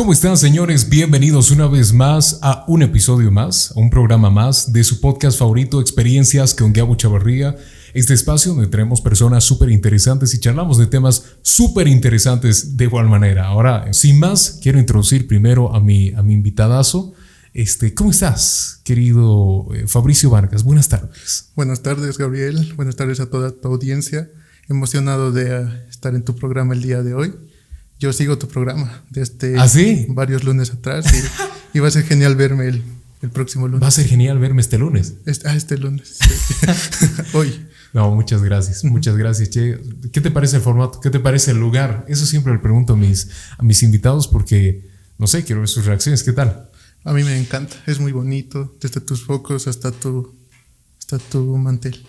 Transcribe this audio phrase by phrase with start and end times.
[0.00, 0.88] ¿Cómo están señores?
[0.88, 5.38] Bienvenidos una vez más a un episodio más, a un programa más de su podcast
[5.38, 7.54] favorito, Experiencias con Gabo Chavarría.
[7.92, 13.10] Este espacio donde tenemos personas súper interesantes y charlamos de temas súper interesantes de igual
[13.10, 13.44] manera.
[13.44, 17.12] Ahora, sin más, quiero introducir primero a mi, a mi invitadazo.
[17.52, 20.64] Este, ¿Cómo estás, querido eh, Fabricio Vargas?
[20.64, 21.50] Buenas tardes.
[21.54, 22.72] Buenas tardes, Gabriel.
[22.74, 24.30] Buenas tardes a toda tu audiencia.
[24.66, 27.34] Emocionado de eh, estar en tu programa el día de hoy.
[28.00, 30.06] Yo sigo tu programa desde ¿Ah, sí?
[30.08, 32.82] varios lunes atrás y, y, va a ser genial verme el,
[33.20, 33.82] el, próximo lunes.
[33.82, 35.16] Va a ser genial verme este lunes.
[35.26, 36.18] Este, ah, este lunes.
[37.34, 37.66] hoy.
[37.92, 39.78] No, muchas gracias, muchas gracias, Che.
[40.12, 40.98] ¿Qué te parece el formato?
[41.00, 42.06] ¿Qué te parece el lugar?
[42.08, 43.28] Eso siempre le pregunto a mis,
[43.58, 46.22] a mis invitados porque, no sé, quiero ver sus reacciones.
[46.22, 46.70] ¿Qué tal?
[47.04, 50.34] A mí me encanta, es muy bonito, desde tus focos hasta tu,
[50.98, 52.02] hasta tu mantel.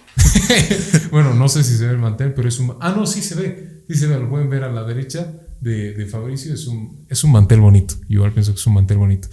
[1.11, 2.77] bueno, no sé si se ve el mantel, pero es un...
[2.79, 5.93] Ah, no, sí se ve, sí se ve, lo pueden ver a la derecha de,
[5.93, 8.97] de Fabricio, es un, es un mantel bonito, yo igual pienso que es un mantel
[8.97, 9.29] bonito.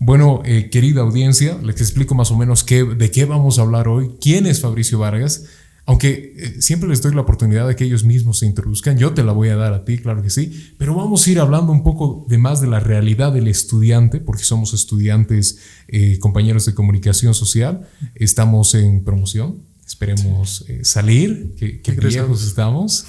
[0.00, 3.88] Bueno, eh, querida audiencia, les explico más o menos qué, de qué vamos a hablar
[3.88, 5.44] hoy, quién es Fabricio Vargas,
[5.86, 9.24] aunque eh, siempre les doy la oportunidad de que ellos mismos se introduzcan, yo te
[9.24, 11.82] la voy a dar a ti, claro que sí, pero vamos a ir hablando un
[11.82, 17.34] poco de más de la realidad del estudiante, porque somos estudiantes, eh, compañeros de comunicación
[17.34, 23.06] social, estamos en promoción, esperemos eh, salir, que, que viejos estamos.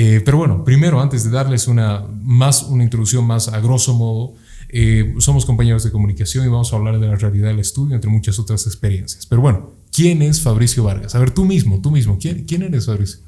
[0.00, 4.34] Eh, pero bueno, primero, antes de darles una, más, una introducción más a grosso modo,
[4.68, 8.08] eh, somos compañeros de comunicación y vamos a hablar de la realidad del estudio, entre
[8.08, 9.26] muchas otras experiencias.
[9.26, 11.16] Pero bueno, ¿quién es Fabricio Vargas?
[11.16, 13.18] A ver, tú mismo, tú mismo, ¿quién, quién eres Fabricio?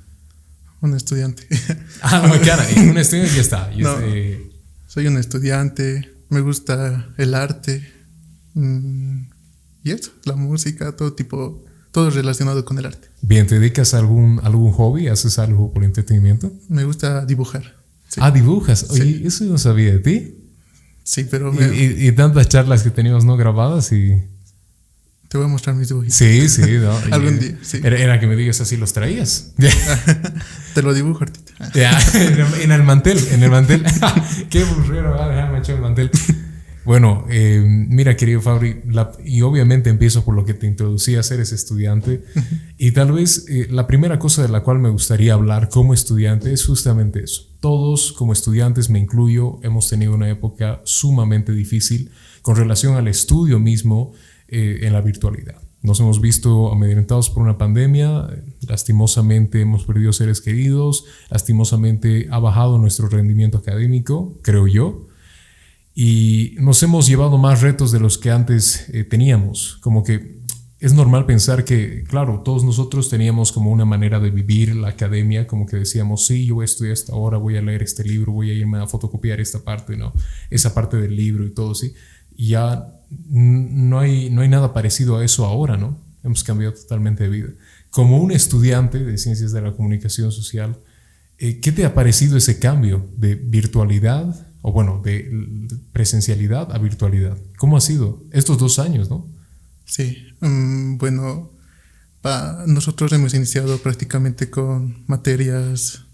[0.81, 1.45] Un estudiante.
[2.03, 3.71] ah, no, cara, un estudiante ya está.
[3.77, 4.53] No, este...
[4.87, 7.85] Soy un estudiante, me gusta el arte
[8.55, 9.23] mmm,
[9.83, 13.08] y eso, la música, todo tipo todo relacionado con el arte.
[13.22, 15.08] Bien, ¿te dedicas a algún, algún hobby?
[15.08, 16.52] ¿Haces algo por entretenimiento?
[16.69, 17.77] Me gusta dibujar.
[18.08, 18.20] Sí.
[18.22, 18.86] Ah, dibujas.
[18.91, 19.22] Oye, sí.
[19.24, 20.34] eso yo no sabía de ti.
[21.02, 21.52] Sí, pero...
[21.52, 21.66] Me...
[21.74, 24.22] Y, y, y, tantas charlas que teníamos no grabadas y...
[25.28, 26.12] Te voy a mostrar mis dibujos.
[26.12, 26.92] Sí, sí, ¿no?
[27.12, 27.80] Algún día, sí.
[27.83, 29.52] Era, era, que me digas así los traías.
[30.74, 31.70] Te lo dibujo, Artita.
[31.73, 31.96] Ya,
[32.62, 33.84] en, el mantel, en el mantel.
[34.50, 36.11] Qué burrero, va a dejar macho el mantel.
[36.85, 41.23] Bueno, eh, mira, querido Fabri, la, y obviamente empiezo por lo que te introducí a
[41.23, 42.24] ser ese estudiante.
[42.79, 46.52] y tal vez eh, la primera cosa de la cual me gustaría hablar como estudiante
[46.52, 47.48] es justamente eso.
[47.61, 52.11] Todos, como estudiantes, me incluyo, hemos tenido una época sumamente difícil
[52.41, 54.12] con relación al estudio mismo
[54.48, 55.57] eh, en la virtualidad.
[55.83, 58.29] Nos hemos visto amedrentados por una pandemia,
[58.67, 65.10] lastimosamente hemos perdido seres queridos, lastimosamente ha bajado nuestro rendimiento académico, creo yo
[66.02, 69.77] y nos hemos llevado más retos de los que antes eh, teníamos.
[69.83, 70.40] Como que
[70.78, 75.46] es normal pensar que, claro, todos nosotros teníamos como una manera de vivir la academia,
[75.46, 78.33] como que decíamos, sí, yo voy a estudiar esta hora, voy a leer este libro,
[78.33, 80.14] voy a irme a fotocopiar esta parte, ¿no?
[80.48, 81.92] Esa parte del libro y todo, sí.
[82.34, 82.94] Y ya
[83.28, 85.98] no hay, no hay nada parecido a eso ahora, ¿no?
[86.24, 87.48] Hemos cambiado totalmente de vida.
[87.90, 90.78] Como un estudiante de ciencias de la comunicación social,
[91.36, 97.39] eh, ¿qué te ha parecido ese cambio de virtualidad o bueno, de presencialidad a virtualidad.
[97.57, 99.27] ¿Cómo ha sido estos dos años, no?
[99.85, 101.51] Sí, um, bueno,
[102.21, 106.05] pa, nosotros hemos iniciado prácticamente con materias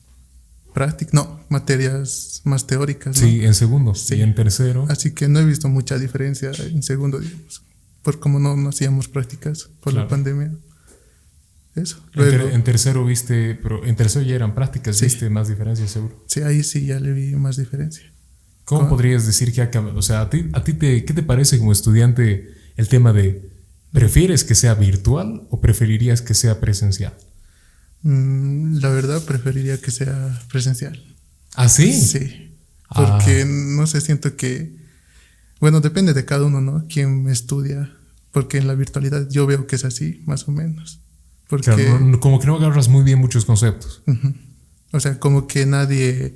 [0.73, 3.21] prácticas, no, materias más teóricas.
[3.21, 3.27] ¿no?
[3.27, 4.17] Sí, en segundo sí.
[4.17, 4.87] y en tercero.
[4.89, 7.63] Así que no he visto mucha diferencia en segundo, digamos,
[8.03, 10.05] por como no, no hacíamos prácticas por claro.
[10.05, 10.53] la pandemia.
[11.75, 12.03] Eso.
[12.15, 15.07] Luego, en, ter en, tercero viste, pero en tercero ya eran prácticas, sí.
[15.07, 16.25] viste más diferencia seguro.
[16.27, 18.11] Sí, ahí sí ya le vi más diferencia.
[18.67, 18.91] ¿Cómo ¿Cómo?
[18.91, 19.97] podrías decir que ha cambiado?
[19.97, 23.49] O sea, ¿a ti, a ti te, ¿qué te parece como estudiante el tema de
[23.93, 27.15] prefieres que sea virtual o preferirías que sea presencial?
[28.03, 31.01] Mm, la verdad, preferiría que sea presencial.
[31.55, 31.93] ¿Ah, sí?
[31.93, 32.59] Sí.
[32.93, 33.47] Porque, ah.
[33.47, 34.77] no sé, siento que,
[35.61, 36.87] bueno, depende de cada uno, ¿no?
[36.89, 37.93] Quien estudia.
[38.33, 40.99] Porque en la virtualidad yo veo que es así, más o menos.
[41.49, 44.03] Porque, claro, no, como que no agarras muy bien muchos conceptos.
[44.09, 44.35] Uh -huh.
[44.91, 46.35] O sea, como que nadie,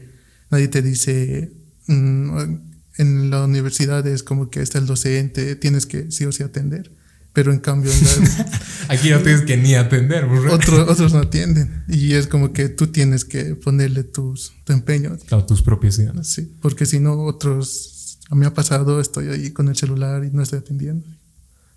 [0.49, 1.53] nadie te dice,
[1.91, 6.93] en la universidad es como que está el docente, tienes que sí o sí atender.
[7.33, 8.47] Pero en cambio, en la,
[8.89, 10.25] aquí no tienes que ni atender.
[10.25, 11.85] Otro, otros no atienden.
[11.89, 15.17] Y es como que tú tienes que ponerle tus, tu empeño.
[15.27, 16.27] Claro, tus propias ganas.
[16.27, 18.19] Sí, porque si no, otros.
[18.31, 21.07] A mí ha pasado, estoy ahí con el celular y no estoy atendiendo.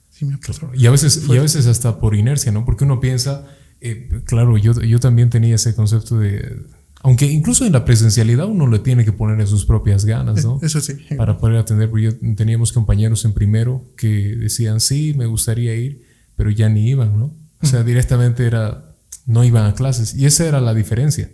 [0.09, 0.71] Sí, me ha pasado.
[0.75, 2.65] Y a veces, y a veces hasta por inercia, ¿no?
[2.65, 3.45] Porque uno piensa,
[3.79, 6.63] eh, claro, yo, yo también tenía ese concepto de
[7.03, 10.57] aunque incluso en la presencialidad uno le tiene que poner en sus propias ganas, ¿no?
[10.61, 10.93] Eso sí.
[11.17, 16.01] Para poder atender, porque teníamos compañeros en primero que decían, sí, me gustaría ir,
[16.37, 17.35] pero ya ni iban, ¿no?
[17.61, 18.95] O sea, directamente era,
[19.25, 20.15] no iban a clases.
[20.15, 21.29] Y esa era la diferencia.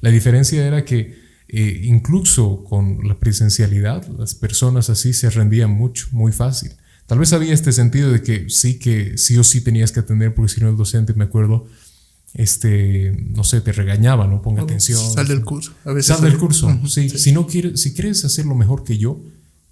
[0.00, 6.08] La diferencia era que eh, incluso con la presencialidad, las personas así se rendían mucho,
[6.10, 6.72] muy fácil.
[7.06, 10.34] Tal vez había este sentido de que sí que sí o sí tenías que atender,
[10.34, 11.66] porque si no el docente, me acuerdo,
[12.34, 14.98] este, no sé, te regañaba, no ponga atención.
[14.98, 15.72] Sal del curso.
[15.84, 16.80] A veces sal del curso.
[16.86, 17.08] sí.
[17.08, 19.20] Si no quieres, si quieres hacerlo mejor que yo,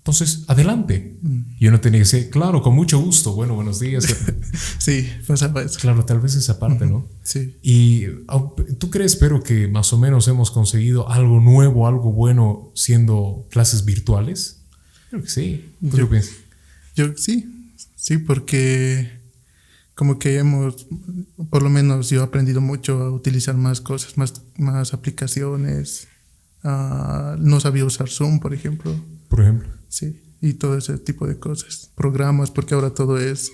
[0.00, 1.18] entonces adelante.
[1.20, 1.40] Mm.
[1.58, 3.34] Yo no tenía que decir, claro, con mucho gusto.
[3.34, 4.06] Bueno, buenos días.
[4.78, 5.78] sí, pasaba eso.
[5.78, 7.06] Claro, tal vez esa parte, ¿no?
[7.22, 7.56] Sí.
[7.62, 8.06] Y
[8.78, 13.84] tú crees, pero que más o menos hemos conseguido algo nuevo, algo bueno siendo clases
[13.84, 14.62] virtuales.
[15.10, 15.74] Creo que sí.
[15.90, 16.34] ¿Tú yo, piensas?
[16.96, 19.19] Yo sí, sí, porque
[20.00, 20.86] como que hemos,
[21.50, 26.08] por lo menos yo he aprendido mucho a utilizar más cosas, más, más aplicaciones.
[26.64, 28.94] Uh, no sabía usar Zoom, por ejemplo.
[29.28, 29.68] Por ejemplo.
[29.90, 31.90] Sí, y todo ese tipo de cosas.
[31.96, 33.52] Programas, porque ahora todo es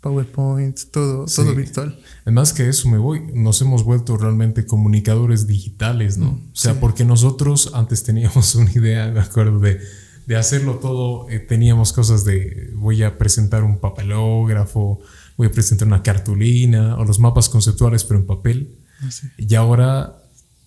[0.00, 1.96] PowerPoint, todo, todo virtual.
[2.24, 6.32] Además que eso me voy, nos hemos vuelto realmente comunicadores digitales, ¿no?
[6.32, 9.78] Mm, o sea, porque nosotros antes teníamos una idea, me acuerdo, de,
[10.26, 15.00] de hacerlo todo, eh, teníamos cosas de voy a presentar un papelógrafo,
[15.36, 18.76] voy a presentar una cartulina o los mapas conceptuales, pero en papel.
[19.00, 20.16] Ah, y ahora,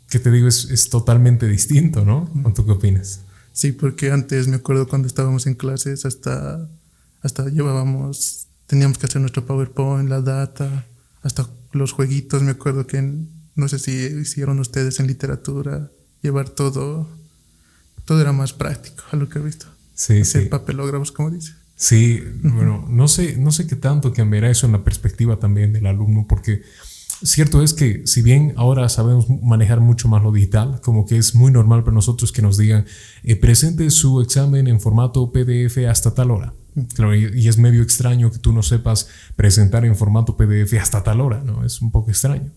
[0.09, 0.47] ¿qué te digo?
[0.47, 2.29] Es, es totalmente distinto, ¿no?
[2.55, 3.21] ¿Tú qué opinas?
[3.53, 6.69] Sí, porque antes me acuerdo cuando estábamos en clases, hasta,
[7.21, 10.85] hasta llevábamos, teníamos que hacer nuestro PowerPoint, la data,
[11.23, 13.01] hasta los jueguitos, me acuerdo que
[13.55, 15.89] no sé si hicieron ustedes en literatura,
[16.21, 17.09] llevar todo,
[18.05, 19.65] todo era más práctico a lo que he visto.
[19.95, 20.49] Sí, Hacer sí.
[20.49, 21.53] papelógrafos, como dice.
[21.79, 25.85] Sí, bueno, no sé, no sé qué tanto cambiará eso en la perspectiva también del
[25.85, 26.63] alumno, porque
[27.21, 31.35] cierto es que si bien ahora sabemos manejar mucho más lo digital, como que es
[31.35, 32.85] muy normal para nosotros que nos digan,
[33.24, 36.51] eh, presente su examen en formato PDF hasta tal hora.
[36.95, 41.21] Claro, y, es medio extraño que tú no sepas presentar en formato PDF hasta tal
[41.21, 41.63] hora, ¿no?
[41.63, 42.51] Es un poco extraño.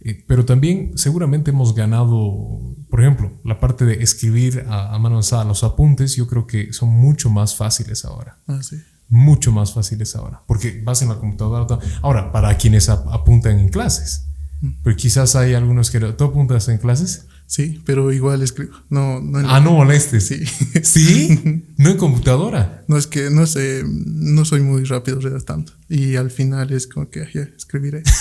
[0.00, 2.60] Eh, pero también seguramente hemos ganado,
[2.90, 6.90] por ejemplo, la parte de escribir a, mano alzada los apuntes, yo creo que son
[6.90, 8.38] mucho más fáciles ahora.
[8.46, 8.76] Ah, sí.
[9.08, 11.78] Mucho más fáciles ahora, porque vas en la computadora.
[12.02, 14.26] Ahora, para quienes apuntan en clases,
[14.60, 14.70] mm.
[14.82, 16.00] pero quizás hay algunos que...
[16.00, 17.26] ¿Tú apuntas en clases?
[17.46, 18.72] Sí, pero igual escribo.
[18.90, 20.26] No, no ah, no molestes.
[20.26, 20.44] Sí.
[20.82, 21.64] ¿Sí?
[21.76, 22.84] ¿No en computadora?
[22.88, 25.72] No, es que no sé, no soy muy rápido redactando.
[25.88, 28.02] Y al final es como que ya escribiré.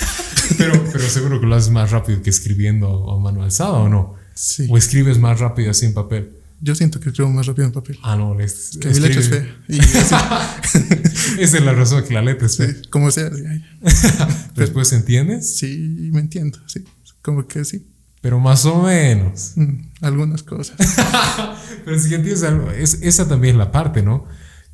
[0.58, 4.16] pero, pero seguro que lo haces más rápido que escribiendo a mano alzada o no?
[4.34, 4.68] Sí.
[4.70, 6.32] ¿O escribes más rápido así en papel?
[6.62, 8.00] Yo siento que escribo más rápido en papel.
[8.02, 10.62] Ah, no, es, que mi letra es fea.
[11.40, 12.70] Esa es la razón que la letra es fea.
[12.70, 13.30] Sí, como sea.
[14.56, 15.58] ¿Después entiendes?
[15.58, 16.84] Sí, me entiendo, sí.
[17.22, 17.86] Como que sí.
[18.22, 19.52] Pero más o menos.
[19.56, 20.78] Mm, algunas cosas.
[21.86, 24.26] Pero si entiendes algo, es, esa también es la parte, ¿no?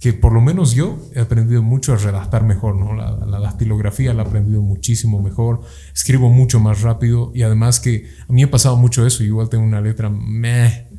[0.01, 2.93] Que por lo menos yo he aprendido mucho a redactar mejor, ¿no?
[2.93, 5.61] La, la dastilografía la he aprendido muchísimo mejor,
[5.93, 9.63] escribo mucho más rápido y además que a mí ha pasado mucho eso, igual tengo
[9.63, 10.89] una letra meh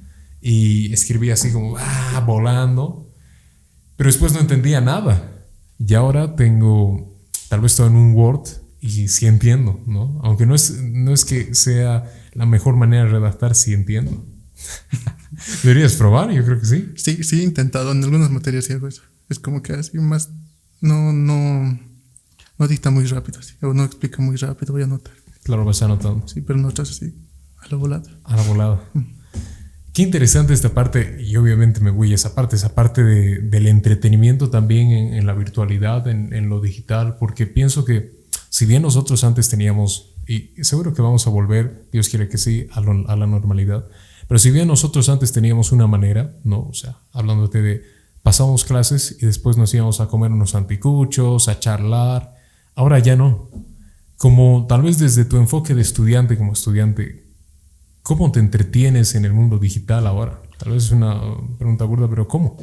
[0.43, 3.09] y escribí así como, ah, volando,
[3.97, 5.47] pero después no entendía nada.
[5.79, 7.17] Y ahora tengo,
[7.49, 8.49] tal vez estoy en un Word
[8.81, 10.21] y sí entiendo, ¿no?
[10.25, 14.25] Aunque no es, no es que sea la mejor manera de redactar, sí entiendo.
[15.63, 16.93] Deberías probar, yo creo que sí.
[16.97, 17.93] Sí, sí, he intentado.
[17.93, 19.03] En algunas materias y algo eso.
[19.29, 20.31] Es como que así más.
[20.81, 21.79] No, no.
[22.59, 23.55] No dicta muy rápido, así.
[23.63, 25.15] O no explica muy rápido, voy a anotar.
[25.43, 26.29] Claro, vas anotando.
[26.29, 27.15] Sí, pero no estás así,
[27.59, 28.11] a la volada.
[28.25, 28.85] A la volada.
[28.95, 29.01] Mm.
[29.93, 33.67] Qué interesante esta parte, y obviamente me voy a esa parte, esa parte de, del
[33.67, 39.23] entretenimiento también en, la virtualidad, en, en, lo digital, porque pienso que si bien nosotros
[39.23, 43.87] antes teníamos y seguro que vamos a volver, Dios quiere que sí, a, la normalidad.
[44.33, 46.61] Pero si bien nosotros antes teníamos una manera, ¿no?
[46.61, 47.85] O sea, hablándote de
[48.23, 52.35] pasamos clases y después nos íbamos a comer unos anticuchos, a charlar,
[52.75, 53.51] ahora ya no.
[54.17, 57.27] Como tal vez desde tu enfoque de estudiante como estudiante,
[58.03, 60.41] ¿cómo te entretienes en el mundo digital ahora?
[60.57, 61.21] Tal vez es una
[61.59, 62.57] pregunta burda, pero ¿cómo?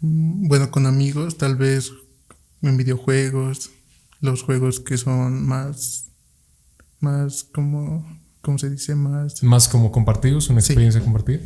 [0.00, 1.92] Mm, bueno, con amigos, tal vez
[2.62, 3.72] en videojuegos,
[4.22, 6.08] los juegos que son más
[7.00, 8.04] más como,
[8.40, 8.94] ¿cómo se dice?
[8.94, 9.42] Más...
[9.42, 11.40] Más como compartidos, una experiencia compartida.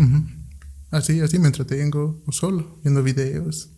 [0.90, 3.70] Así, así me entretengo, solo, viendo videos,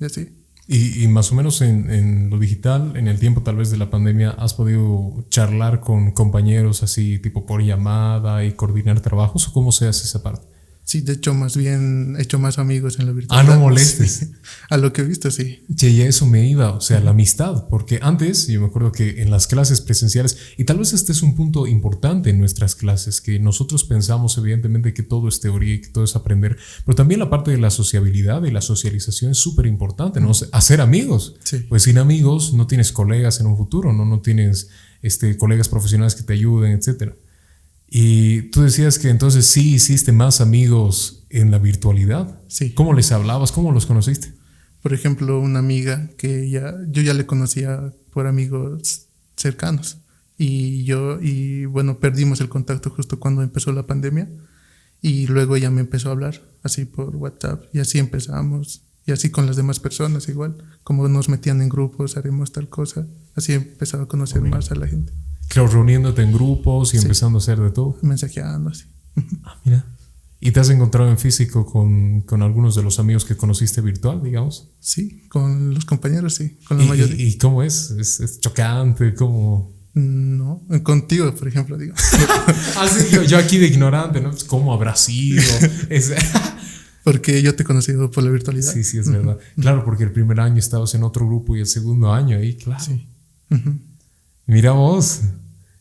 [0.00, 0.34] y así.
[0.66, 3.78] Y, y, más o menos en, en, lo digital, en el tiempo tal vez de
[3.78, 9.52] la pandemia, ¿has podido charlar con compañeros así tipo por llamada y coordinar trabajos o
[9.54, 10.46] cómo se hace esa parte?
[10.88, 13.52] Sí, de hecho, más bien he hecho más amigos en la virtualidad.
[13.52, 14.30] Ah, no molestes.
[14.70, 15.62] A lo que he visto, sí.
[15.76, 19.20] Che, ya eso me iba, o sea, la amistad, porque antes yo me acuerdo que
[19.20, 23.20] en las clases presenciales, y tal vez este es un punto importante en nuestras clases,
[23.20, 27.20] que nosotros pensamos evidentemente que todo es teoría y que todo es aprender, pero también
[27.20, 30.32] la parte de la sociabilidad y la socialización es súper importante, ¿no?
[30.52, 31.34] Hacer amigos.
[31.44, 31.58] Sí.
[31.68, 34.06] Pues sin amigos no tienes colegas en un futuro, ¿no?
[34.06, 34.70] No tienes
[35.02, 37.14] este, colegas profesionales que te ayuden, etcétera.
[37.90, 42.40] Y tú decías que entonces sí hiciste más amigos en la virtualidad.
[42.48, 42.72] Sí.
[42.74, 43.52] ¿Cómo les hablabas?
[43.52, 44.34] ¿Cómo los conociste?
[44.82, 49.98] Por ejemplo, una amiga que ya, yo ya le conocía por amigos cercanos.
[50.36, 54.28] Y yo, y bueno, perdimos el contacto justo cuando empezó la pandemia.
[55.00, 57.64] Y luego ella me empezó a hablar, así por WhatsApp.
[57.72, 58.82] Y así empezamos.
[59.06, 60.58] Y así con las demás personas igual.
[60.84, 63.06] Como nos metían en grupos, haremos tal cosa.
[63.34, 65.12] Así empezaba a conocer más a la gente.
[65.48, 67.98] Claro, reuniéndote en grupos y empezando a hacer de todo.
[68.02, 68.84] Mensajeando así.
[69.44, 69.84] Ah, mira.
[70.40, 74.22] ¿Y te has encontrado en físico con, con, algunos de los amigos que conociste virtual,
[74.22, 74.68] digamos?
[74.78, 77.26] Sí, con los compañeros, sí, con la ¿Y, mayoría.
[77.26, 77.90] ¿Y, cómo es?
[77.90, 79.14] ¿Es, es chocante?
[79.14, 79.76] ¿Cómo...?
[79.94, 81.94] No, contigo, por ejemplo, digo.
[82.76, 84.30] ah, sí, yo, yo, aquí de ignorante, ¿no?
[84.46, 85.42] ¿Cómo habrá sido?
[85.88, 86.12] Es...
[87.02, 88.72] porque yo te he conocido por la virtualidad.
[88.72, 89.38] Sí, sí, es verdad.
[89.60, 92.84] Claro, porque el primer año estabas en otro grupo y el segundo año ahí, claro.
[92.84, 93.08] Sí.
[94.48, 95.20] Mira vos.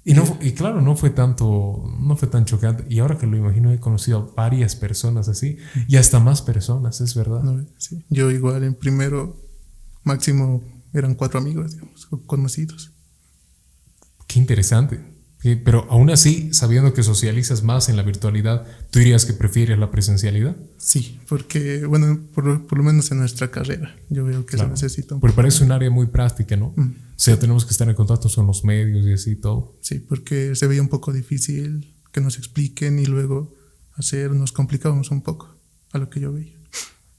[0.03, 2.86] Y, no, y claro, no fue tanto, no fue tan chocante.
[2.89, 5.57] Y ahora que lo imagino, he conocido a varias personas así
[5.88, 7.41] y hasta más personas, es verdad.
[7.43, 8.05] No, sí.
[8.09, 9.36] Yo igual en primero,
[10.03, 12.91] máximo eran cuatro amigos, digamos, conocidos.
[14.27, 15.00] Qué interesante.
[15.63, 19.91] Pero aún así, sabiendo que socializas más en la virtualidad, ¿tú dirías que prefieres la
[19.91, 20.57] presencialidad?
[20.77, 24.75] Sí, porque, bueno, por, por lo menos en nuestra carrera, yo veo que claro.
[24.75, 26.74] se necesita Porque parece un área muy práctica, ¿no?
[26.75, 27.06] Mm.
[27.17, 29.75] O sea, tenemos que estar en contacto con los medios y así todo.
[29.81, 33.55] Sí, porque se veía un poco difícil que nos expliquen y luego
[33.95, 35.57] hacer, nos complicábamos un poco
[35.93, 36.57] a lo que yo veía.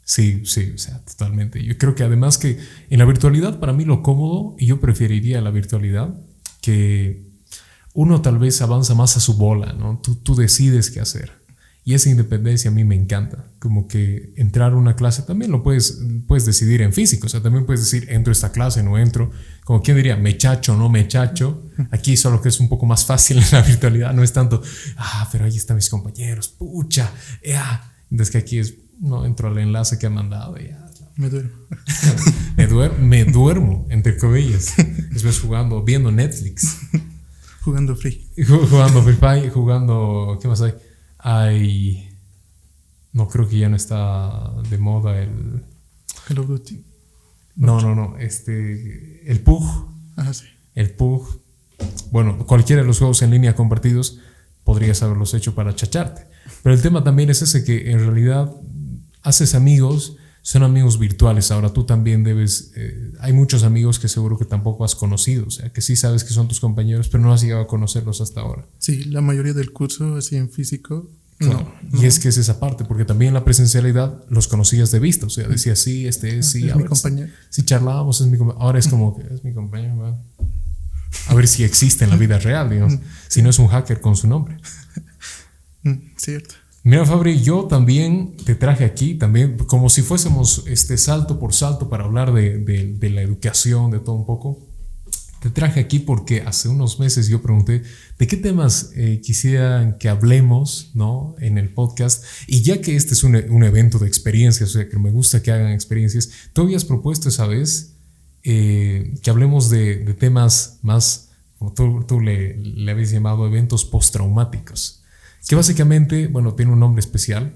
[0.05, 1.63] Sí, sí, o sea, totalmente.
[1.65, 5.41] Yo creo que además que en la virtualidad, para mí lo cómodo, y yo preferiría
[5.41, 6.15] la virtualidad,
[6.63, 7.29] que
[7.93, 10.01] uno tal vez avanza más a su bola, ¿no?
[10.01, 11.33] Tú, tú decides qué hacer.
[11.89, 13.47] Y esa independencia a mí me encanta.
[13.59, 17.25] Como que entrar a una clase también lo puedes, puedes decidir en físico.
[17.25, 19.31] O sea, también puedes decir, entro a esta clase, no entro.
[19.65, 21.63] Como quien diría, me chacho, no me chacho.
[21.91, 24.13] Aquí solo que es un poco más fácil en la virtualidad.
[24.13, 24.63] No es tanto,
[24.99, 27.11] ah, pero ahí están mis compañeros, pucha,
[27.43, 27.91] ya.
[28.11, 30.91] Entonces que aquí es, no, entro al enlace que ha mandado ya.
[31.17, 31.53] Me duermo.
[32.59, 34.75] me, duer me duermo, entre comillas.
[35.11, 36.81] Después jugando, viendo Netflix.
[37.63, 38.29] Jugando free.
[38.47, 40.39] Jugando Free Fire, jugando.
[40.43, 40.75] ¿Qué más hay?
[41.19, 42.17] Hay.
[43.13, 45.65] No creo que ya no está de moda el.
[46.27, 46.85] Call of Duty.
[47.57, 48.17] No, no, no.
[48.19, 49.31] Este.
[49.31, 49.65] El PUG.
[50.33, 50.47] Sí.
[50.75, 51.41] El PUG.
[52.11, 54.19] Bueno, cualquiera de los juegos en línea compartidos
[54.65, 56.27] podrías haberlos hecho para chacharte.
[56.63, 58.53] Pero el tema también es ese que en realidad
[59.23, 61.51] haces amigos son amigos virtuales.
[61.51, 65.51] Ahora tú también debes, eh, hay muchos amigos que seguro que tampoco has conocido, o
[65.51, 68.41] sea, que sí sabes que son tus compañeros, pero no has llegado a conocerlos hasta
[68.41, 68.67] ahora.
[68.79, 71.73] Sí, la mayoría del curso, así en físico, Claro.
[71.93, 72.03] no.
[72.03, 75.27] Y es que es esa parte, porque también en la presencialidad los conocías de vista,
[75.27, 77.33] o sea, decías, sí, este es, sí, es a mi ver, compañero.
[77.49, 78.65] Si charlábamos, es mi compañero.
[78.65, 80.19] Ahora es como que es mi compañero, va.
[81.29, 82.99] A ver si existe en la vida real, digamos.
[83.29, 84.57] Si no es un hacker con su nombre.
[85.85, 86.55] Mm, Cierto.
[86.85, 91.89] Mira, Fabri, yo también te traje aquí, también como si fuésemos este salto por salto
[91.89, 94.69] para hablar de, de, de la educación, de todo un poco.
[95.41, 97.83] Te traje aquí porque hace unos meses yo pregunté
[98.19, 101.37] de qué temas eh, quisieran que hablemos ¿no?
[101.39, 102.25] en el podcast.
[102.49, 105.41] Y ya que este es un, un, evento de experiencias, o sea, que me gusta
[105.41, 107.93] que hagan experiencias, tú habías propuesto esa vez
[108.43, 113.85] eh, que hablemos de, de, temas más, como tú, tú le, le habías llamado eventos
[113.85, 114.98] postraumáticos.
[115.49, 117.55] Que básicamente, bueno, tiene un nombre especial.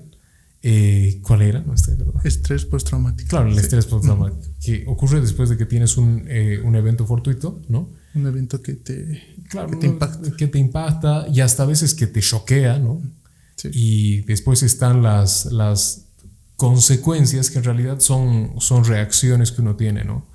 [0.62, 1.60] Eh, ¿Cuál era?
[1.60, 2.24] No estoy verdad.
[2.24, 3.28] Estrés postraumático.
[3.28, 3.60] Claro, el sí.
[3.60, 4.42] estrés postraumático.
[4.42, 4.64] -huh.
[4.64, 7.90] Que ocurre después de que tienes un, eh, un, evento fortuito, ¿no?
[8.14, 10.36] Un evento que te, claro, que te impacta.
[10.36, 13.02] Que te impacta y hasta a veces que te choquea, ¿no?
[13.56, 13.68] Sí.
[13.72, 16.06] Y después están las, las
[16.56, 20.26] consecuencias que en realidad son, son reacciones que uno tiene, ¿no?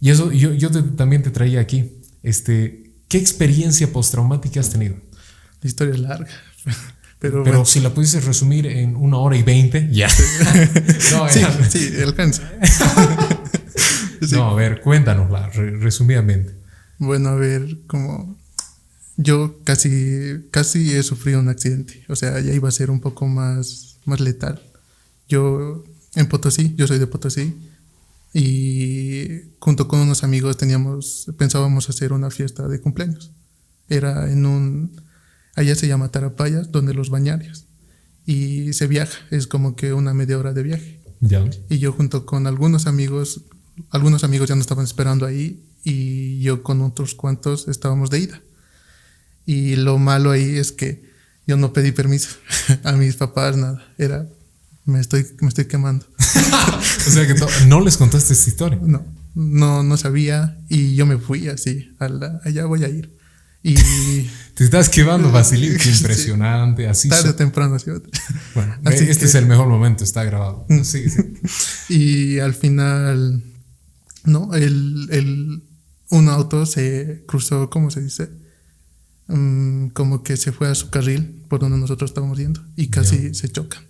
[0.00, 1.92] Y eso yo, yo te, también te traía aquí.
[2.22, 4.96] Este, ¿Qué experiencia postraumática has tenido?
[5.62, 6.32] La historia es larga.
[7.18, 7.64] Pero, Pero bueno.
[7.64, 10.08] si la pudieses resumir en una hora y veinte, ya.
[11.12, 11.40] no, sí,
[11.70, 12.42] sí, alcanza.
[14.20, 14.34] sí.
[14.36, 16.54] No, a ver, cuéntanosla, re resumidamente.
[16.98, 18.38] Bueno, a ver, como
[19.16, 22.04] yo casi, casi he sufrido un accidente.
[22.08, 24.62] O sea, ya iba a ser un poco más, más letal.
[25.28, 27.54] Yo en Potosí, yo soy de Potosí,
[28.32, 33.30] y junto con unos amigos teníamos, pensábamos hacer una fiesta de cumpleaños.
[33.88, 35.00] Era en un,
[35.54, 37.66] allá se llama Tarapayas, donde los bañarios.
[38.26, 41.00] Y se viaja, es como que una media hora de viaje.
[41.20, 41.44] Ya.
[41.68, 43.42] Y yo junto con algunos amigos,
[43.90, 48.42] algunos amigos ya nos estaban esperando ahí y yo con otros cuantos estábamos de ida.
[49.46, 51.04] Y lo malo ahí es que
[51.46, 52.30] yo no pedí permiso
[52.84, 53.86] a mis papás, nada.
[53.98, 54.26] Era,
[54.84, 56.06] me estoy, me estoy quemando.
[56.18, 57.34] o sea que
[57.66, 58.78] no les contaste esta historia.
[58.82, 63.14] No, no, no sabía y yo me fui así, a la, allá voy a ir.
[63.66, 63.74] Y
[64.54, 65.76] Te estás quemando, Basilio.
[65.82, 66.86] Qué impresionante.
[66.86, 67.90] Así tarde o temprano, ¿sí?
[68.54, 70.66] Bueno, Así este que- es el mejor momento, está grabado.
[70.84, 71.22] Sí, sí.
[71.88, 73.42] Y al final,
[74.24, 74.54] ¿no?
[74.54, 75.62] El, el,
[76.10, 78.28] un auto se cruzó, ¿cómo se dice?
[79.28, 83.34] Mm, como que se fue a su carril por donde nosotros estábamos yendo y casi
[83.34, 83.82] se chocan.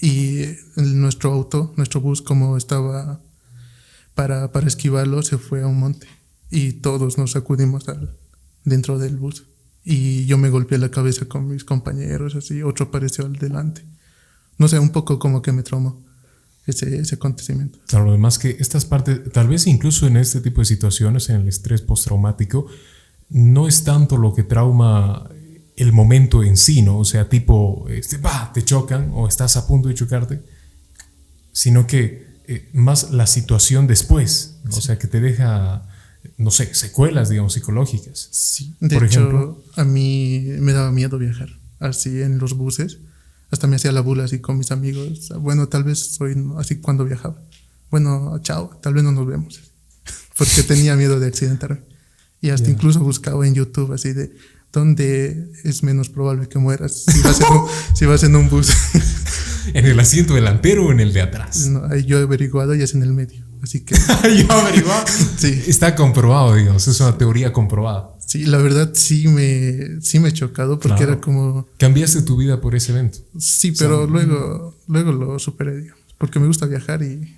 [0.00, 0.40] Y
[0.76, 3.20] el- nuestro auto, nuestro bus, como estaba
[4.16, 6.08] para, para esquivarlo, se fue a un monte
[6.50, 8.16] y todos nos sacudimos al,
[8.64, 9.44] dentro del bus.
[9.84, 13.84] Y yo me golpeé la cabeza con mis compañeros, así, otro apareció al delante.
[14.58, 16.04] No sé, un poco como que me traumó
[16.66, 17.78] ese, ese acontecimiento.
[17.86, 21.48] Claro, además que estas partes, tal vez incluso en este tipo de situaciones, en el
[21.48, 22.66] estrés postraumático,
[23.30, 25.30] no es tanto lo que trauma
[25.76, 26.98] el momento en sí, ¿no?
[26.98, 30.42] O sea, tipo, este, bah, te chocan o estás a punto de chocarte,
[31.52, 34.76] sino que eh, más la situación después, ¿no?
[34.76, 35.88] o sea, que te deja,
[36.36, 38.28] no sé, secuelas, digamos, psicológicas.
[38.30, 39.62] Sí, de Por hecho, ejemplo.
[39.76, 41.48] a mí me daba miedo viajar
[41.78, 42.98] así en los buses.
[43.50, 45.32] Hasta me hacía la bula así con mis amigos.
[45.40, 47.40] Bueno, tal vez soy así cuando viajaba.
[47.90, 49.60] Bueno, chao, tal vez no nos vemos.
[50.38, 51.80] Porque tenía miedo de accidentarme.
[52.40, 54.34] Y hasta incluso buscaba en YouTube así de
[54.72, 58.70] dónde es menos probable que mueras si vas en un, si vas en un bus.
[59.74, 61.66] ¿En el asiento delantero o en el de atrás?
[61.68, 63.44] No, yo he averiguado y es en el medio.
[63.62, 65.04] Así que Yo averiguado.
[65.36, 65.62] Sí.
[65.66, 68.10] Está comprobado, digamos, es una teoría comprobada.
[68.26, 71.12] sí, la verdad sí me, sí me he chocado porque Claro.
[71.12, 73.18] era como Cambiaste tu vida por ese evento.
[73.38, 77.36] Sí, pero luego, luego lo superé, digamos, porque me gusta viajar y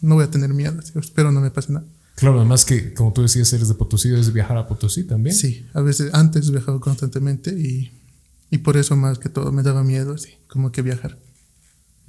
[0.00, 0.92] no voy a tener miedo, ¿sí?
[0.98, 1.86] espero no me pase nada.
[2.16, 5.36] Claro, además que, como tú decías, eres de Potosí, debes viajar a Potosí también.
[5.36, 7.92] Sí, a veces antes he viajado constantemente y,
[8.50, 11.18] y por eso más que todo me daba miedo, así, como que viajar.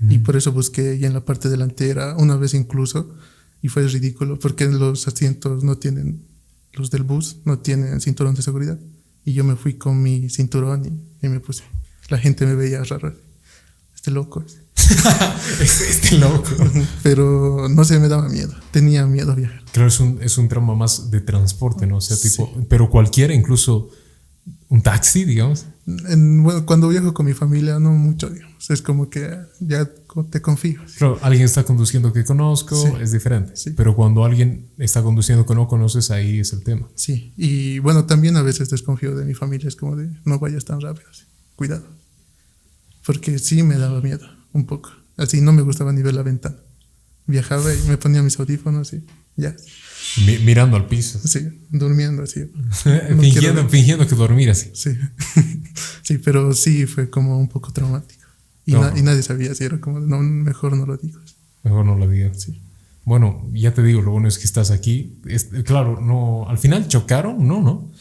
[0.09, 3.15] Y por eso busqué ya en la parte delantera, una vez incluso,
[3.63, 6.23] y fue ridículo, porque los asientos no tienen,
[6.73, 8.79] los del bus no tienen cinturón de seguridad.
[9.25, 11.63] Y yo me fui con mi cinturón y, y me puse.
[12.09, 13.13] La gente me veía raro.
[13.95, 14.45] Este loco.
[15.61, 16.49] este loco.
[17.03, 18.53] Pero no sé, me daba miedo.
[18.71, 19.61] Tenía miedo a viajar.
[19.71, 21.97] Claro, es un, es un trauma más de transporte, ¿no?
[21.97, 23.89] O sea, tipo, pero cualquiera, incluso
[24.69, 25.65] un taxi, digamos.
[26.07, 28.69] En- bueno, cuando viajo con mi familia, no mucho, digamos.
[28.69, 29.89] Es como que ya
[30.29, 30.81] te confío.
[30.97, 32.89] Claro, alguien está conduciendo que conozco, Sí.
[33.01, 33.55] es diferente.
[33.55, 33.71] Sí.
[33.71, 36.87] Pero cuando alguien está conduciendo que no conoces, ahí es el tema.
[36.95, 37.33] Sí.
[37.37, 39.67] Y bueno, también a veces desconfío de mi familia.
[39.67, 41.07] Es como de, no vayas tan rápido.
[41.55, 41.85] Cuidado.
[43.05, 44.89] Porque sí me daba miedo, un poco.
[45.17, 46.57] Así no me gustaba ni ver la ventana.
[47.27, 49.03] Viajaba y me ponía mis audífonos y
[49.35, 49.55] ya.
[50.25, 51.19] Mi- mirando al piso.
[51.23, 52.41] Sí, durmiendo así.
[52.83, 54.69] fingiendo, quiero- fingiendo que dormir así.
[54.73, 54.91] Sí.
[56.03, 58.25] sí, pero sí fue como un poco traumático.
[58.65, 58.81] Y, No.
[58.81, 61.19] na- y nadie sabía si era como, no, mejor no lo digo.
[61.63, 62.33] Mejor no lo digo.
[62.33, 62.61] Sí.
[63.05, 65.17] Bueno, ya te digo, lo bueno es que estás aquí.
[65.25, 67.91] Es- claro, no, al final chocaron, no, no.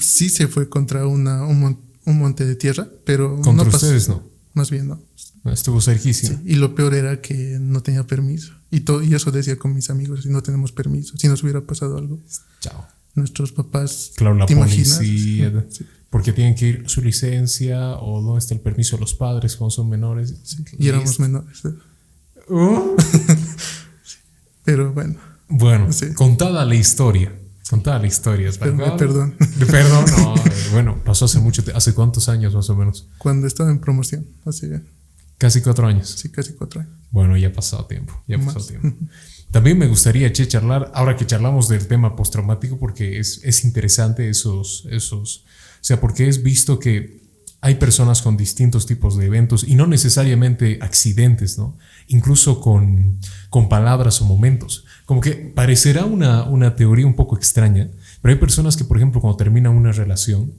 [0.00, 3.76] Sí se fue contra una, un, mon- un monte de tierra, pero Contra no pasó.
[3.86, 4.22] ustedes no.
[4.54, 5.00] Más bien no.
[5.44, 6.38] Estuvo cerquísimo.
[6.38, 8.54] Sí, Y lo peor era que no tenía permiso.
[8.70, 11.60] Y, todo, y eso decía con mis amigos, si no tenemos permiso, si nos hubiera
[11.60, 12.18] pasado algo,
[12.60, 12.86] Chao.
[13.14, 14.96] nuestros papás, Claro, la ¿te imaginas?
[14.96, 15.64] policía.
[15.70, 15.84] Sí.
[16.10, 19.70] Porque tienen que ir su licencia o dónde está el permiso de los padres cuando
[19.72, 20.34] son menores.
[20.78, 21.64] Y éramos menores.
[21.64, 21.70] ¿eh?
[22.48, 22.94] Uh.
[24.64, 25.16] Pero bueno,
[25.48, 27.32] Bueno, contada la historia.
[27.70, 28.50] Contada la historia.
[28.52, 29.36] perdón.
[29.58, 30.34] De Perdón, no.
[30.36, 30.40] eh,
[30.72, 31.62] bueno, pasó hace mucho.
[31.74, 33.08] ¿Hace cuántos años más o menos?
[33.18, 34.68] cuando estaba en promoción, así,
[35.38, 36.08] Casi cuatro años.
[36.08, 36.94] sí, casi cuatro años.
[37.10, 38.96] Bueno, ya ha pasado tiempo, ya ha pasado tiempo.
[39.50, 44.28] También me gustaría, Che, charlar, ahora que charlamos del tema postraumático, porque es, es interesante
[44.28, 47.22] esos, esos, o sea, porque es visto que
[47.60, 51.78] hay personas con distintos tipos de eventos y no necesariamente accidentes, ¿no?
[52.08, 54.84] Incluso con, con palabras o momentos.
[55.06, 57.88] Como que parecerá una, una teoría un poco extraña,
[58.20, 60.52] pero hay personas que, por ejemplo, cuando terminan una relación,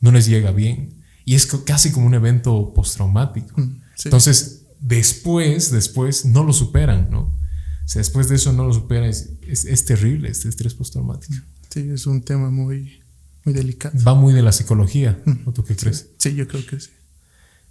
[0.00, 3.60] no les llega bien y es casi como un evento postraumático.
[3.60, 4.08] Mm, sí.
[4.08, 7.20] Entonces, después, después, no lo superan, ¿no?
[7.20, 9.08] O sea, después de eso no lo superan.
[9.08, 11.34] Es, es, es terrible este estrés postraumático.
[11.70, 13.02] Sí, es un tema muy,
[13.44, 13.98] muy delicado.
[14.04, 16.08] Va muy de la psicología, ¿o tú qué crees?
[16.18, 16.90] Sí, yo creo que sí.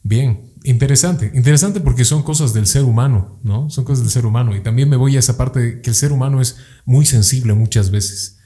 [0.04, 1.32] Bien, interesante.
[1.34, 3.70] Interesante porque son cosas del ser humano, ¿no?
[3.70, 4.56] Son cosas del ser humano.
[4.56, 7.54] Y también me voy a esa parte de que el ser humano es muy sensible
[7.54, 8.38] muchas veces.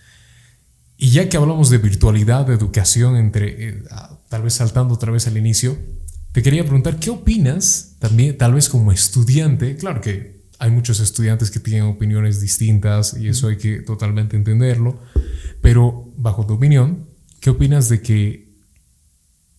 [0.97, 3.83] Y ya que hablamos de virtualidad, de educación, entre, eh,
[4.29, 5.77] tal vez saltando otra vez al inicio,
[6.37, 9.75] te quería preguntar, ¿qué opinas también, tal vez como estudiante?
[9.75, 15.01] Claro que hay muchos estudiantes que tienen opiniones distintas y eso hay que totalmente entenderlo,
[15.63, 17.07] pero bajo tu opinión,
[17.39, 18.53] ¿qué opinas de que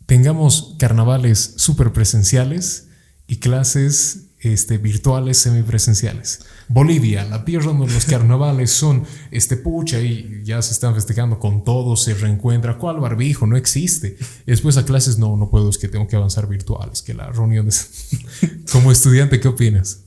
[0.07, 2.87] tengamos carnavales súper presenciales
[3.27, 6.40] y clases este, virtuales semipresenciales.
[6.68, 11.96] Bolivia, la donde los carnavales son este pucha y ya se están festejando con todo,
[11.96, 12.79] se reencuentra.
[12.79, 13.46] ¿Cuál barbijo?
[13.46, 14.16] No existe.
[14.46, 17.68] después a clases, no, no puedo, es que tengo que avanzar virtuales, que la reunión
[17.68, 18.11] es...
[18.72, 20.01] como estudiante, ¿qué opinas?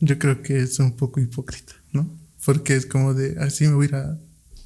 [0.00, 2.10] Yo creo que es un poco hipócrita, ¿no?
[2.44, 4.18] Porque es como de, así me voy a ir a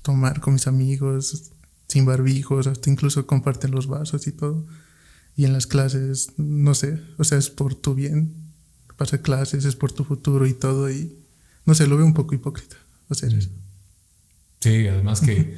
[0.03, 1.53] tomar con mis amigos,
[1.89, 4.67] sin barbijos, hasta incluso comparten los vasos y todo.
[5.37, 8.46] Y en las clases, no sé, o sea, es por tu bien,
[8.97, 10.91] pasar clases, es por tu futuro y todo.
[10.91, 11.13] Y
[11.65, 12.77] no sé, lo veo un poco hipócrita
[13.09, 13.51] hacer eso.
[14.61, 15.55] Sí, además que,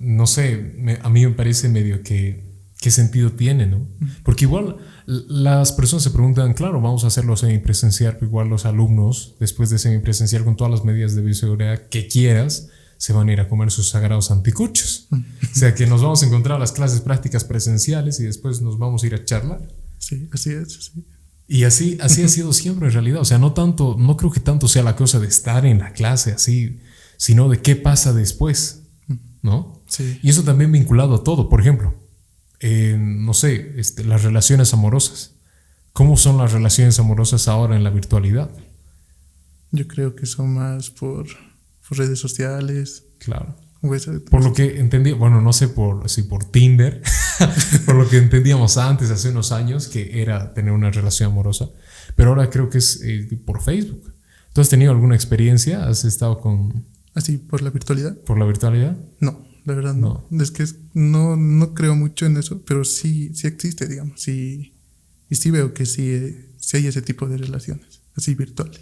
[0.00, 2.44] no sé, a mí me parece medio que,
[2.80, 3.86] ¿qué sentido tiene, no?
[4.22, 9.34] Porque igual las personas se preguntan, claro, vamos a hacerlo semipresencial, pero igual los alumnos,
[9.40, 13.40] después de semipresencial, con todas las medidas de bioseguridad que quieras, se van a ir
[13.40, 15.08] a comer sus sagrados anticuchos.
[15.12, 18.78] o sea que nos vamos a encontrar a las clases prácticas presenciales y después nos
[18.78, 19.68] vamos a ir a charlar.
[19.98, 20.92] Sí, así es.
[21.48, 23.22] Y así, así ha sido siempre en realidad.
[23.22, 25.92] O sea, no tanto, no creo que tanto sea la cosa de estar en la
[25.92, 26.78] clase así,
[27.16, 28.82] sino de qué pasa después,
[29.42, 29.82] ¿no?
[29.88, 30.20] Sí.
[30.22, 31.48] Y eso también vinculado a todo.
[31.48, 31.94] Por ejemplo,
[32.60, 35.32] no sé, este, las relaciones amorosas.
[35.92, 38.50] ¿Cómo son las relaciones amorosas ahora en la virtualidad?
[39.70, 41.26] Yo creo que son más por,
[41.90, 43.04] redes sociales.
[43.18, 43.56] Claro.
[44.30, 47.02] Por lo que entendí, bueno, no sé por, si por Tinder,
[47.86, 51.68] por lo que entendíamos antes, hace unos años, que era tener una relación amorosa,
[52.16, 54.12] pero ahora creo que es eh, por Facebook.
[54.52, 55.86] ¿Tú has tenido alguna experiencia?
[55.86, 56.84] ¿Has estado con...
[57.14, 58.16] ¿Así por la virtualidad?
[58.18, 58.96] ¿Por la virtualidad?
[59.20, 60.26] No la verdad no.
[60.40, 64.20] Es que no, no creo mucho en eso, pero sí, sí existe, digamos.
[64.20, 64.74] Sí,
[65.28, 68.80] y sí veo que sí, sí hay ese tipo de relaciones, así virtuales.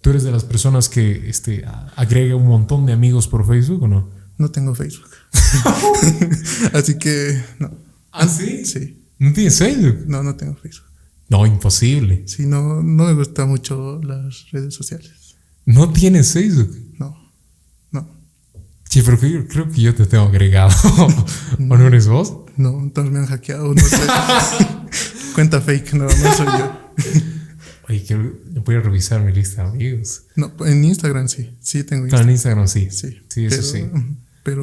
[0.00, 1.64] ¿Tú eres de las personas que este,
[1.96, 4.10] agrega un montón de amigos por Facebook o no?
[4.38, 5.10] No tengo Facebook.
[6.72, 7.72] así que no.
[8.12, 8.64] ¿Ah, sí?
[8.64, 9.04] Sí.
[9.18, 10.04] ¿No tienes Facebook?
[10.06, 10.88] No, no tengo Facebook.
[11.28, 12.24] No, imposible.
[12.26, 15.36] Sí, no, no me gustan mucho las redes sociales.
[15.66, 16.70] ¿No tienes Facebook?
[16.98, 17.28] No.
[18.88, 20.70] Sí, pero yo creo que yo te tengo agregado.
[21.58, 22.34] ¿O no eres vos?
[22.56, 23.74] No, entonces me han hackeado.
[23.74, 23.96] No sé.
[25.34, 26.92] Cuenta fake, no, no soy yo.
[27.88, 28.32] Oye, quiero,
[28.64, 30.22] voy a revisar mi lista de amigos.
[30.36, 31.50] No, en Instagram sí.
[31.60, 32.28] Sí, tengo Instagram.
[32.28, 32.88] en Instagram sí.
[32.90, 33.84] Sí, sí eso sí.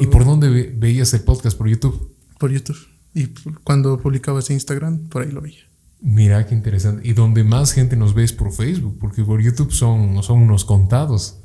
[0.00, 1.56] ¿Y por dónde veías el podcast?
[1.56, 2.14] ¿Por YouTube?
[2.38, 2.76] Por YouTube.
[3.16, 3.32] Y
[3.64, 5.64] cuando publicabas Instagram, por ahí lo veía.
[6.02, 7.08] Mira qué interesante.
[7.08, 10.66] Y donde más gente nos ve es por Facebook, porque por YouTube son, son unos
[10.66, 11.38] contados.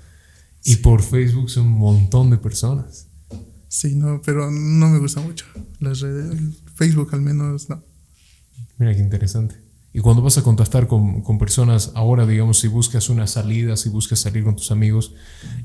[0.65, 3.07] Y por Facebook son un montón de personas.
[3.69, 5.45] Sí, no, pero no me gusta mucho.
[5.79, 6.37] Las redes,
[6.75, 7.81] Facebook al menos no.
[8.77, 9.55] Mira qué interesante.
[9.93, 13.89] Y cuando vas a contactar con, con, personas, ahora digamos, si buscas una salida, si
[13.89, 15.13] buscas salir con tus amigos,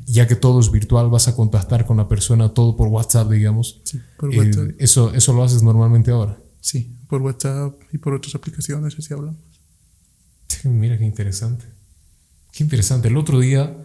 [0.04, 3.82] ya que todo es virtual, vas a contactar con la persona todo por WhatsApp, digamos.
[3.84, 4.70] Sí, por WhatsApp.
[4.78, 6.38] eso, ¿Eso lo haces normalmente ahora?
[6.60, 9.40] Sí, por WhatsApp y por otras aplicaciones, así hablamos.
[10.48, 11.64] Sí, mira qué interesante.
[12.50, 13.08] Qué interesante.
[13.08, 13.76] El otro día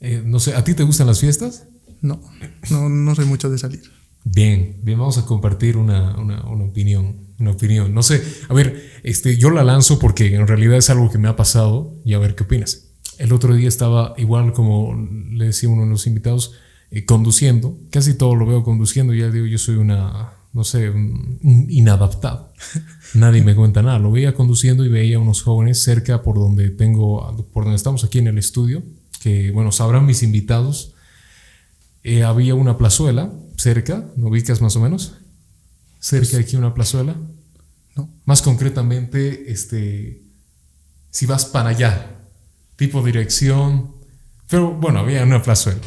[0.00, 1.66] eh, no sé, ¿a ti te gustan las fiestas?
[2.02, 2.20] No,
[2.70, 3.82] no, no soy mucho de salir.
[4.24, 7.94] Bien, bien, vamos a compartir una, una, una, opinión, una opinión.
[7.94, 11.28] No sé, a ver, este, yo la lanzo porque en realidad es algo que me
[11.28, 12.88] ha pasado y a ver qué opinas.
[13.18, 14.94] El otro día estaba igual como
[15.30, 16.52] le decía uno de los invitados,
[16.90, 21.38] eh, conduciendo, casi todo lo veo conduciendo, ya digo, yo soy una, no sé, un,
[21.68, 22.52] inadaptado.
[23.14, 23.98] Nadie me cuenta nada.
[23.98, 28.18] Lo veía conduciendo y veía unos jóvenes cerca por donde tengo, por donde estamos aquí
[28.18, 28.82] en el estudio,
[29.20, 30.94] que, bueno, sabrán mis invitados,
[32.04, 35.14] eh, había una plazuela cerca, ¿no ubicas más o menos?
[35.98, 37.14] Cerca de aquí una plazuela.
[37.94, 38.10] No.
[38.24, 40.22] Más concretamente, este,
[41.10, 42.16] si vas para allá,
[42.76, 43.94] tipo dirección,
[44.48, 45.80] pero bueno, había una plazuela.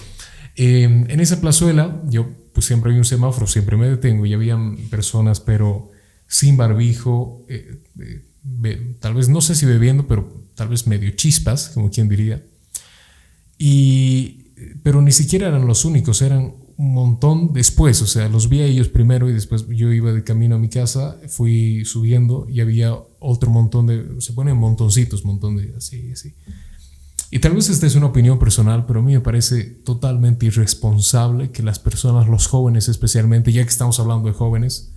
[0.56, 4.76] Em, en esa plazuela, yo pues siempre hay un semáforo, siempre me detengo y habían
[4.90, 5.92] personas, pero
[6.28, 11.70] sin barbijo, eh, eh, tal vez no sé si bebiendo, pero tal vez medio chispas,
[11.70, 12.44] como quien diría.
[13.58, 14.52] Y,
[14.84, 18.66] pero ni siquiera eran los únicos, eran un montón después, o sea, los vi a
[18.66, 22.98] ellos primero y después yo iba de camino a mi casa, fui subiendo y había
[23.20, 26.36] otro montón de, se ponen montoncitos, montón de así, así.
[27.32, 31.52] Y tal vez esta es una opinión personal, pero a mí me parece totalmente irresponsable
[31.52, 34.94] que las personas, los jóvenes especialmente, ya que estamos hablando de jóvenes,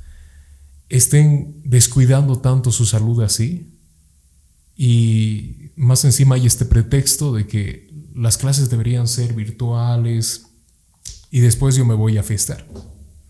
[0.89, 3.77] estén descuidando tanto su salud así.
[4.77, 10.52] Y más encima hay este pretexto de que las clases deberían ser virtuales
[11.33, 12.65] y después yo me voy a fiestar,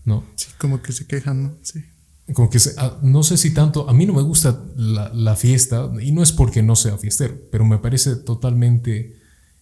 [0.03, 0.25] ¿no?
[0.35, 1.57] Sí, como que se quejan, ¿no?
[1.63, 1.85] Sí.
[2.33, 6.11] Como que ah, no sé si tanto, a mí no me gusta la, fiesta y
[6.11, 9.17] no es porque no sea fiestero, pero me parece totalmente,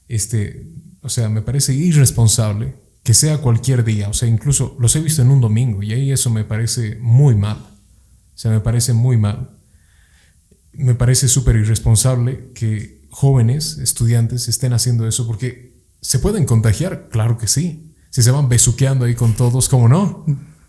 [0.08, 0.68] este,
[1.02, 5.22] o sea, me parece irresponsable que sea cualquier día, o sea, incluso los he visto
[5.22, 9.18] en un domingo y ahí eso me parece muy mal, o sea, me parece muy
[9.18, 9.52] mal.
[10.74, 17.38] Me parece súper irresponsable que jóvenes, estudiantes, estén haciendo eso porque se pueden contagiar, claro
[17.38, 17.91] que sí.
[18.12, 20.26] Si se van besuqueando ahí con todos, ¿cómo no?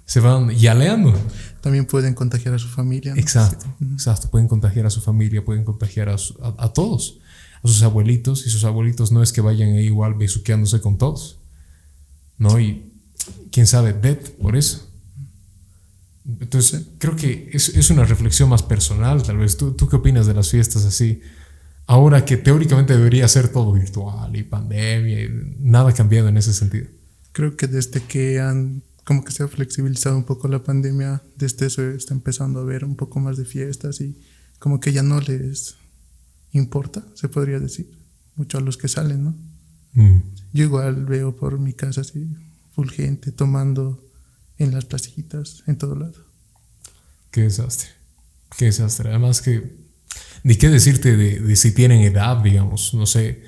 [0.07, 1.13] Se van yaleando.
[1.61, 3.15] También pueden contagiar a su familia.
[3.17, 4.31] Exacto, exacto.
[4.31, 6.17] Pueden contagiar a su familia, pueden contagiar a,
[6.59, 7.19] a, todos,
[7.63, 8.47] a sus abuelitos.
[8.47, 11.41] Y sus abuelitos no es que vayan ahí igual besuqueándose con todos.
[12.39, 12.61] ¿No?
[12.61, 12.93] Y
[13.51, 14.89] quién sabe, dead por eso.
[16.41, 19.57] Entonces, creo que es, es, una reflexión más personal, tal vez.
[19.57, 21.21] ¿Tú, ¿Tú qué opinas de las fiestas así?
[21.87, 26.87] Ahora que teóricamente debería ser todo virtual y pandemia, y nada cambiado en ese sentido.
[27.33, 31.66] Creo que desde que han, como que se ha flexibilizado un poco la pandemia, desde
[31.66, 34.16] eso está empezando a ver un poco más de fiestas y
[34.59, 35.77] como que ya no les
[36.53, 37.90] importa, se podría decir,
[38.37, 39.35] mucho a los que salen, ¿no?
[39.95, 40.23] Mm.
[40.53, 42.29] Yo igual veo por mi casa así,
[42.75, 44.03] full gente tomando
[44.59, 46.14] en las placitas, en todo lado.
[47.31, 47.88] Qué desastre,
[48.57, 49.09] qué desastre.
[49.11, 49.75] Además que,
[50.45, 53.42] ni qué decirte de, si tienen edad, digamos, no sé,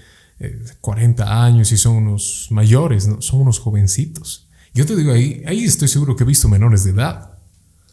[0.80, 3.20] 40 eh, años y son unos mayores, ¿no?
[3.22, 4.48] son unos jovencitos.
[4.74, 7.38] Yo te digo, ahí, ahí estoy seguro que he visto menores de edad.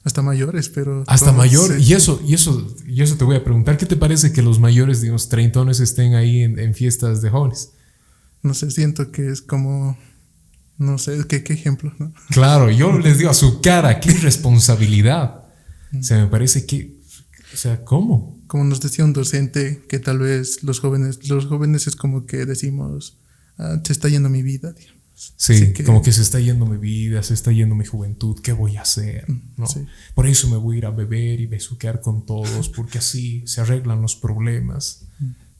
[0.03, 1.03] Hasta mayores, pero...
[1.05, 1.79] Hasta mayor.
[1.79, 4.59] Y eso, y, eso, y eso te voy a preguntar, ¿qué te parece que los
[4.59, 7.73] mayores, digamos, treintones estén ahí en, en fiestas de jóvenes?
[8.41, 9.95] No sé, siento que es como
[10.81, 11.93] no sé, ¿qué, qué ejemplo?
[11.99, 12.11] ¿no?
[12.31, 15.43] Claro, yo les digo a su cara, qué irresponsabilidad.
[15.97, 16.97] O sea, me parece que,
[17.53, 18.40] o sea, ¿cómo?
[18.51, 22.45] Como nos decía un docente, que tal vez los jóvenes, los jóvenes es como que
[22.45, 23.17] decimos,
[23.57, 24.75] ah, se está yendo mi vida,
[25.37, 28.75] Sí, como que se está yendo mi vida, se está yendo mi juventud, ¿qué voy
[28.75, 29.25] a hacer?
[29.55, 29.67] ¿No?
[30.15, 33.61] Por eso me voy a ir a beber y besuquear con todos, porque así se
[33.61, 35.05] arreglan los problemas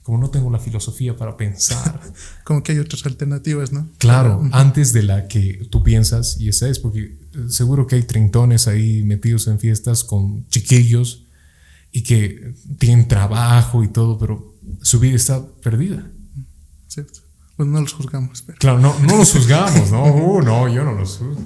[0.03, 2.01] como no tengo la filosofía para pensar.
[2.43, 3.87] como que hay otras alternativas, ¿no?
[3.99, 8.03] Claro, antes de la que tú piensas, y esa es, porque eh, seguro que hay
[8.03, 11.20] trintones ahí metidos en fiestas con chiquillos
[11.91, 16.09] y que tienen trabajo y todo, pero su vida está perdida.
[16.87, 17.21] Cierto.
[17.57, 18.41] Pues no los juzgamos.
[18.41, 18.57] Pero.
[18.57, 20.05] Claro, no, no los juzgamos, ¿no?
[20.11, 21.41] Uh, no, yo no los juzgo.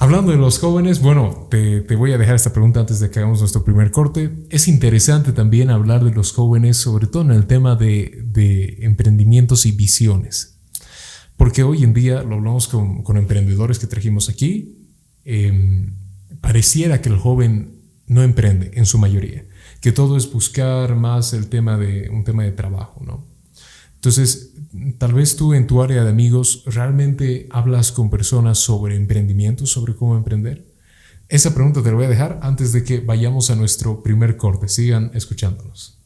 [0.00, 3.40] Hablando de los jóvenes, bueno, te, voy a dejar esta pregunta antes de que hagamos
[3.40, 4.46] nuestro primer corte.
[4.48, 9.72] Es interesante también hablar de los jóvenes, sobre todo en el tema de, emprendimientos y
[9.72, 10.60] visiones.
[11.36, 14.86] Porque hoy en día lo hablamos con, emprendedores que trajimos aquí.
[15.24, 15.96] Em,
[16.40, 19.44] pareciera que el joven no emprende en su mayoría,
[19.80, 23.26] que todo es buscar más el tema de un tema de trabajo, ¿no?
[23.94, 24.54] Entonces,
[24.98, 29.94] tal vez tú en tu área de amigos realmente hablas con personas sobre emprendimiento, sobre
[29.94, 30.72] cómo emprender.
[31.28, 34.68] Esa pregunta te la voy a dejar antes de que vayamos a nuestro primer corte.
[34.68, 35.98] Sigan escuchándonos.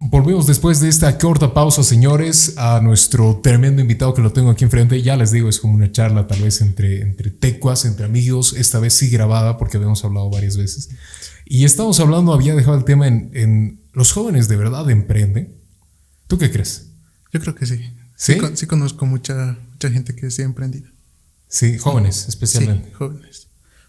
[0.03, 4.65] Volvemos después de esta corta pausa, señores, a nuestro tremendo invitado que lo tengo aquí
[4.65, 5.03] enfrente.
[5.03, 8.79] Ya les digo, es como una charla tal vez entre, entre tecuas, entre amigos, esta
[8.79, 10.89] vez sí grabada porque habíamos hablado varias veces.
[11.45, 15.55] Y estamos hablando, había dejado el tema en, los jóvenes de verdad emprenden.
[16.29, 16.87] ¿Tú qué crees?
[17.31, 17.93] Yo creo que sí.
[18.17, 20.89] Sí, sí, conozco mucha, mucha gente que sí ha emprendido.
[21.47, 22.89] Sí, jóvenes especialmente.
[22.89, 23.49] Sí, jóvenes.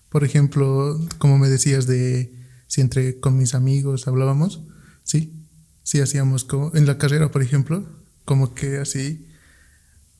[0.09, 2.33] Por ejemplo, como me decías de
[2.67, 4.61] si entre con mis amigos hablábamos,
[5.03, 5.40] sí,
[5.83, 7.85] sí hacíamos como en la carrera, por ejemplo,
[8.25, 9.27] como que así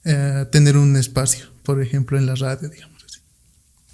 [0.04, 3.20] eh, tener un espacio, por ejemplo, en la radio, digamos así.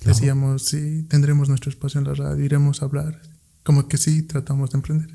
[0.05, 3.21] Decíamos, sí, tendremos nuestro espacio en la radio, iremos a hablar
[3.67, 5.09] como que sí tratamos de emprender.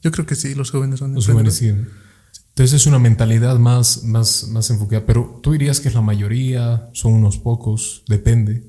[0.00, 1.68] Yo creo que sí, los jóvenes son Los jóvenes sí.
[1.68, 6.88] Entonces es una mentalidad más, más, más enfocada, pero tú dirías que es la mayoría,
[6.94, 8.64] son unos pocos, depende.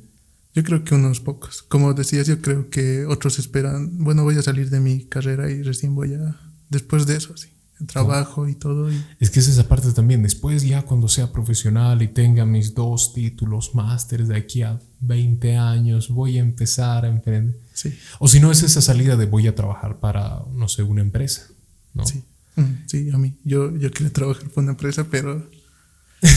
[0.54, 1.64] Yo creo que unos pocos.
[1.64, 5.64] Como decías, yo creo que otros esperan, bueno, voy a salir de mi carrera y
[5.64, 6.38] recién voy a,
[6.70, 7.50] después de eso, sí
[7.86, 8.90] trabajo y todo.
[9.20, 10.24] Es que es esa parte también.
[10.24, 15.56] Después ya cuando sea profesional y tenga mis dos títulos másteres de aquí a 20
[15.56, 17.58] años, voy a empezar a emprender.
[17.74, 17.98] Sí.
[18.20, 21.48] O si no es esa salida de voy a trabajar para, no sé, una empresa.
[21.94, 22.06] ¿no?
[22.06, 22.24] Sí.
[22.56, 23.36] Mm, sí, a mí.
[23.44, 25.50] Yo, yo quiero trabajar para una empresa, pero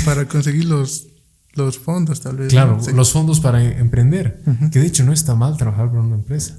[0.05, 1.09] para conseguir los,
[1.55, 2.51] los fondos tal vez.
[2.51, 4.43] Claro, los fondos para emprender.
[4.71, 6.59] Que de hecho no está mal trabajar para una empresa.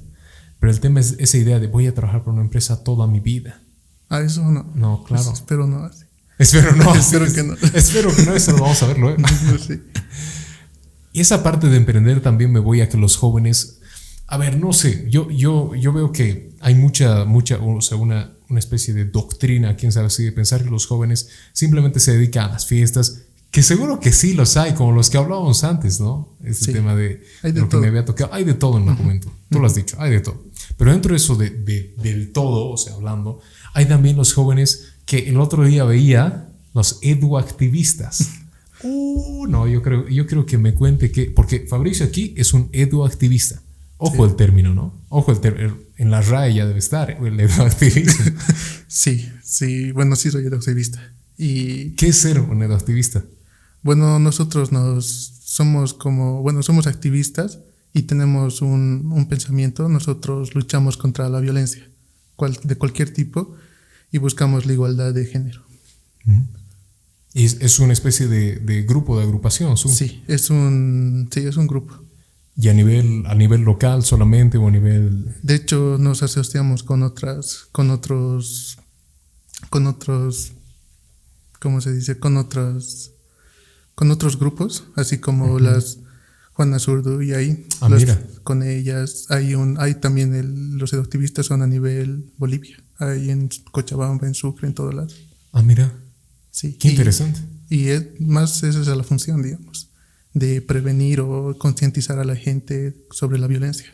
[0.60, 3.20] Pero el tema es esa idea de voy a trabajar para una empresa toda mi
[3.20, 3.63] vida.
[4.10, 4.72] A eso no.
[4.76, 5.24] No, claro.
[5.24, 6.06] Pues espero no así.
[6.38, 6.96] Espero no.
[6.96, 7.54] espero que no.
[7.74, 9.18] espero que no, eso lo vamos a ver luego.
[11.16, 13.80] Y esa parte de emprender también me voy a que los jóvenes
[14.26, 18.34] A ver, no sé, yo, yo, yo veo que hay mucha, mucha, o sea, una,
[18.50, 22.50] una especie de doctrina, quién sabe si, de pensar que los jóvenes simplemente se dedican
[22.50, 26.36] a las fiestas, que seguro que sí los hay, como los que hablábamos antes, ¿no?
[26.44, 28.34] Este tema de, lo que me había tocado.
[28.34, 30.44] Hay de todo en el documento, tú lo has dicho, hay de todo.
[30.76, 33.42] Pero dentro de eso de, del todo, o sea, hablando,
[33.74, 38.30] hay también los jóvenes que el otro día veía, los eduactivistas.
[38.86, 42.68] Uh, no, yo creo, yo creo que me cuente que, porque Fabricio aquí es un
[42.74, 43.62] eduactivista.
[43.98, 44.94] Ojo el término, ¿no?
[45.08, 45.78] Ojo el término.
[45.96, 48.26] En la RAE ya debe estar el eduactivista.
[48.90, 51.00] sí, sí, bueno, sí soy eduactivista.
[51.38, 53.24] Y, ¿Qué es ser un eduactivista?
[53.84, 55.06] Bueno, nosotros nos
[55.46, 57.60] somos como, bueno, somos activistas
[57.94, 59.88] y tenemos un, un pensamiento.
[59.88, 61.88] Nosotros luchamos contra la violencia
[62.48, 63.56] de cualquier tipo
[64.12, 65.64] y buscamos la igualdad de género.
[67.34, 69.76] ¿Y es, una especie de, de, grupo, de agrupación?
[69.78, 71.96] Sí, es un, sí, es un grupo.
[72.56, 75.36] ¿Y a nivel, a nivel local solamente o a nivel...?
[75.42, 78.78] De hecho, nos asociamos con otras, con otros,
[79.72, 80.54] con otros,
[81.60, 82.20] ¿cómo se dice?
[82.20, 83.12] Con otras,
[83.96, 85.98] con otros grupos, así como las
[86.54, 87.68] Juana Zurdo y ahí.
[87.82, 87.90] Ah,
[88.44, 93.50] con ellas hay un, hay también el, los activistas son a nivel Bolivia, hay en
[93.72, 95.14] Cochabamba, en Sucre, en todo lado.
[95.52, 95.92] Ah, mira.
[96.52, 96.74] Sí.
[96.74, 97.40] Qué interesante.
[97.70, 99.90] Y es, más esa es la función, digamos,
[100.34, 103.88] de prevenir o concientizar a la gente sobre la violencia.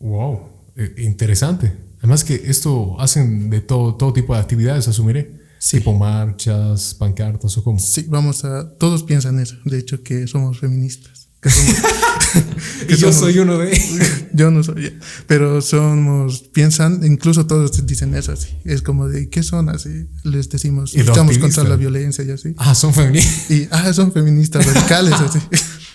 [0.00, 1.72] Wow, eh, interesante.
[1.98, 5.40] Además que esto hacen de todo, todo tipo de actividades, asumiré.
[5.70, 7.78] Tipo marchas, pancartas o cómo.
[7.78, 8.78] Sí, vamos a...
[8.78, 11.28] Todos piensan eso, de hecho, que somos feministas.
[12.88, 14.08] y yo soy uno de ellos.
[14.32, 18.48] Yo no soy, pero somos, piensan, incluso todos dicen eso así.
[18.64, 20.06] Es como de, ¿qué son así?
[20.22, 22.54] Les decimos, luchamos contra la violencia y así.
[22.56, 23.50] Ah, son feministas.
[23.50, 25.38] Y, ah, son feministas radicales así.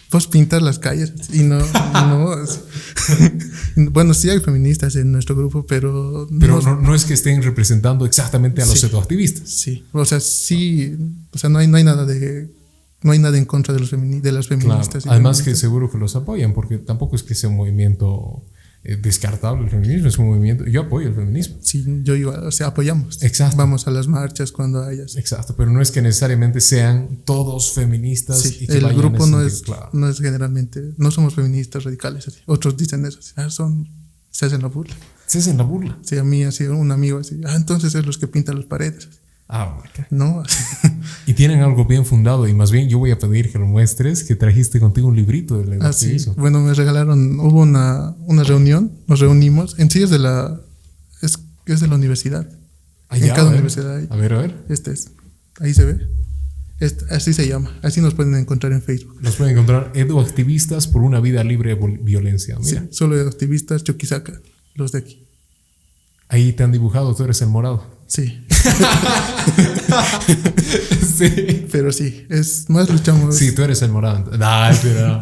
[0.07, 2.35] Pues pintar las calles y no, no.
[3.91, 6.27] bueno, sí hay feministas en nuestro grupo, pero.
[6.39, 9.49] Pero no, no, es que estén representando exactamente a los sí, activistas.
[9.49, 10.95] Sí, o sea, sí,
[11.31, 12.47] o sea, no hay, no hay nada de
[13.05, 15.05] no hay nada en contra de, los de las feministas.
[15.05, 18.43] Además que seguro que los apoyan, porque tampoco es que sea un movimiento
[18.83, 21.57] eh, descartable el feminismo, es un movimiento, yo apoyo el feminismo.
[21.61, 23.21] Sí, yo igual, o sea, apoyamos.
[23.21, 23.57] Exacto.
[23.57, 25.17] Vamos a las marchas cuando hayas.
[25.17, 28.43] Exacto, pero no es que necesariamente sean todos feministas.
[28.59, 29.61] y que el grupo no es,
[29.93, 32.39] no es generalmente, no somos feministas radicales, así.
[32.47, 33.87] otros dicen eso, ah, son,
[34.31, 34.95] se hacen la burla.
[35.27, 35.95] Se hacen la burla.
[36.01, 39.09] Sí, a mí así, un amigo así, ah, entonces es los que pintan las paredes.
[39.47, 39.77] Ah,
[40.09, 40.43] No.
[41.27, 44.23] y tienen algo bien fundado y más bien yo voy a pedir que lo muestres,
[44.23, 46.17] que trajiste contigo un librito de ah, sí.
[46.35, 50.59] Bueno, me regalaron, hubo una, una, reunión, nos reunimos, en sí es de la,
[51.21, 52.49] es, es de la universidad.
[53.11, 54.65] en cada universidad A ver, a ver.
[54.67, 55.11] Este es,
[55.59, 56.07] ahí se ve.
[56.79, 59.21] Este, así se llama, así nos pueden encontrar en Facebook.
[59.21, 62.57] Nos pueden encontrar eduactivistas por una vida libre de violencia.
[62.61, 64.33] Sí, solo eduactivistas Chuquisaca,
[64.73, 65.27] los de aquí.
[66.27, 67.94] Ahí te han dibujado, tú eres el morado.
[68.15, 68.45] Sí.
[71.17, 71.67] sí.
[71.69, 73.35] Pero sí, es más luchamos.
[73.35, 74.31] Sí, tú eres el morado.
[74.39, 75.19] Ay, pero.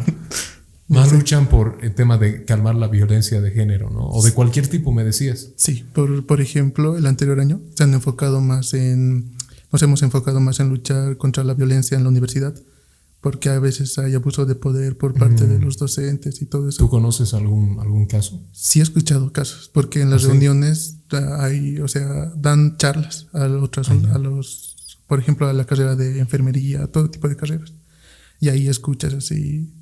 [0.86, 4.06] Más luchan por el tema de calmar la violencia de género, ¿no?
[4.10, 5.48] O de cualquier tipo, me decías.
[5.56, 9.34] Sí, por, por ejemplo, el anterior año se han enfocado más en.
[9.72, 12.54] Nos hemos enfocado más en luchar contra la violencia en la universidad
[13.24, 16.76] porque a veces hay abuso de poder por parte de los docentes y todo eso.
[16.76, 18.38] ¿Tú conoces algún, algún caso?
[18.52, 20.98] Sí he escuchado casos, porque en las ¿Ah, reuniones
[21.38, 26.18] hay, o sea, dan charlas a otras, a los, por ejemplo, a la carrera de
[26.18, 27.72] enfermería, todo tipo de carreras.
[28.40, 29.72] Y ahí escuchas así,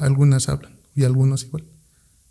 [0.00, 1.64] algunas hablan y algunos igual.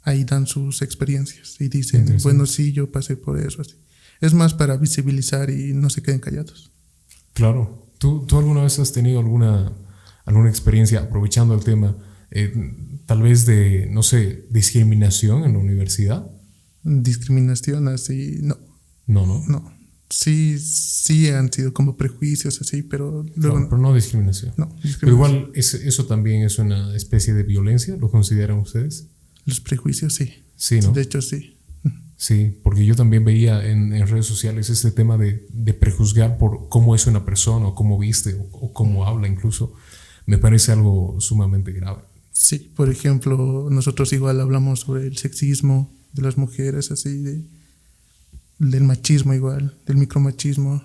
[0.03, 3.63] Ahí dan sus experiencias y dicen, bueno, sí, yo pasé por eso.
[3.63, 3.75] Así.
[4.21, 6.71] Es más para visibilizar y no se queden callados.
[7.33, 7.85] Claro.
[7.97, 9.73] ¿Tú, ¿Tú alguna vez has tenido alguna
[10.25, 11.95] alguna experiencia aprovechando el tema,
[12.31, 12.53] eh,
[13.05, 16.25] tal vez de, no sé, discriminación en la universidad?
[16.83, 18.57] Discriminación así, no.
[19.07, 19.43] No, no.
[19.47, 19.73] No.
[20.09, 23.67] Sí, sí han sido como prejuicios así, pero luego...
[23.67, 24.53] pero no discriminación.
[24.57, 29.07] No, Pero igual eso también es una especie de violencia, ¿lo consideran ustedes?
[29.45, 30.43] Los prejuicios sí.
[30.55, 30.91] Sí, ¿no?
[30.91, 31.57] De hecho sí.
[32.15, 36.95] Sí, porque yo también veía en, redes sociales este tema de, de, prejuzgar por cómo
[36.95, 39.73] es una persona o cómo viste o, o cómo habla incluso
[40.25, 42.01] me parece algo sumamente grave.
[42.31, 47.43] Sí, por ejemplo, nosotros igual hablamos sobre el sexismo de las mujeres, así, de,
[48.59, 50.83] del machismo igual, del micromachismo.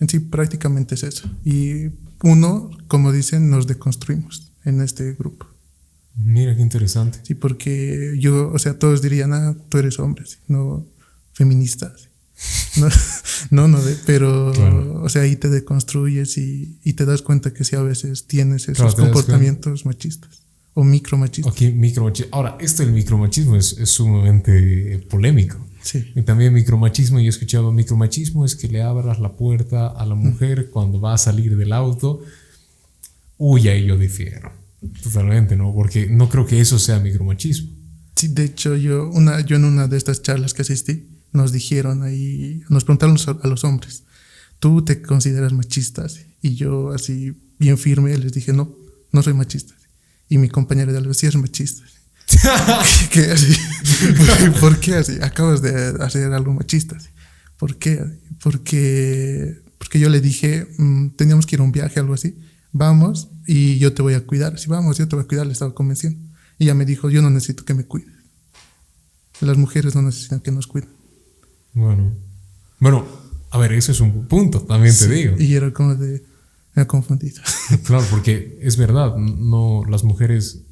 [0.00, 1.30] En sí, prácticamente es eso.
[1.44, 1.90] Y
[2.22, 5.46] uno, como dicen, nos deconstruimos en este grupo.
[6.16, 7.20] Mira qué interesante.
[7.22, 10.84] Sí, porque yo, o sea, todos dirían, ah, tú eres hombre, no
[11.32, 11.94] feminista.
[13.50, 17.82] No, no, pero, o sea, ahí te deconstruyes y, te das cuenta que sí a
[17.82, 20.42] veces tienes esos comportamientos machistas
[20.74, 21.50] O micromachismo.
[21.50, 22.30] Ok, micromachismo.
[22.32, 25.56] Ahora, esto del micromachismo es, es sumamente polémico.
[25.82, 26.12] Sí.
[26.14, 30.14] Y también micromachismo, yo he escuchado micromachismo es que le abras la puerta a la
[30.14, 32.20] mujer cuando va a salir del auto.
[33.38, 34.52] Uy, ahí yo difiero.
[35.02, 35.72] Totalmente, ¿no?
[35.72, 37.70] Porque no creo que eso sea micromachismo.
[38.16, 42.02] Sí, de hecho, yo, una, yo en una de estas charlas que asistí, nos dijeron
[42.02, 44.04] ahí, nos preguntaron a los hombres,
[44.58, 46.06] ¿tú te consideras machista?
[46.42, 48.74] Y yo así, bien firme, les dije, no,
[49.12, 49.74] no soy machista.
[50.28, 51.82] Y mi compañera de algo, sí es machista.
[53.10, 53.56] ¿Qué así?
[54.60, 55.18] ¿Por qué así?
[55.22, 56.96] Acabas de hacer algo machista.
[57.58, 58.04] ¿Por qué?
[58.42, 62.36] Porque, porque yo le dije, mm, teníamos que ir a un viaje, algo así.
[62.72, 64.58] Vamos y yo te voy a cuidar.
[64.58, 66.20] Si vamos, yo te voy a cuidar, le estaba convenciendo.
[66.58, 68.12] Y ella me dijo, yo no necesito que me cuides.
[69.40, 70.90] Las mujeres no necesitan que nos cuiden.
[71.78, 72.12] Bueno,
[72.80, 73.06] bueno,
[73.50, 75.36] a ver, ese es un punto, también te digo.
[75.38, 76.24] Y era como de,
[76.74, 77.40] me ha confundido.
[77.84, 80.62] Claro, porque es verdad, no, las mujeres,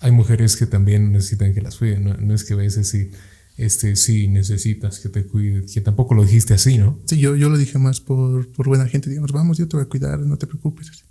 [0.00, 3.10] hay mujeres que también necesitan que las cuiden, no, es que a veces sí,
[3.58, 6.98] este, sí necesitas que te cuide, que tampoco lo dijiste así, ¿no?
[7.04, 9.84] Sí, yo, yo lo dije más por, por buena gente, digamos, vamos, yo te voy
[9.84, 11.04] a cuidar, no te preocupes,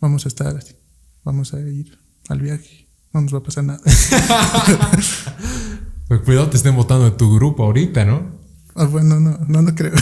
[0.00, 0.74] vamos a estar así,
[1.24, 1.98] vamos a ir
[2.28, 3.80] al viaje, no nos va a pasar nada.
[6.06, 8.43] pues cuidado, te estén votando de tu grupo ahorita, ¿no?
[8.74, 9.92] Ah, bueno, no, no, no creo.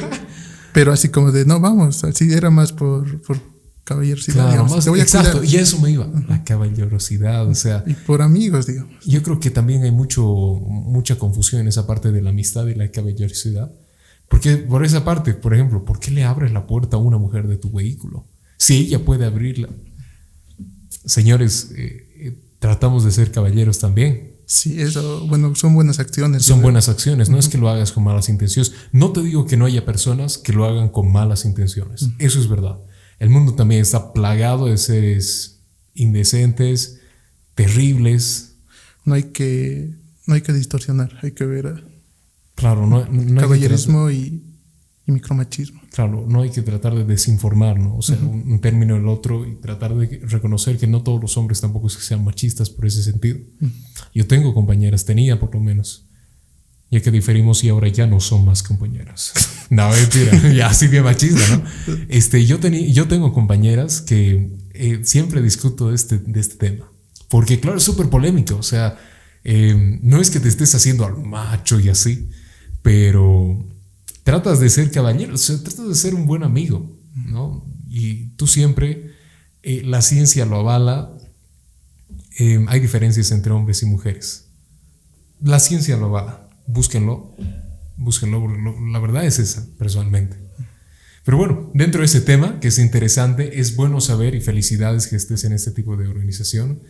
[0.72, 3.40] Pero así como de, no, vamos, así era más por, por
[3.84, 4.48] caballerosidad.
[4.48, 7.84] Claro, más, exacto, y eso me iba, la caballerosidad, o sea.
[7.86, 8.92] Y por amigos, digamos.
[9.04, 12.74] Yo creo que también hay mucho, mucha confusión en esa parte de la amistad y
[12.74, 13.70] la caballerosidad.
[14.28, 17.46] Porque por esa parte, por ejemplo, ¿por qué le abres la puerta a una mujer
[17.46, 18.26] de tu vehículo?
[18.56, 19.68] Si ella puede abrirla.
[21.04, 24.35] Señores, eh, eh, tratamos de ser caballeros también.
[24.46, 26.44] Sí, eso, bueno, son buenas acciones.
[26.44, 28.72] Son buenas acciones, no es que lo hagas con malas intenciones.
[28.92, 32.48] No te digo que no haya personas que lo hagan con malas intenciones, eso es
[32.48, 32.78] verdad.
[33.18, 35.60] El mundo también está plagado de seres
[35.94, 37.00] indecentes,
[37.54, 38.56] terribles.
[39.04, 39.94] No hay que,
[40.26, 41.84] no hay que distorsionar, hay que ver.
[42.54, 43.04] Claro, no,
[43.40, 44.42] caballerismo y
[45.06, 45.80] y micromachismo.
[45.96, 47.96] Claro, no hay que tratar de desinformar, ¿no?
[47.96, 51.62] O sea, un, término el otro y tratar de reconocer que no todos los hombres
[51.62, 53.38] tampoco es que sean machistas por ese sentido.
[54.14, 56.04] Yo tengo compañeras, tenía por lo menos.
[56.90, 59.32] Ya que diferimos y ahora ya no son más compañeras.
[59.70, 61.64] no, mentira, ya así bien machista, ¿no?
[62.10, 66.92] Este, yo, yo tengo compañeras que eh, siempre discuto de este, de este tema.
[67.30, 68.56] Porque, claro, es súper polémico.
[68.56, 68.98] O sea,
[69.44, 72.28] eh, no es que te estés haciendo al macho y así,
[72.82, 73.64] pero
[74.26, 77.64] tratas de ser caballero, o sea, tratas de ser un buen amigo, ¿no?
[77.88, 79.12] Y tú siempre,
[79.62, 81.16] eh, la ciencia lo avala,
[82.40, 84.48] eh, hay diferencias entre hombres y mujeres.
[85.40, 87.36] La ciencia lo avala, búsquenlo,
[87.96, 88.48] búsquenlo,
[88.90, 90.36] la verdad es esa, personalmente.
[91.24, 95.14] Pero bueno, dentro de ese tema, que es interesante, es bueno saber y felicidades que
[95.14, 96.80] estés en este tipo de organización.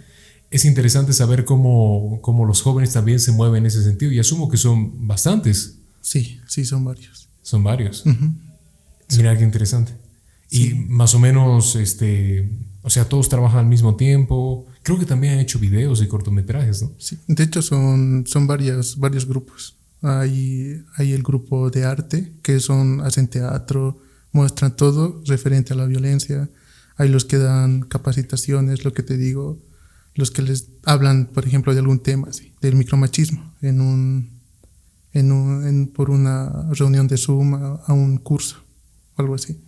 [0.51, 4.49] Es interesante saber cómo, cómo los jóvenes también se mueven en ese sentido y asumo
[4.49, 5.80] que son bastantes.
[6.01, 7.26] Sí, sí, son varios.
[7.47, 8.03] Son varios.
[9.16, 9.92] Mira qué interesante.
[10.51, 12.51] Y más o menos, este,
[12.82, 14.66] o sea, todos trabajan al mismo tiempo.
[14.82, 16.90] Creo que también han hecho videos y cortometrajes, ¿no?
[16.99, 19.76] Sí, de hecho son, son varios, varios grupos.
[20.03, 23.97] Hay, hay el grupo de arte, que son, hacen teatro,
[24.32, 26.51] muestran todo referente a la violencia.
[26.97, 29.57] Hay los que dan capacitaciones, lo que te digo,
[30.16, 32.28] los que les hablan, por ejemplo, de algún tema,
[32.61, 34.36] del micromachismo, en un,
[35.21, 38.57] en por una reunión de Zoom a, un curso
[39.17, 39.61] o algo así.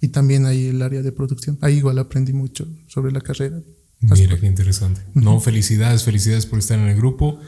[0.00, 1.58] Y también hay el área de producción.
[1.60, 3.60] Ahí igual aprendí mucho sobre la carrera.
[4.00, 5.00] Mira, qué interesante.
[5.14, 7.38] No, felicidades, felicidades por estar en el grupo.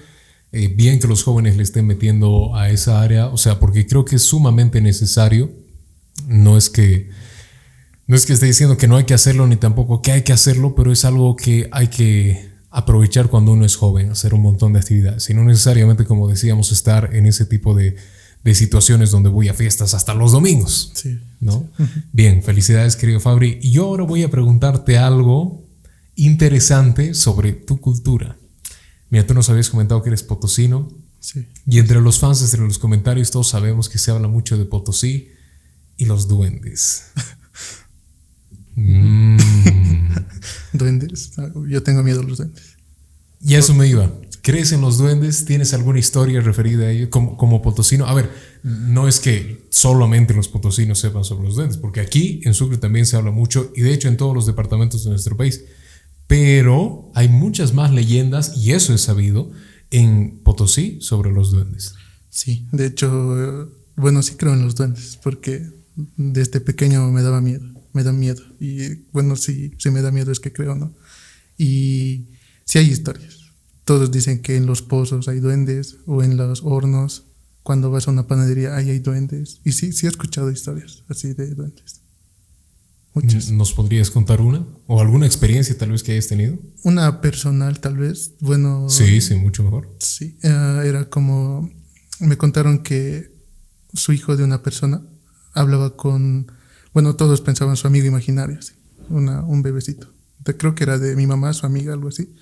[0.52, 4.04] Eh, bien que los jóvenes le estén metiendo a esa área, o sea, porque creo
[4.04, 5.50] que es sumamente necesario.
[6.26, 7.10] No es que
[8.06, 10.32] no es que esté diciendo que no hay que hacerlo ni tampoco que hay que
[10.32, 14.74] hacerlo, pero es algo que hay que aprovechar cuando uno es joven, hacer un montón
[14.74, 17.96] de actividades y no necesariamente, como decíamos, estar en ese tipo de,
[18.44, 20.92] de situaciones donde voy a fiestas hasta los domingos.
[20.94, 21.18] Sí.
[21.40, 21.70] ¿no?
[22.12, 23.58] Bien, felicidades, querido Fabri.
[23.62, 25.64] Y yo ahora voy a preguntarte algo
[26.16, 28.36] interesante sobre tu cultura.
[29.08, 30.90] Mira, tú nos habías comentado que eres potosino.
[31.18, 31.46] Sí.
[31.66, 35.30] Y entre los fans, entre los comentarios, todos sabemos que se habla mucho de Potosí
[35.96, 37.04] y los duendes.
[38.78, 39.38] Mm.
[40.72, 41.32] duendes.
[41.68, 42.76] Yo tengo miedo a los duendes.
[43.40, 44.12] Y eso me iba.
[44.42, 45.44] ¿Crees en los duendes?
[45.44, 48.06] ¿Tienes alguna historia referida a ellos como, como, potosino?
[48.06, 48.30] A ver,
[48.62, 53.06] no es que solamente los potosinos sepan sobre los duendes, porque aquí en Sucre también
[53.06, 55.64] se habla mucho y de hecho en todos los departamentos de nuestro país.
[56.28, 59.50] Pero hay muchas más leyendas, y eso es sabido,
[59.90, 61.94] en Potosí sobre los duendes.
[62.30, 65.68] Sí, de hecho, bueno, sí creo en los duendes, porque
[66.16, 68.42] desde pequeño me daba miedo me da miedo.
[68.60, 70.94] Y bueno, si, si me da miedo es que creo, ¿no?
[71.56, 72.28] Y
[72.64, 73.40] sí hay historias.
[73.84, 77.24] Todos dicen que en los pozos hay duendes o en los hornos.
[77.62, 79.60] Cuando vas a una panadería ahí hay duendes.
[79.64, 82.02] Y sí, sí he escuchado historias así de duendes.
[83.14, 83.50] Muchas.
[83.50, 84.66] ¿Nos podrías contar una?
[84.86, 86.58] ¿O alguna experiencia tal vez que hayas tenido?
[86.84, 88.32] Una personal tal vez.
[88.40, 88.90] Bueno.
[88.90, 89.96] Sí, sí, mucho mejor.
[90.00, 91.70] Sí, eh, era como...
[92.20, 93.32] Me contaron que
[93.94, 95.02] su hijo de una persona
[95.54, 96.52] hablaba con...
[96.96, 98.72] Bueno, todos pensaban su amigo imaginario, sí,
[99.10, 100.08] una, un bebecito.
[100.56, 102.34] Creo que era de mi mamá, su amiga, algo así.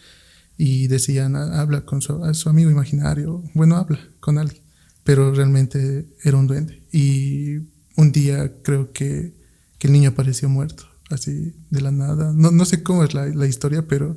[0.57, 3.43] Y decían, "Ah, habla con su, a su amigo imaginario.
[3.55, 4.63] Bueno, habla con alguien.
[5.03, 6.87] Pero realmente era un duende.
[6.93, 7.57] Y
[7.97, 9.35] un día creo que,
[9.79, 12.33] que el niño apareció muerto, así de la nada.
[12.33, 14.17] No, no sé cómo es la, la historia, pero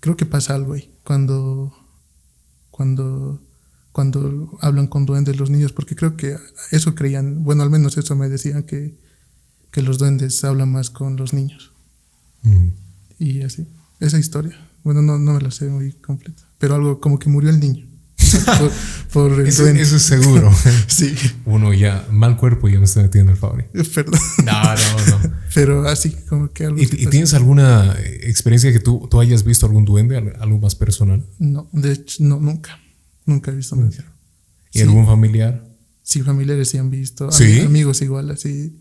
[0.00, 0.92] creo que pasa algo ahí.
[1.04, 1.72] Cuando,
[2.72, 3.40] cuando,
[3.92, 6.36] cuando hablan con duendes los niños, porque creo que
[6.72, 9.00] eso creían, bueno, al menos eso me decían que,
[9.72, 11.72] que los duendes hablan más con los niños.
[12.42, 12.68] Mm.
[13.18, 13.66] Y así,
[13.98, 14.56] esa historia.
[14.84, 17.86] Bueno, no, no me la sé muy completa, pero algo como que murió el niño.
[18.58, 18.72] Por,
[19.30, 19.82] por el Eso, duende.
[19.82, 20.50] eso es seguro.
[20.86, 21.14] Sí,
[21.44, 23.64] Uno ya, mal cuerpo, ya me estoy metiendo el Fabri.
[23.94, 24.18] perdón.
[24.44, 25.34] No, no, no.
[25.54, 29.44] Pero así como que algo ¿Y, y tienes alguna eh, experiencia que tú, tú hayas
[29.44, 31.22] visto algún duende, al- algo más personal?
[31.38, 32.78] No, de hecho, no, nunca.
[33.26, 33.90] Nunca he visto nada.
[34.72, 34.80] ¿Y Sí.
[34.84, 35.64] algún familiar?
[36.02, 37.30] Sí, familiares sí han visto.
[37.32, 37.44] ¿Sí?
[37.60, 38.78] ami- Amigos igual, así.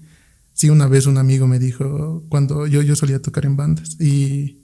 [0.61, 4.59] Sí, una vez un amigo me dijo, cuando yo, yo solía tocar en bandas, y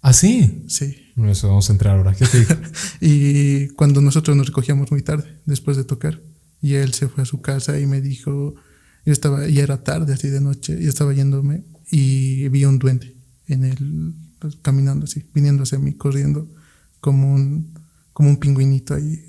[0.00, 0.64] Ah, sí.
[0.66, 0.96] sí,
[1.28, 2.14] Eso, vamos a entrar ahora.
[2.14, 2.54] ¿Qué te dijo?
[3.02, 6.22] y cuando nosotros nos recogíamos muy tarde, después de tocar,
[6.62, 8.54] y él se fue a su casa y me dijo,
[9.04, 13.14] yo estaba, ya era tarde, así de noche, y estaba yéndome, y vi un duende
[13.46, 16.48] en el, pues, caminando así, viniendo hacia mí, corriendo,
[16.98, 17.74] como un,
[18.14, 19.22] como un pingüinito ahí,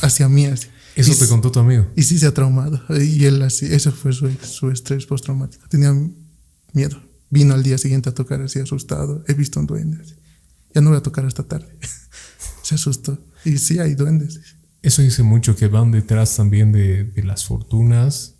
[0.00, 0.68] hacia mí, así.
[0.96, 1.86] Eso Y te contó tu amigo.
[1.96, 2.80] Y sí se ha traumado.
[3.00, 5.66] Y él así, eso fue su, su estrés postraumático.
[5.68, 5.94] Tenía
[6.72, 7.00] miedo.
[7.30, 9.24] Vino al día siguiente a tocar así asustado.
[9.28, 9.98] He visto un duende.
[10.02, 10.14] así.
[10.74, 11.68] Ya no voy a tocar hasta tarde.
[12.62, 13.18] se asustó.
[13.44, 14.40] Y sí hay duendes.
[14.82, 18.34] Eso dice mucho que van detrás también de, de las fortunas,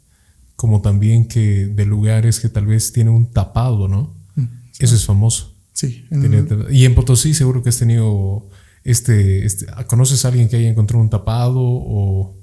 [0.56, 4.16] como también que de lugares que tal vez tienen un tapado, ¿no?
[4.36, 4.44] Mm,
[4.78, 5.54] Eso es famoso.
[5.72, 6.04] Sí.
[6.10, 8.48] en- tap- y en Potosí seguro que has tenido
[8.84, 12.36] este, este ¿conoces a alguien que haya encontrado un tapado o,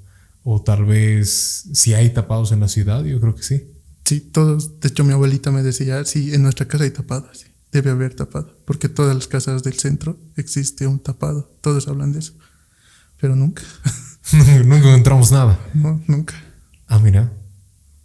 [0.50, 3.04] o tal vez si hay tapados en la ciudad?
[3.04, 3.70] Yo creo que sí.
[4.06, 4.80] sí, todos.
[4.80, 7.28] De hecho, mi abuelita me decía, sí, en nuestra casa hay tapado.
[7.34, 8.56] sí, debe haber tapado.
[8.64, 11.54] Porque todas las casas del centro existe un tapado.
[11.60, 12.32] Todos hablan de eso.
[13.20, 13.62] Pero nunca.
[14.64, 15.58] Nunca encontramos nada.
[15.72, 16.34] no, nunca.
[16.86, 17.32] Ah, mira.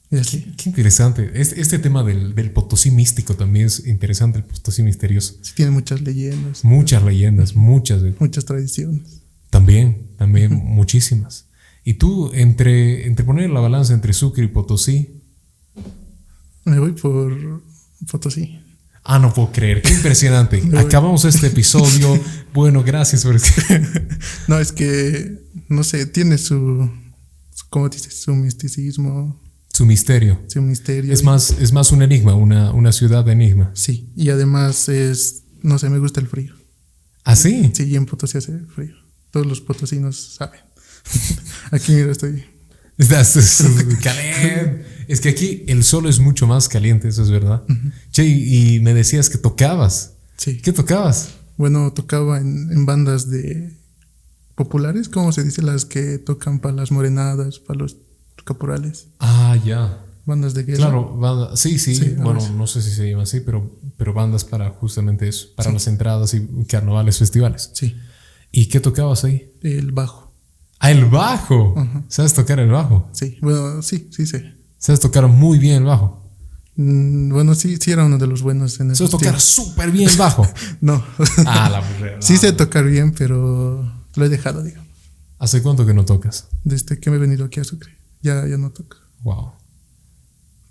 [0.10, 0.54] Y así.
[0.58, 1.32] Qué interesante.
[1.36, 5.36] Este, este tema del, del Potosí místico también es interesante, el Potosí misterioso.
[5.42, 6.64] Sí, tiene muchas leyendas.
[6.64, 8.02] Muchas leyendas, muchas.
[8.20, 9.22] Muchas tradiciones.
[9.50, 11.48] También, también muchísimas.
[11.84, 15.22] Y tú, entre, entre poner la balanza entre Sucre y Potosí,
[16.66, 17.62] Me voy por
[18.10, 18.60] Potosí.
[19.04, 20.62] ah, no puedo creer, qué impresionante.
[20.78, 22.20] Acabamos este episodio.
[22.54, 23.36] Bueno, gracias por
[24.48, 26.88] No, es que, no sé, tiene su,
[27.56, 28.22] su- ¿cómo dices?
[28.22, 29.42] Su misticismo,
[29.74, 30.40] su misterio.
[30.48, 31.12] su misterio.
[31.12, 33.72] Es y- más, es más un enigma, una, una ciudad de enigma.
[33.74, 36.54] Sí, y además es, no sé, me gusta el frío.
[37.24, 37.72] ¿Ah, sí?
[37.74, 38.94] Sí, y en Potosí hace frío.
[39.32, 40.60] Todos los potosinos saben.
[41.72, 42.44] Aquí, mira, estoy.
[42.98, 43.64] Estás es
[44.04, 44.86] caliente.
[45.08, 47.64] Es que aquí el sol es mucho más caliente, eso es verdad.
[48.12, 50.14] Che, y y me decías que tocabas.
[50.38, 50.58] Sí.
[50.62, 51.30] ¿Qué tocabas?
[51.58, 53.74] Bueno, tocaba en, en bandas de
[54.56, 55.62] populares, ¿cómo se dice?
[55.62, 57.98] Las que tocan para las morenadas, para los
[58.46, 59.08] caporales.
[59.20, 60.00] Ah, ya.
[60.26, 60.78] Bandas de guerra.
[60.78, 64.46] Claro, banda- sí, sí, Sí, bueno, no sé si se llama así, pero, pero bandas
[64.46, 67.72] para justamente eso, para las entradas y carnavales, festivales.
[67.74, 67.96] Sí,
[68.52, 69.52] ¿Y qué tocabas ahí?
[69.64, 70.23] el bajo.
[70.84, 71.76] Ah, el bajo.
[71.78, 72.04] Ajá.
[72.10, 73.08] ¿Sabes tocar el bajo?
[73.14, 74.54] Sí, bueno, sí, sí sé.
[74.78, 76.30] ¿Sabes tocar muy bien el bajo?
[76.76, 80.18] Mm, Bueno, sí, sí era uno de los buenos en ¿Sabes tocar súper bien el
[80.18, 80.46] bajo?
[80.82, 81.02] No.
[81.46, 82.18] ah, la burrera.
[82.22, 83.82] sí sé tocar bien, pero
[84.16, 84.90] lo he dejado, digamos.
[85.40, 86.48] ¿Hace cuánto que no tocas?
[86.66, 87.98] Desde que me he venido aquí a Sucre.
[88.22, 88.98] Ya, ya no toco.
[89.22, 89.54] Wow.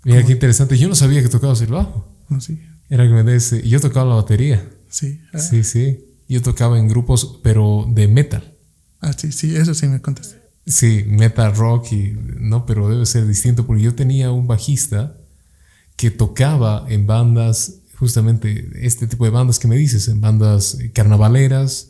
[0.03, 0.77] Mira qué interesante.
[0.77, 2.07] Yo no sabía que tocabas el bajo.
[2.29, 2.61] No, sí.
[2.89, 3.63] Era que me des.
[3.63, 4.63] Yo tocaba la batería.
[4.89, 5.19] Sí.
[5.33, 6.05] Ah, Sí, sí.
[6.29, 8.52] Yo tocaba en grupos, pero de metal.
[9.03, 10.41] Ah, sí, sí, eso sí me contaste.
[10.65, 15.15] Sí, metal rock y no, pero debe ser distinto porque yo tenía un bajista
[15.97, 21.89] que tocaba en bandas, justamente este tipo de bandas que me dices, en bandas carnavaleras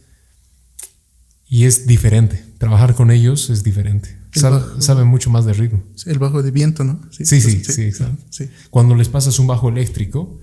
[1.47, 2.43] y es diferente.
[2.57, 4.18] Trabajar con ellos es diferente.
[4.34, 4.82] El Sabe, bajo.
[4.82, 5.84] saben mucho más de ritmo.
[6.07, 6.99] El bajo de viento, ¿no?
[7.11, 8.24] Sí, sí, entonces, sí, exacto.
[8.32, 8.49] Sí.
[8.72, 10.39] Cuando les pasas un bajo eléctrico,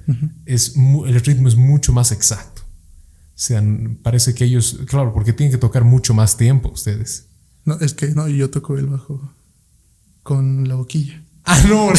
[0.47, 2.63] es el ritmo es mucho más exacto.
[3.41, 7.25] O sea, n- parece que ellos, claro, porque tienen que tocar mucho más tiempo ustedes.
[7.65, 9.33] No, es que no, yo toco el bajo
[10.23, 11.23] con la boquilla.
[11.47, 11.91] Ah, no.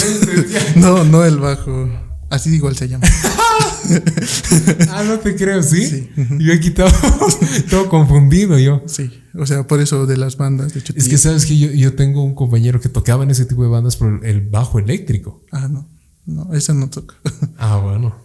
[0.76, 1.90] No, no el bajo.
[2.30, 3.08] Así igual se llama.
[4.92, 6.12] ah, no te creo, ¿sí?
[6.38, 6.92] Yo he quitado
[7.72, 8.84] todo confundido yo.
[8.86, 11.96] Sí, o sea, por eso de las bandas de Es que sabes que yo, yo,
[11.96, 15.44] tengo un compañero que tocaba en ese tipo de bandas por el bajo eléctrico.
[15.52, 15.90] Ah, no.
[16.28, 17.16] No, esa no toca.
[17.58, 18.16] ah, bueno.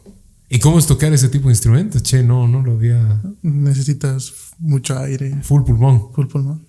[0.49, 2.03] ¿Y cómo es tocar ese tipo de instrumentos?
[2.03, 3.23] Che, no, no lo había.
[3.43, 5.43] Necesitas mucho aire.
[5.43, 6.13] Full pulmón.
[6.15, 6.67] Full pulmón.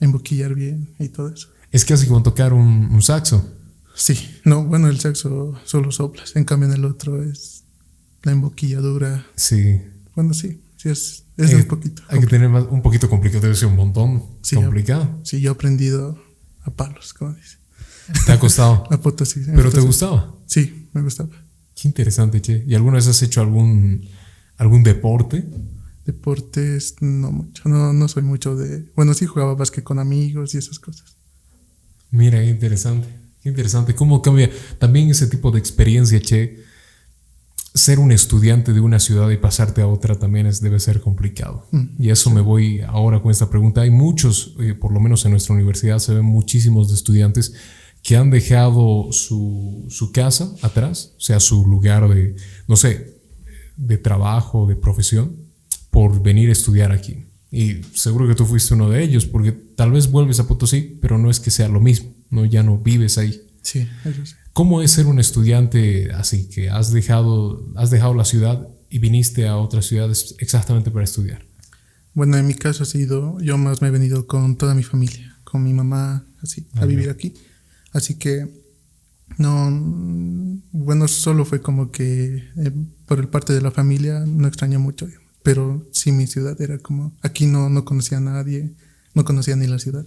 [0.00, 1.48] Emboquillar bien y todo eso.
[1.70, 3.48] Es casi como tocar un, saxo.
[3.94, 6.34] Sí, no, bueno, el saxo solo soplas.
[6.36, 7.64] En cambio, en el otro es
[8.22, 9.26] la emboquilladura.
[9.36, 9.80] Sí.
[10.14, 12.02] Bueno, sí, sí, es, es un poquito.
[12.08, 14.22] Hay que tener un poquito complicado, debe ser un montón
[14.54, 15.20] complicado.
[15.22, 16.20] sí, yo he aprendido
[16.62, 17.58] a palos, como dice.
[18.26, 18.84] ¿Te ha costado?
[18.90, 19.40] a Potosí.
[19.46, 20.34] ¿Pero te gustaba?
[20.46, 21.30] Sí, me gustaba.
[21.74, 22.64] Qué interesante, che.
[22.66, 24.08] ¿Y alguna vez has hecho algún,
[24.56, 25.44] algún deporte?
[26.04, 27.68] Deportes, no mucho.
[27.68, 28.84] No, no soy mucho de.
[28.94, 31.16] Bueno, sí jugaba básquet con amigos y esas cosas.
[32.10, 33.08] Mira, qué interesante.
[33.42, 33.94] Qué interesante.
[33.94, 36.62] ¿Cómo cambia también ese tipo de experiencia, che?
[37.74, 41.66] Ser un estudiante de una ciudad y pasarte a otra también es, debe ser complicado.
[41.72, 43.80] Mm, y eso me voy ahora con esta pregunta.
[43.80, 47.54] Hay muchos, eh, por lo menos en nuestra universidad, se ven muchísimos de estudiantes
[48.04, 52.36] que han dejado su, su casa atrás, o sea, su lugar de,
[52.68, 53.18] no sé,
[53.76, 55.34] de trabajo, de profesión,
[55.90, 57.24] por venir a estudiar aquí.
[57.50, 61.16] Y seguro que tú fuiste uno de ellos, porque tal vez vuelves a Potosí, pero
[61.16, 63.40] no es que sea lo mismo, no ya no vives ahí.
[63.62, 64.34] Sí, eso sí.
[64.52, 69.48] ¿Cómo es ser un estudiante así que has dejado, has dejado la ciudad y viniste
[69.48, 71.42] a otras ciudades exactamente para estudiar?
[72.12, 75.38] Bueno, en mi caso ha sido, yo más me he venido con toda mi familia,
[75.42, 77.32] con mi mamá, así, a vivir aquí.
[77.94, 78.64] Así que
[79.38, 79.70] no,
[80.72, 82.72] bueno, solo fue como que eh,
[83.06, 85.08] por el parte de la familia no extrañé mucho,
[85.42, 88.74] pero sí mi ciudad era como, aquí no, no conocía a nadie,
[89.14, 90.04] no conocía ni la ciudad,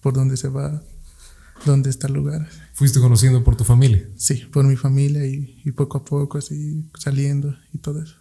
[0.00, 0.82] por dónde se va,
[1.64, 2.48] dónde está el lugar.
[2.74, 4.06] ¿Fuiste conociendo por tu familia?
[4.16, 8.16] Sí, por mi familia y, poco a poco así saliendo y todo eso.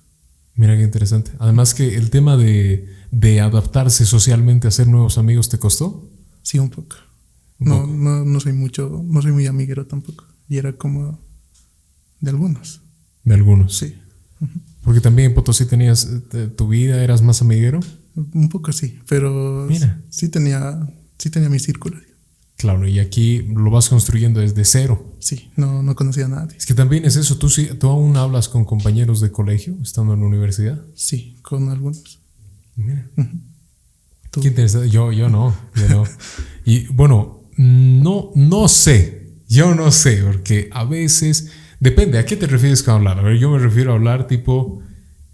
[0.56, 1.32] Mira qué interesante.
[1.40, 6.08] Además que el tema de, de adaptarse socialmente, a hacer nuevos amigos, ¿te costó?
[6.44, 6.98] Sí, un poco.
[7.62, 10.26] No, no, no soy mucho, no soy muy amiguero tampoco.
[10.50, 11.20] Y era como
[12.20, 12.82] de algunos.
[13.24, 13.78] De algunos.
[13.78, 13.96] Sí.
[14.84, 17.80] Porque también en Potosí tenías eh, tu vida, eras más amiguero.
[18.16, 20.02] Un poco sí, pero Mira.
[20.10, 20.80] sí tenía,
[21.18, 21.98] sí tenía mi círculo.
[22.58, 25.16] Claro, y aquí lo vas construyendo desde cero.
[25.20, 26.58] Sí, no, no conocía a nadie.
[26.58, 27.50] Es que también es eso, ¿tú,
[27.80, 30.84] ¿tú aún hablas con compañeros de colegio estando en la universidad?
[30.96, 32.20] Sí, con algunos.
[32.76, 33.08] Mira.
[34.32, 36.04] Qué interesante, yo, yo no, yo no.
[36.66, 39.44] y bueno, no, no sé.
[39.48, 42.18] Yo no sé, porque a veces depende.
[42.18, 43.20] ¿A qué te refieres con hablar?
[43.20, 44.82] A ver, yo me refiero a hablar tipo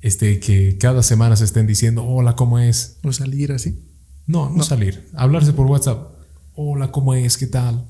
[0.01, 2.97] este que cada semana se estén diciendo, hola, ¿cómo es?
[3.03, 3.79] O salir así.
[4.25, 5.07] No, no, salir.
[5.13, 6.15] Hablarse por WhatsApp.
[6.53, 7.37] Hola, ¿cómo es?
[7.37, 7.87] ¿Qué tal?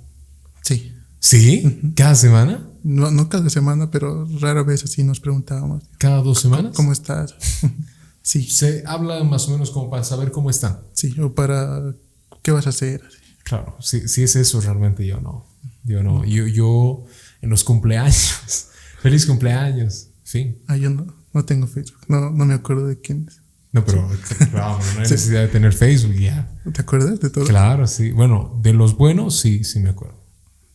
[0.61, 0.93] Sí.
[1.17, 1.93] ¿Sí?
[1.95, 2.69] ¿Cada semana?
[2.83, 5.83] No, no cada semana, pero rara vez así nos preguntábamos.
[5.97, 6.75] ¿Cada dos semanas?
[6.75, 7.33] ¿Cómo estás?
[8.21, 8.43] sí.
[8.43, 10.77] Se habla más o menos como para saber cómo están.
[10.93, 11.95] Sí, o para
[12.43, 13.01] qué vas a hacer.
[13.47, 15.45] Claro, si, es eso realmente yo no.
[15.85, 16.25] Yo no.
[16.25, 17.05] Yo, yo
[17.41, 18.67] en los cumpleaños.
[19.01, 20.09] Feliz cumpleaños.
[20.23, 20.57] Sí.
[20.67, 22.01] Ah, yo no, no tengo Facebook.
[22.09, 23.41] No, no me acuerdo de quién es.
[23.71, 24.05] No, pero
[24.51, 26.51] no hay necesidad de tener Facebook ya.
[26.73, 27.45] ¿Te acuerdas de todo?
[27.45, 28.11] Claro, sí.
[28.11, 30.21] Bueno, de los buenos sí, sí me acuerdo.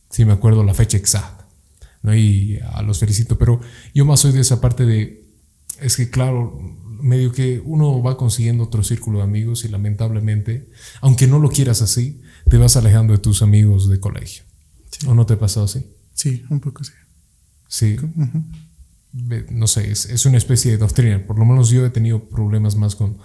[0.08, 1.46] Sí me acuerdo la fecha exacta.
[2.00, 2.14] ¿no?
[2.14, 3.36] Y a los felicito.
[3.36, 3.60] Pero
[3.94, 5.26] yo más soy de esa parte de.
[5.78, 6.58] Es que, claro,
[7.02, 10.70] medio que uno va consiguiendo otro círculo de amigos y lamentablemente,
[11.02, 14.44] aunque no lo quieras así, te vas alejando de tus amigos de colegio.
[15.06, 15.86] ¿O no te ha pasado así?
[16.14, 16.92] Sí, un poco sí.
[17.68, 17.96] Sí.
[19.50, 21.26] No sé, es, una especie de doctrina.
[21.26, 23.18] Por lo menos yo he tenido problemas más con, o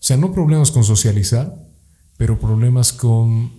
[0.00, 1.54] sea, no problemas con socializar,
[2.16, 3.52] pero problemas con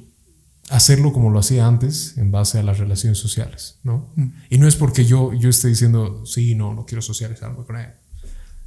[0.70, 4.09] hacerlo como lo hacía antes en base a las relaciones sociales, ¿no?
[4.16, 4.28] Mm.
[4.49, 7.89] Y no es porque yo, yo esté diciendo, sí, no, no quiero socializar con él,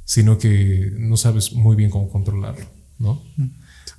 [0.05, 2.65] sino que no sabes muy bien cómo controlarlo,
[2.99, 3.21] ¿no?
[3.37, 3.47] Mm.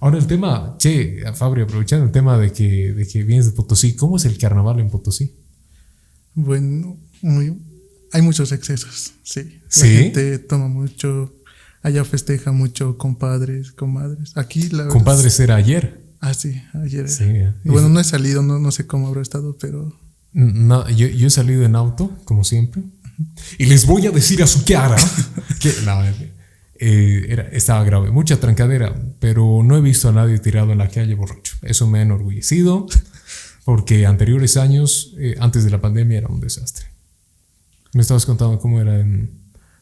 [0.01, 3.97] Ahora el tema, che, Fabri, aprovechando el tema de que, de que vienes de Potosí,
[3.97, 5.35] ¿cómo es el carnaval en Potosí?
[6.35, 6.97] Bueno,
[8.13, 9.61] hay muchos excesos, sí.
[9.77, 11.35] La gente toma mucho,
[11.83, 14.37] allá festeja mucho con padres, con madres.
[14.37, 16.01] Aquí la ¿Compadres era ayer?
[16.21, 17.09] Ah, sí, ayer.
[17.09, 17.25] Sí,
[17.65, 19.99] bueno, no he salido, no, no sé cómo habrá estado, pero...
[20.33, 22.83] No, yo, yo he salido en auto, como siempre.
[23.59, 24.97] Y les voy a decir a su cara
[25.61, 25.73] que...
[25.85, 26.03] No,
[26.81, 30.89] eh, era, estaba grave, mucha trancadera, pero no he visto a nadie tirado en la
[30.89, 31.57] calle borracho.
[31.63, 32.87] Eso me ha enorgullecido,
[33.65, 36.87] porque anteriores años, eh, antes de la pandemia, era un desastre.
[37.93, 39.31] Me estabas contando cómo era en...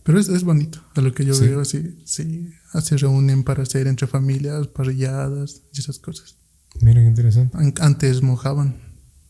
[0.05, 3.89] Pero es, es bonito, a lo que yo veo, así, sí, se reúnen para hacer
[3.89, 6.37] entre familias, parrilladas y esas cosas.
[6.81, 7.57] Mira qué interesante.
[7.81, 8.77] Antes mojaban,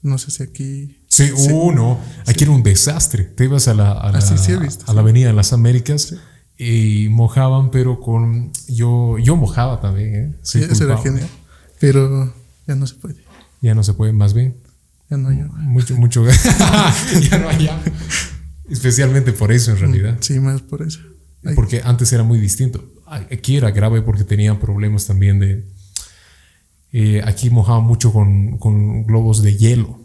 [0.03, 1.03] No sé si aquí.
[1.09, 1.99] Sí, uno.
[2.27, 3.25] Aquí era un desastre.
[3.25, 6.15] Te ibas a la, a la, Ah, sí, visto, a la Avenida de las Américas
[6.59, 8.53] y mojaban, pero con.
[8.69, 10.35] Yo, yo mojaba también, ¿eh?
[10.43, 11.29] Sí, eso era genial.
[11.79, 12.33] Pero
[12.67, 13.17] ya no se puede.
[13.61, 14.57] Ya no se puede, más bien.
[15.11, 15.37] Ya no hay.
[15.37, 16.25] Mucho, mucho.
[17.31, 17.69] ya no hay.
[18.71, 20.17] Especialmente por eso, en realidad.
[20.21, 21.01] Sí, más por eso.
[21.45, 22.85] Ay, Porque antes era muy distinto.
[23.07, 25.65] Aquí era grave porque tenían problemas también de.
[26.93, 30.01] eh, aquí mojaban mucho con, con globos de hielo.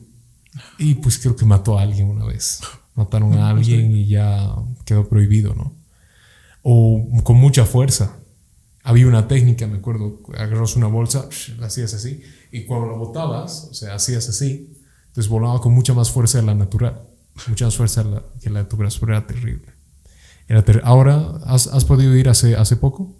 [0.77, 2.59] Y pues creo que mató a alguien una vez.
[2.95, 4.53] Mataron a alguien y ya
[4.85, 5.73] quedó prohibido, ¿no?
[6.63, 8.17] O con mucha fuerza.
[8.83, 11.27] Había una técnica, me acuerdo, agarras una bolsa,
[11.59, 14.73] la hacías así, y cuando la botabas, o sea, hacías así,
[15.07, 16.99] entonces volaba con mucha más fuerza de la natural,
[17.47, 19.67] mucha más fuerza la- que la natural, pero era terrible.
[20.47, 23.15] Era ter- Ahora, ¿has, has podido ir hace, hace poco?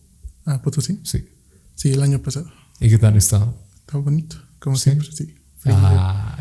[0.46, 1.00] Ah, Potosí.
[1.04, 1.28] Sí.
[1.76, 2.48] Sí, el año pasado.
[2.80, 3.54] ¿Y qué tal está?
[3.82, 4.38] Estaba bonito.
[4.60, 4.84] Como Sí.
[4.84, 5.36] siempre, sí.
[5.66, 6.40] Ah,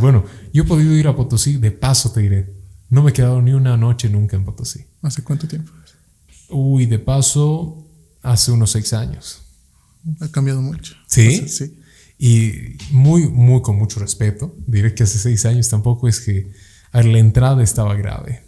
[0.00, 2.54] bueno, yo he podido ir a Potosí, de paso te diré.
[2.90, 4.84] No me he quedado ni una noche nunca en Potosí.
[5.02, 5.72] ¿Hace cuánto tiempo?
[6.48, 7.86] Uy, de paso,
[8.22, 9.42] hace unos seis años.
[10.20, 10.94] Ha cambiado mucho.
[11.06, 11.42] ¿Sí?
[11.44, 11.78] O sea, sí.
[12.18, 14.54] Y muy, muy con mucho respeto.
[14.66, 16.52] Diré que hace seis años tampoco es que.
[16.92, 18.44] A ver, la entrada estaba grave.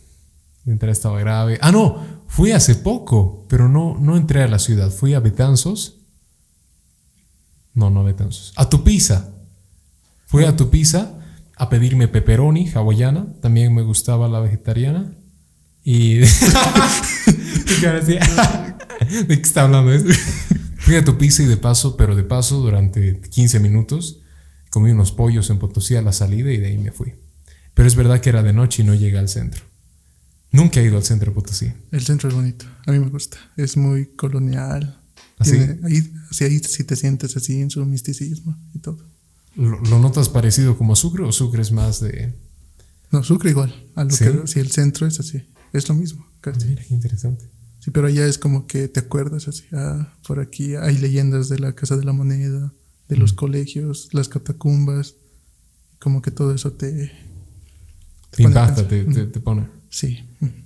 [0.65, 1.59] La entrada estaba grave.
[1.61, 4.91] Ah, no, fui hace poco, pero no, no entré a la ciudad.
[4.91, 5.97] Fui a Betanzos.
[7.75, 8.53] No, no a Betanzos.
[8.57, 9.31] A Tupiza.
[10.27, 11.15] Fui a Tupiza
[11.57, 13.35] a pedirme pepperoni hawaiana.
[13.41, 15.13] También me gustaba la vegetariana.
[15.91, 16.21] Y.
[16.21, 18.21] ¿Qué cara hacía?
[19.27, 20.11] ¿De qué está hablando esto?
[20.81, 24.21] Fui a Tupiza y de paso, pero de paso, durante 15 minutos,
[24.69, 27.15] comí unos pollos en Potosí a la salida y de ahí me fui.
[27.73, 29.63] Pero es verdad que era de noche y no llegué al centro.
[30.53, 31.73] Nunca he ido al centro de Potosí.
[31.91, 32.67] El centro es bonito.
[32.87, 33.39] A mí me gusta.
[33.57, 35.01] Es muy colonial.
[35.39, 38.99] ¿Ah, Tiene- ahí, sí, ahí sí te sientes así en su misticismo y todo.
[39.57, 42.35] ¿Lo, lo notas parecido como a Sucre o Sucre es más de...
[43.11, 43.75] No, Sucre igual.
[43.95, 44.25] A lo ¿Sí?
[44.27, 45.45] que si el centro es así.
[45.73, 46.27] Es lo mismo.
[46.41, 46.67] casi.
[46.67, 47.45] Mira, qué interesante.
[47.81, 49.65] Sí, pero allá es como que te acuerdas así.
[49.73, 52.73] Ah, por aquí hay leyendas de la Casa de la Moneda,
[53.09, 55.15] de los colegios, las catacumbas.
[55.99, 57.13] Como que todo eso te.
[58.31, 59.69] Te impacta, te, te, te pone.
[59.91, 60.19] Sí.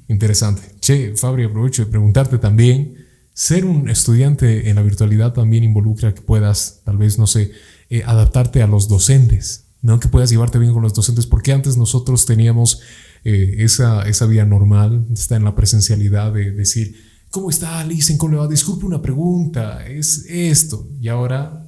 [0.09, 0.62] Interesante.
[0.80, 2.96] Che, Fabri, aprovecho de preguntarte también,
[3.32, 7.53] ser un estudiante en la virtualidad también involucra que puedas, tal vez, no sé,
[7.88, 10.00] eh, adaptarte a los docentes, ¿no?
[10.00, 12.80] Que puedas llevarte bien con los docentes, porque antes nosotros teníamos
[13.24, 16.94] eh, esa, esa vida normal, está en la presencialidad de decir,
[17.30, 18.18] ¿cómo está, Lisen?
[18.18, 18.48] ¿Cómo le va?
[18.48, 20.88] Disculpe una pregunta, es esto.
[21.00, 21.66] Y ahora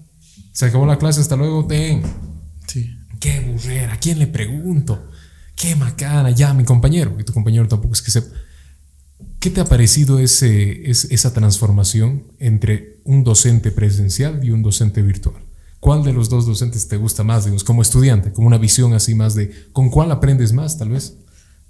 [0.52, 2.02] se acabó la clase, hasta luego, ten.
[2.66, 2.90] Sí.
[3.20, 5.09] Qué burrera, ¿a quién le pregunto?
[5.57, 7.16] Qué macana, ya, mi compañero.
[7.18, 8.28] Y tu compañero tampoco es que sepa.
[9.38, 15.02] ¿Qué te ha parecido ese, es- esa transformación entre un docente presencial y un docente
[15.02, 15.36] virtual?
[15.80, 19.14] ¿Cuál de los dos docentes te gusta más, digamos, como estudiante, como una visión así
[19.14, 21.18] más de, ¿con cuál aprendes más, tal vez?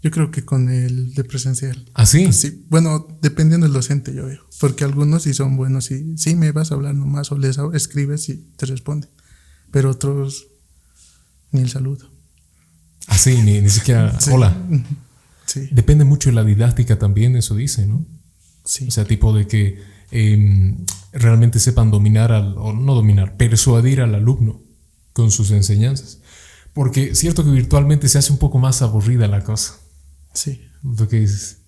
[0.05, 1.83] Yo creo que con el de presencial.
[1.95, 2.31] ¿Así?
[2.35, 4.43] Sí, bueno, dependiendo del docente, yo veo.
[4.61, 8.29] Porque algunos sí son buenos y sí me vas a hablar nomás o les escribes
[8.29, 9.09] y te responden.
[9.71, 10.47] Pero otros
[11.53, 12.11] ni el saludo.
[13.07, 14.31] Así, ni, ni siquiera, Sí.
[14.31, 14.55] hola.
[15.47, 18.05] Sí, Depende mucho de la didáctica también, eso dice, ¿no?
[18.65, 18.87] sí.
[18.89, 19.79] O sea, tipo de que
[20.11, 20.75] eh,
[21.13, 24.63] realmente sepan dominar al, o no dominar, persuadir al alumno
[25.13, 26.21] con sus enseñanzas.
[26.73, 29.75] Porque es cierto que virtualmente se hace un poco más aburrida la cosa.
[30.35, 31.59] Sí, Lo que dices.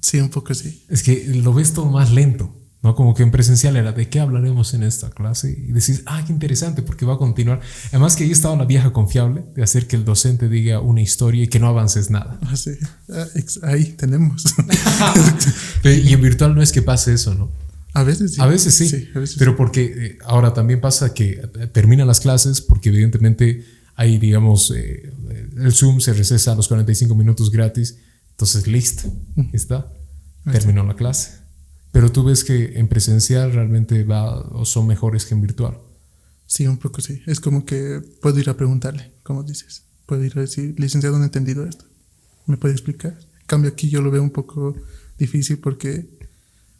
[0.00, 0.84] sí, un poco sí.
[0.88, 2.96] Es que lo ves todo más lento, ¿no?
[2.96, 5.50] Como que en presencial era, ¿de qué hablaremos en esta clase?
[5.52, 7.60] Y decís, ah, qué interesante, porque va a continuar.
[7.90, 11.44] Además que ahí estaba la vieja confiable de hacer que el docente diga una historia
[11.44, 12.40] y que no avances nada.
[12.42, 14.44] Ah, ex- ahí tenemos.
[15.84, 17.50] y en virtual no es que pase eso, ¿no?
[17.94, 18.40] a veces sí.
[18.40, 22.20] A veces sí, a veces pero porque eh, ahora también pasa que eh, terminan las
[22.20, 23.64] clases porque evidentemente
[23.94, 25.12] hay, digamos, eh,
[25.56, 27.98] el Zoom se recesa a los 45 minutos gratis,
[28.30, 29.12] entonces listo,
[29.52, 29.92] está,
[30.50, 31.42] terminó la clase.
[31.92, 35.78] Pero tú ves que en presencial realmente va o son mejores que en virtual.
[36.46, 37.22] Sí, un poco sí.
[37.26, 39.84] Es como que puedo ir a preguntarle, como dices.
[40.06, 41.84] Puedo ir a decir, licenciado, no he entendido esto.
[42.46, 43.12] ¿Me puede explicar?
[43.12, 44.74] En cambio, aquí yo lo veo un poco
[45.18, 46.08] difícil porque,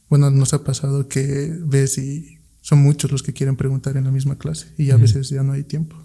[0.09, 4.11] bueno, nos ha pasado que ves y son muchos los que quieren preguntar en la
[4.11, 6.02] misma clase y a veces ya no hay tiempo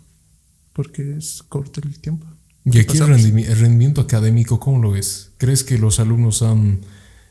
[0.78, 2.28] porque es corto el tiempo.
[2.64, 5.32] Y aquí el, rendimiento académico, ¿cómo lo ves?
[5.40, 6.82] ¿Crees que los alumnos han,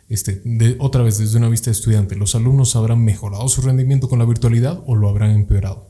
[0.08, 4.08] este, de- otra vez desde una vista de estudiante, los alumnos habrán mejorado su rendimiento
[4.08, 5.88] con la virtualidad o lo habrán empeorado?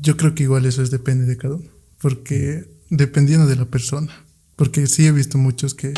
[0.00, 1.68] Yo creo que igual eso es depende de cada uno,
[2.00, 4.10] porque dependiendo de la persona,
[4.56, 5.92] porque sí he visto muchos que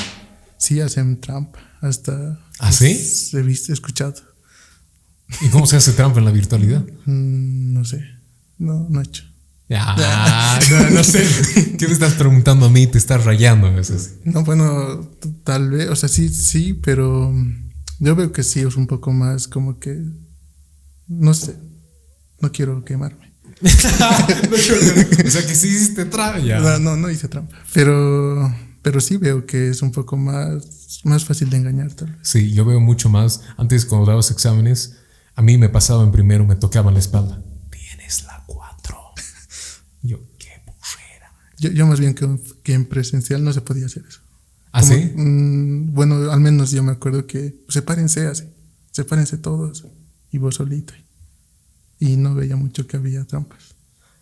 [0.59, 2.99] sí hacen trampa, hasta ¿Ah, sí?
[3.33, 4.15] he visto, escuchado,
[5.41, 6.85] ¿Y cómo se hace trampa en la virtualidad?
[7.07, 8.03] Mm, no sé,
[8.59, 9.32] no, no he hecho.
[9.77, 11.25] Ah, no, no sé.
[11.79, 12.87] ¿Qué me estás preguntando a mí?
[12.87, 14.15] Te estás rayando a veces.
[14.25, 15.11] No, bueno,
[15.45, 17.33] tal vez, o sea, sí, sí, pero
[17.99, 19.99] yo veo que sí es un poco más como que,
[21.09, 21.57] no sé,
[22.41, 23.33] no quiero quemarme.
[23.63, 26.59] o sea que sí hiciste traba ya.
[26.59, 27.57] No, no, no hice trampa.
[27.73, 28.53] Pero,
[28.83, 32.19] pero sí veo que es un poco más, más fácil de engañar, tal vez.
[32.23, 33.43] Sí, yo veo mucho más.
[33.57, 34.97] Antes, cuando dabas exámenes,
[35.37, 37.43] a mí me pasaba en primero, me tocaban la espalda.
[40.03, 40.27] Tienes la 4.
[40.27, 41.33] Yo, qué burrera.
[41.59, 42.29] Yo, yo más bien que,
[42.63, 44.21] que en presencial no se podía hacer eso.
[44.73, 45.13] ¿Ah, Como, sí?
[45.17, 48.45] mm, bueno, al menos yo me acuerdo que sepárense así,
[48.91, 49.87] sepárense todos
[50.31, 50.95] y vos solito.
[51.99, 53.75] Y no veía mucho que había trampas.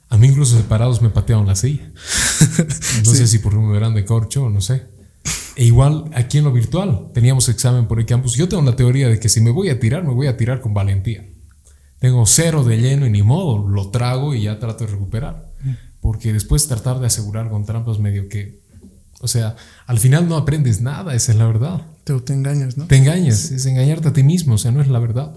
[0.09, 1.93] A mí incluso separados me pateaban la silla.
[3.05, 4.89] No sé si por un verán de corcho o no sé.
[5.57, 8.35] E igual aquí en lo virtual, teníamos examen por el campus.
[8.35, 10.61] Yo tengo la teoría de que si me voy a tirar, me voy a tirar
[10.61, 11.26] con valentía.
[12.01, 15.49] Tengo cero de lleno y ni modo, lo trago y ya trato de recuperar.
[16.01, 18.61] Porque después tratar de asegurar con trampas medio que...
[19.20, 21.82] O sea, al final no aprendes nada, esa es la verdad.
[22.05, 22.86] Te autoengañas, ¿no?
[22.86, 25.34] Te engañas, es engañarte a ti mismo, o sea, no es la verdad.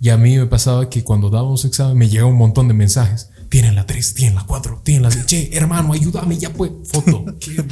[0.00, 3.30] Y a mí me pasaba que cuando dábamos examen me llegaba un montón de mensajes.
[3.50, 5.10] Tienen la 3, tienen la 4, tienen la...
[5.10, 7.24] Che, hermano, ayúdame, ya pues, foto.
[7.40, 7.64] Qué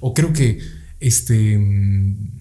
[0.00, 0.60] o creo que,
[1.00, 1.58] este...
[1.58, 2.40] mm,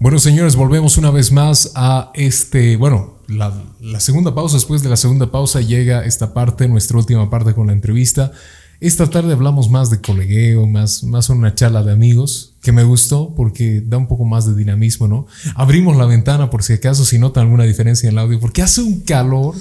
[0.00, 4.56] Bueno, señores, volvemos una vez más a este, bueno, la, la segunda pausa.
[4.56, 8.32] Después de la segunda pausa llega esta parte, nuestra última parte con la entrevista.
[8.80, 13.34] Esta tarde hablamos más de colegueo, más, más una charla de amigos, que me gustó
[13.34, 15.26] porque da un poco más de dinamismo, ¿no?
[15.54, 18.80] Abrimos la ventana por si acaso, si notan alguna diferencia en el audio, porque hace
[18.80, 19.54] un calor,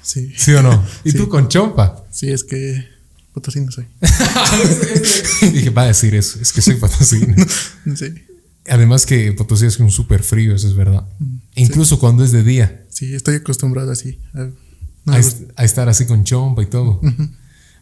[0.00, 0.32] Sí.
[0.36, 0.82] ¿sí o no?
[1.04, 1.18] Y Sí.
[1.18, 2.04] tú con chompa.
[2.10, 2.86] Sí, es que
[3.34, 3.86] potosino soy.
[5.52, 7.34] Dije, va a decir eso, es que soy potosino.
[7.96, 8.14] Sí.
[8.68, 11.06] Además que Potosí es un súper frío, eso es verdad.
[11.54, 12.84] E incluso cuando es de día.
[12.88, 14.20] Sí, estoy acostumbrado así.
[14.34, 14.48] a-
[15.06, 17.00] no a, me est- a estar así con chompa y todo.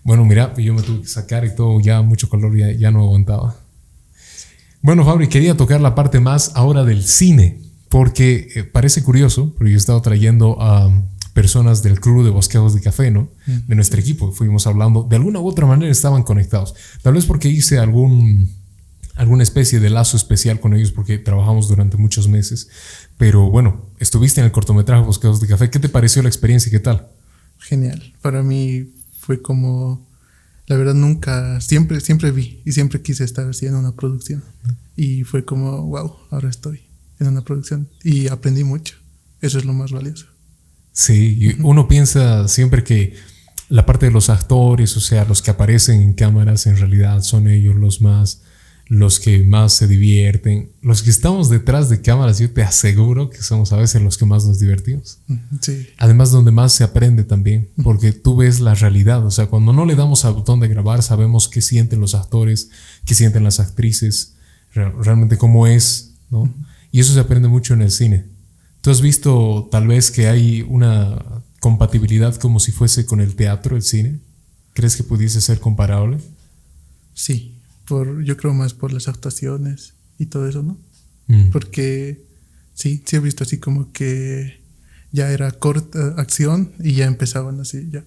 [0.02, 3.00] Bueno, mira, yo me tuve que sacar y todo, ya mucho calor, ya, ya no
[3.02, 3.56] aguantaba.
[4.82, 9.70] Bueno, Fabri, quería tocar la parte más ahora del cine, porque eh, parece curioso, porque
[9.70, 10.90] yo he estado trayendo a
[11.32, 13.28] personas del crew de Bosquejos de Café, ¿no?
[13.46, 16.74] De nuestro equipo, fuimos hablando, de alguna u otra manera estaban conectados.
[17.02, 18.50] Tal vez porque hice algún,
[19.14, 22.68] alguna especie de lazo especial con ellos, porque trabajamos durante muchos meses.
[23.18, 26.72] Pero bueno, estuviste en el cortometraje Bosquejos de Café, ¿qué te pareció la experiencia y
[26.72, 27.08] qué tal?
[27.58, 28.14] Genial.
[28.22, 30.06] Para mí fue como,
[30.66, 34.42] la verdad nunca, siempre, siempre vi y siempre quise estar así en una producción.
[34.96, 36.82] Y fue como, wow, ahora estoy
[37.20, 38.96] en una producción y aprendí mucho.
[39.40, 40.26] Eso es lo más valioso.
[40.92, 43.14] Sí, uno piensa siempre que
[43.68, 47.48] la parte de los actores, o sea, los que aparecen en cámaras, en realidad son
[47.48, 48.42] ellos los más,
[48.88, 50.70] los que más se divierten.
[50.82, 54.26] Los que estamos detrás de cámaras, yo te aseguro que somos a veces los que
[54.26, 55.18] más nos divertimos.
[55.60, 59.24] Sí, Además, donde más se aprende también, porque tú ves la realidad.
[59.24, 62.68] O sea, cuando no le damos al botón de grabar, sabemos qué sienten los actores,
[63.06, 64.34] qué sienten las actrices,
[64.74, 66.52] re- realmente cómo es, ¿no?
[66.90, 68.26] Y eso se aprende mucho en el cine.
[68.82, 71.22] ¿Tú has visto tal vez que hay una
[71.60, 74.18] compatibilidad como si fuese con el teatro, el cine?
[74.74, 76.18] ¿Crees que pudiese ser comparable?
[77.14, 77.51] sí.
[77.86, 80.78] Por, yo creo más por las actuaciones y todo eso, ¿no?
[81.26, 81.50] Mm.
[81.50, 82.24] Porque
[82.74, 84.60] sí, sí he visto así como que
[85.12, 88.04] ya era corta acción y ya empezaban así, ya,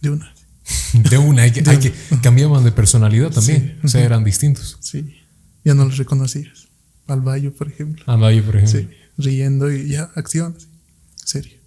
[0.00, 0.34] de una.
[1.10, 1.92] De una, hay que, hay que
[2.22, 4.78] cambiaban de personalidad también, o sea, eran distintos.
[4.80, 5.16] Sí,
[5.64, 6.68] ya no los reconocías.
[7.06, 8.02] Al Bayo, por ejemplo.
[8.06, 8.80] Al Bayo, por ejemplo.
[8.80, 8.88] Sí,
[9.18, 10.68] riendo y ya, acción, así,
[11.16, 11.58] serio.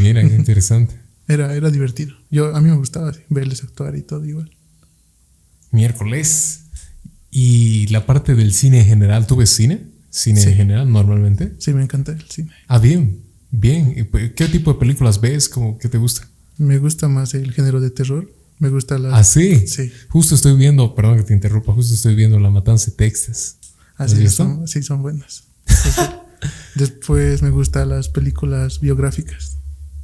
[0.00, 0.94] Mira, qué interesante.
[1.28, 2.14] Era, era divertido.
[2.30, 4.55] Yo, a mí me gustaba así, verles actuar y todo igual.
[5.76, 6.60] Miércoles.
[7.30, 9.26] ¿Y la parte del cine en general?
[9.26, 9.82] ¿Tú ves cine?
[10.10, 10.48] ¿Cine Sí.
[10.48, 11.52] en general normalmente?
[11.58, 12.50] Sí, me encanta el cine.
[12.66, 13.20] Ah, bien,
[13.50, 13.92] bien.
[13.96, 15.48] ¿Y pues, ¿Qué tipo de películas ves?
[15.48, 16.26] ¿Cómo, ¿Qué te gusta?
[16.58, 18.30] Me gusta más el género de terror.
[18.58, 19.18] Me gusta la...
[19.18, 19.66] Ah, sí.
[19.68, 19.92] Sí.
[20.08, 23.58] Justo estoy viendo, perdón que te interrumpa, justo estoy viendo La Matanza de Texas.
[23.98, 24.44] ¿Has Así visto?
[24.44, 25.44] son, sí, son buenas.
[26.74, 29.58] después me gustan las películas biográficas.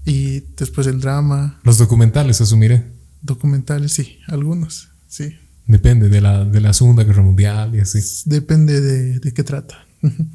[0.04, 2.84] Y después el drama, Los documentales, asumiré.
[3.22, 5.36] documentales, sí, algunos, sí.
[5.66, 8.00] Depende de la, de la Segunda Guerra Mundial y así.
[8.28, 9.86] Depende de, de qué trata.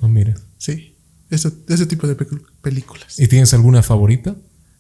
[0.01, 0.34] No, mira.
[0.57, 0.95] sí,
[1.30, 2.25] eso, ese tipo de pe-
[2.61, 3.19] películas.
[3.19, 4.36] ¿Y tienes alguna favorita?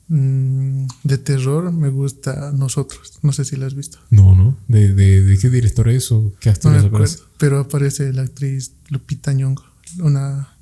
[0.07, 3.19] Mm, de terror me gusta Nosotros.
[3.23, 3.99] No sé si la has visto.
[4.09, 4.57] No, ¿no?
[4.69, 7.19] ¿De, de, de qué director es o qué No actores me aparece?
[7.37, 9.63] pero aparece la actriz Lupita Nyong'o,
[9.99, 10.55] una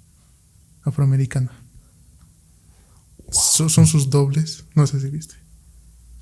[0.82, 1.52] afroamericana.
[3.32, 5.36] So- son sus dobles, no sé si viste.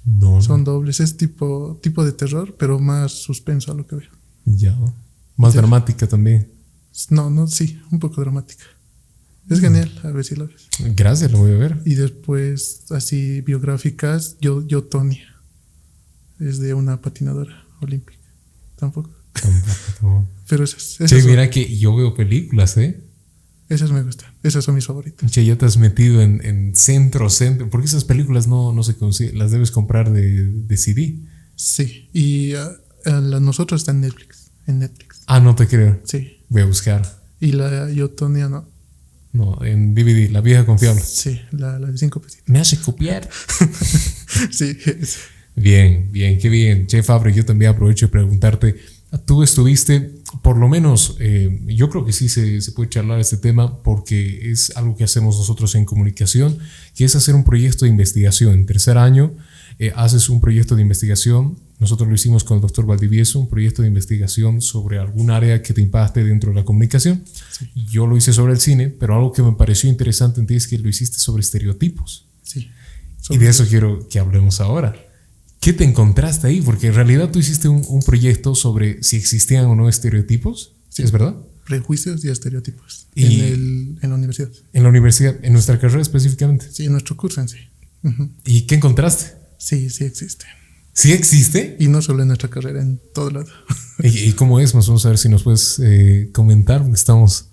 [0.05, 4.09] No, Son dobles, es tipo, tipo de terror, pero más suspenso a lo que veo.
[4.45, 4.77] ya.
[5.35, 6.47] Más dramática también.
[7.09, 8.65] No, no, sí, un poco dramática.
[9.49, 10.67] Es genial, a ver si lo ves.
[10.95, 11.81] Gracias, lo voy a ver.
[11.85, 15.27] Y después, así biográficas, yo, yo Tonia.
[16.39, 18.19] Es de una patinadora olímpica.
[18.77, 19.09] Tampoco.
[19.33, 20.27] Tampoco, tampoco.
[20.47, 23.02] Pero esas, son- mira que yo veo películas, ¿eh?
[23.73, 24.29] Esas me gustan.
[24.43, 25.29] Esas son mis favoritas.
[25.31, 27.69] Che, ya te has metido en, en centro, centro.
[27.69, 29.37] Porque esas películas no, no se consiguen.
[29.37, 31.15] Las debes comprar de, de CD.
[31.55, 32.09] Sí.
[32.13, 32.71] Y ah,
[33.05, 34.51] ah, la nosotros está en Netflix.
[34.67, 35.21] En Netflix.
[35.27, 35.99] Ah, no te creo.
[36.05, 36.37] Sí.
[36.49, 37.21] Voy a buscar.
[37.39, 38.67] Y la yo Tonia no.
[39.33, 41.01] No, en DVD, la vieja confiable.
[41.03, 42.47] Sí, la, la de cinco pesitos.
[42.47, 43.27] Me hace copiar.
[44.51, 45.17] Sí, es-
[45.55, 46.87] Bien, bien, qué bien.
[46.87, 48.75] Che, Fabre, yo también aprovecho de preguntarte.
[49.25, 50.11] Tú estuviste,
[50.41, 54.51] por lo menos, eh, yo creo que sí se, se puede charlar este tema porque
[54.51, 56.57] es algo que hacemos nosotros en comunicación,
[56.95, 58.53] que es hacer un proyecto de investigación.
[58.53, 59.33] En tercer año
[59.79, 61.57] eh, haces un proyecto de investigación.
[61.79, 65.73] Nosotros lo hicimos con el doctor Valdivieso, un proyecto de investigación sobre algún área que
[65.73, 67.23] te impacte dentro de la comunicación.
[67.75, 70.67] Yo lo hice sobre el cine, pero algo que me pareció interesante en ti es
[70.67, 72.25] que lo hiciste sobre estereotipos.
[72.41, 72.69] sí.
[73.29, 74.93] Y de eso quiero que hablemos ahora.
[75.63, 76.61] ¿Qué te encontraste ahí?
[76.61, 80.73] Porque en realidad tú hiciste un, un proyecto sobre si existían o no estereotipos.
[80.89, 81.03] Sí.
[81.03, 81.35] ¿Es verdad?
[81.65, 83.07] Prejuicios y estereotipos.
[83.15, 84.49] Y- En, el, en la universidad.
[84.73, 86.67] En la universidad, en nuestra carrera específicamente.
[86.71, 87.57] Sí, en nuestro curso en sí.
[88.45, 89.33] ¿Y qué encontraste?
[89.57, 90.45] Sí, sí existe.
[90.91, 91.77] ¿Sí existe?
[91.79, 93.47] Y no solo en nuestra carrera, en todo lado.
[94.03, 94.75] ¿Y, y cómo es?
[94.75, 96.85] Más vamos a ver si nos puedes eh, comentar.
[96.93, 97.45] Estamos.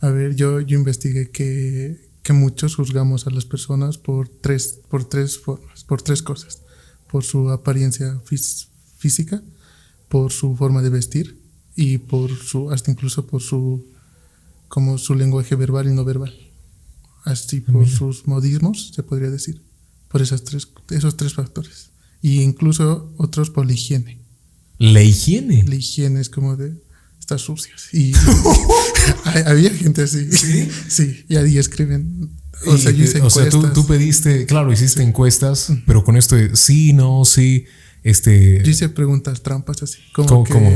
[0.00, 5.08] A ver, yo, yo investigué que, que muchos juzgamos a las personas por tres, por
[5.08, 6.58] tres formas, por tres cosas.
[7.10, 9.42] Por su apariencia fís- física,
[10.08, 11.40] por su forma de vestir
[11.76, 13.84] y por su, hasta incluso por su,
[14.68, 16.34] como su lenguaje verbal y no verbal.
[17.24, 17.96] Así por Mira.
[17.96, 19.60] sus modismos, se podría decir.
[20.08, 21.90] Por esas tres, esos tres factores.
[22.22, 24.18] Y incluso otros por la higiene.
[24.78, 25.62] La higiene.
[25.64, 26.74] La higiene es como de
[27.20, 27.92] estar sucios.
[27.92, 28.12] Y
[29.24, 30.30] hay- había gente así.
[30.32, 30.68] ¿Sí?
[30.88, 32.30] Sí, y ahí escriben.
[32.66, 36.16] O sea, yo Y, hice o sea, tú, tú pediste, claro, hiciste encuestas, pero con
[36.16, 37.64] esto de sí, no, sí,
[38.02, 38.62] este.
[38.64, 39.98] Yo hice preguntas trampas así.
[40.14, 40.70] Como ¿Cómo- que cómo?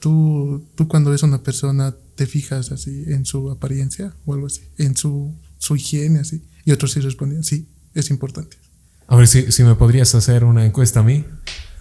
[0.00, 4.46] Tú, tú cuando ves a una persona te fijas así en su apariencia o algo
[4.48, 6.42] así, en su, su higiene así.
[6.64, 8.56] Y otros sí respondían, sí, es importante.
[9.06, 11.24] A ver si, si me podrías hacer una encuesta a mí.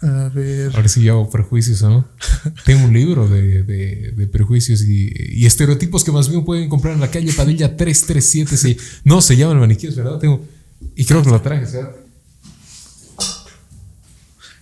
[0.03, 2.05] A ver, A ver si yo hago prejuicios no.
[2.65, 6.93] Tengo un libro de, de- de prejuicios y, y estereotipos que más bien pueden comprar
[6.93, 8.57] en la calle Padilla 337.
[8.57, 8.77] Sí.
[9.05, 10.19] No, se llaman maniquíes, ¿verdad?
[10.19, 10.45] Tengo,
[10.95, 11.91] y creo que lo traje, ¿verdad?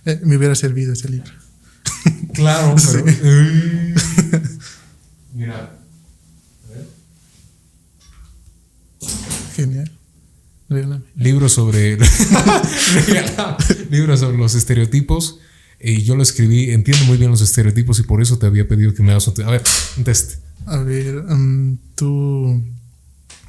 [0.04, 1.30] eh, me hubiera servido ese libro.
[2.34, 3.04] Claro, pero.
[3.04, 3.94] Uy.
[5.34, 5.78] Mira.
[9.56, 9.90] Genial.
[10.72, 11.04] Regálame.
[11.16, 11.98] Libro sobre.
[13.90, 15.38] libro sobre los estereotipos.
[15.84, 18.94] Y yo lo escribí, entiendo muy bien los estereotipos y por eso te había pedido
[18.94, 19.48] que me hagas un test.
[19.48, 19.62] A ver,
[19.96, 20.34] un test.
[20.66, 22.62] A ver, mm, tú,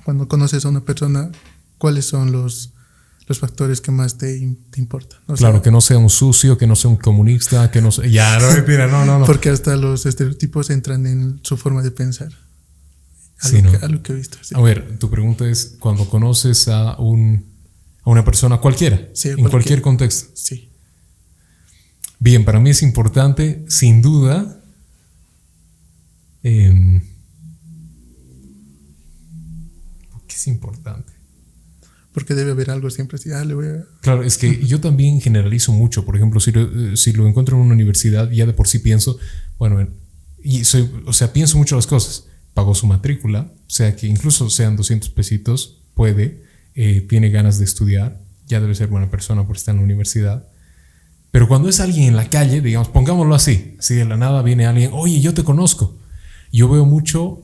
[0.04, 1.30] cuando conoces a una persona,
[1.78, 2.72] ¿cuáles son los,
[3.28, 4.40] los factores que más te,
[4.72, 5.20] te importan?
[5.28, 7.92] O Claro, sea, que no sea un sucio, que no sea un comunista, que no
[7.92, 8.08] sea.
[8.08, 9.26] Ya, no, mentira, no, no, no.
[9.28, 12.30] Porque hasta los estereotipos entran en su forma de pensar.
[13.40, 13.80] A, Sí, lo, ¿no?
[13.80, 14.38] que, a lo que he visto.
[14.42, 14.56] sí.
[14.56, 17.46] A ver, tu pregunta es, cuando conoces a, un,
[18.04, 20.32] a una persona cualquiera, Sí, en cualquier- cualquier contexto.
[20.36, 20.70] Sí.
[22.20, 24.62] Bien, para mí es importante, sin duda,
[30.12, 31.12] ¿por qué es importante?
[32.14, 33.86] Porque debe haber algo siempre así, ah, le voy a...
[34.02, 36.06] Claro, es que yo también generalizo mucho.
[36.06, 39.18] Por ejemplo, si lo, si lo encuentro en una universidad, ya de por sí pienso,
[39.58, 39.88] bueno,
[40.44, 42.26] y soy, o sea, pienso mucho las cosas.
[42.54, 46.44] Pago su matrícula, o sea que incluso sean 200 pesitos, puede,
[46.76, 50.48] eh, tiene ganas de estudiar, ya debe ser buena persona por estar en la universidad.
[51.32, 54.68] Pero cuando es alguien en la calle, digamos, pongámoslo así, si de la nada viene
[54.68, 55.98] alguien, oye, yo te conozco.
[56.52, 57.42] Yo veo mucho,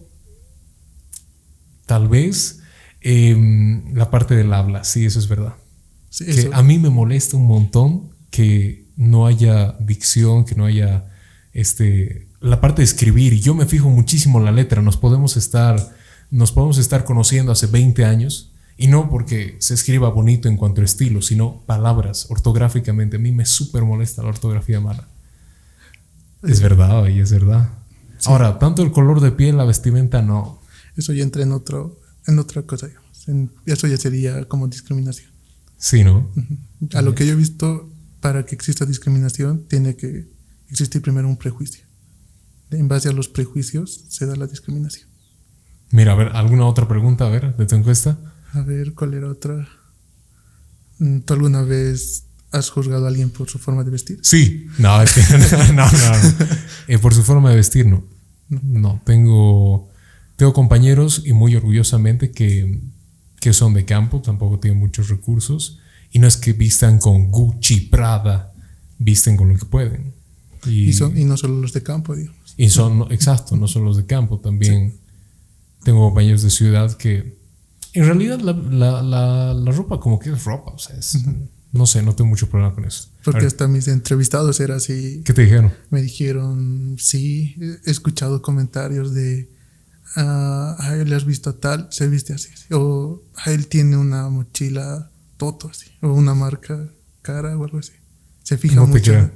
[1.87, 2.61] tal vez,
[3.01, 5.55] em, la parte del habla, sí, eso es verdad.
[6.17, 11.05] que a mí me molesta un montón que no haya dicción, que no haya
[11.53, 13.39] este, la parte de escribir.
[13.39, 14.81] Yo me fijo muchísimo en la letra.
[14.81, 15.95] Nos podemos estar,
[16.31, 20.81] nos podemos estar conociendo hace 20 años y no porque se escriba bonito en cuanto
[20.81, 23.17] a estilo, sino palabras, ortográficamente.
[23.17, 25.07] A mí me súper molesta la ortografía mala.
[26.43, 27.73] Es verdad, y es verdad.
[28.25, 30.61] Ahora, tanto el color de piel, la vestimenta, no.
[30.95, 33.59] Eso ya entra en, otro, en otra cosa, digamos.
[33.65, 35.31] eso ya sería como discriminación.
[35.77, 36.29] Sí, ¿no?
[36.93, 37.89] A lo que yo he visto,
[38.21, 40.27] para que exista discriminación, tiene que
[40.69, 41.88] existir primero un prejuicio.
[42.71, 45.09] En base a los prejuicios se da la discriminación.
[45.91, 48.17] Mira, a ver, ¿alguna otra pregunta, a ver, de tu encuesta?
[48.53, 49.67] A ver, ¿cuál era otra?
[50.99, 54.19] Mm, ¿Tú alguna vez has juzgado a alguien por su forma de vestir?
[54.21, 54.67] Sí.
[54.77, 54.97] No,
[55.73, 56.17] no, no.
[56.87, 58.03] Eh, por su forma de vestir, no.
[58.49, 59.89] No, tengo,
[60.35, 62.81] tengo compañeros y muy orgullosamente que,
[63.39, 65.79] que son de campo, tampoco tienen muchos recursos.
[66.11, 68.51] Y no es que vistan con Gucci, Prada,
[68.97, 70.13] visten con lo que pueden.
[70.65, 72.38] Y, son, y no solo los de campo, digamos.
[72.59, 74.99] Y son, exacto, no solo los de campo, también
[75.85, 77.37] tengo compañeros de ciudad que
[77.93, 78.51] en realidad la,
[79.01, 80.93] la, la, ropa como que es ropa, o sea,
[81.71, 83.07] no sé, no tengo mucho problema con eso.
[83.23, 85.21] Porque hasta mis entrevistados era así.
[85.23, 85.71] ¿Qué te dijeron?
[85.89, 87.55] Me dijeron, sí,
[87.85, 89.49] he escuchado comentarios de,
[90.17, 94.27] ah, a él le has visto tal, se viste así, o a él tiene una
[94.27, 96.89] mochila Toto así, o una marca
[97.21, 97.93] cara o algo así.
[98.43, 99.31] Se fija mucho.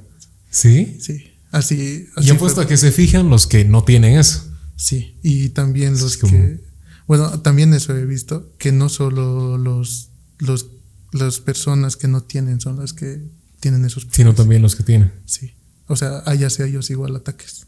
[0.50, 0.98] ¿Sí?
[1.00, 2.08] Sí, así.
[2.16, 4.50] así y apuesto a que se fijan los que no tienen eso.
[4.76, 6.60] Sí, y también los que
[7.06, 10.66] bueno, también eso he visto, que no solo los, los,
[11.12, 13.22] las personas que no tienen son las que
[13.60, 14.16] tienen esos problemas.
[14.16, 15.12] Sino también los que tienen.
[15.26, 15.54] Sí.
[15.86, 17.66] O sea, hay hacia ellos igual ataques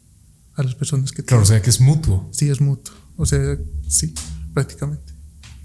[0.54, 2.28] a las personas que Claro, o sea que es mutuo.
[2.32, 2.94] Sí, es mutuo.
[3.16, 3.58] O sea,
[3.88, 4.14] sí,
[4.54, 5.12] prácticamente.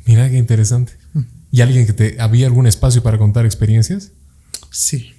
[0.06, 0.94] Mira qué interesante.
[1.50, 4.12] ¿Y alguien que te había algún espacio para contar experiencias?
[4.70, 5.14] Sí.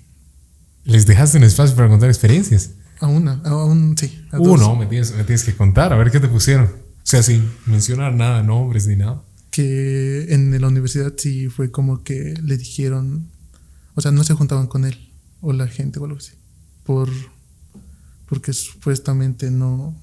[0.85, 2.71] ¿Les dejaste un espacio para contar experiencias?
[3.03, 4.25] A una, a un, sí.
[4.31, 6.67] A uh, no, me tienes, me tienes que contar, a ver qué te pusieron.
[6.67, 9.25] O sea, sin mencionar nada, nombres ni nada.
[9.51, 13.29] Que en la universidad sí fue como que le dijeron,
[13.97, 16.35] o sea, no se juntaban con él o la gente o algo así,
[16.85, 17.09] por,
[18.29, 20.01] porque supuestamente no,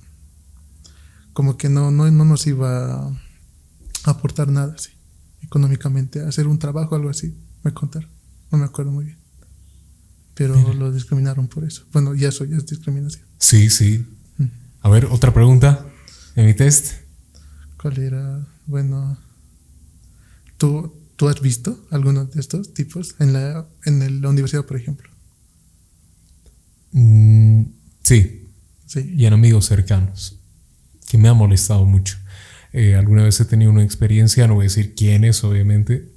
[1.31, 3.11] como que no, no, no nos iba a
[4.03, 4.91] aportar nada así,
[5.41, 7.33] económicamente, hacer un trabajo o algo así,
[7.63, 8.09] me contaron,
[8.51, 9.18] no me acuerdo muy bien.
[10.39, 11.83] Pero lo discriminaron por eso.
[11.91, 13.25] Bueno, ya eso ya es discriminación.
[13.37, 14.05] Sí, sí.
[14.79, 15.85] A ver, otra pregunta
[16.33, 16.93] en mi test.
[17.75, 18.47] ¿Cuál era?
[18.65, 19.19] Bueno,
[20.57, 25.09] ¿tú, ¿tú has visto alguno de estos tipos en la, en la universidad, por ejemplo?
[26.93, 27.63] Mm,
[28.03, 28.47] sí.
[28.85, 29.13] sí.
[29.17, 30.39] Y en amigos cercanos,
[31.05, 32.17] que me ha molestado mucho.
[32.71, 36.09] Eh, alguna vez he tenido una experiencia, no voy a decir quién es, obviamente.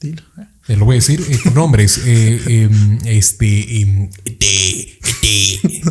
[0.00, 0.24] Dilo.
[0.36, 2.00] Eh, lo voy a decir eh, con nombres.
[2.04, 5.82] Em, este, em, este, este.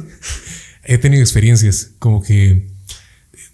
[0.84, 2.68] he tenido experiencias como que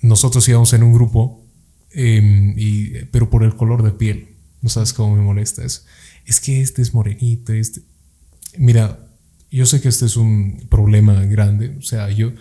[0.02, 1.46] nosotros íbamos en un grupo,
[1.92, 4.36] em, y, pero por el color de piel.
[4.62, 5.84] No sabes cómo me molesta eso.
[6.26, 7.82] Es que este es morenito, este.
[8.58, 9.00] Mira,
[9.50, 11.76] yo sé que este es un problema grande.
[11.80, 12.34] O sea, yo.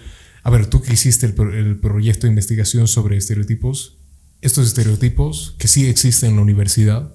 [0.42, 3.98] A ver, tú que hiciste el, el proyecto de investigación sobre estereotipos,
[4.40, 7.14] estos estereotipos que sí existen en la universidad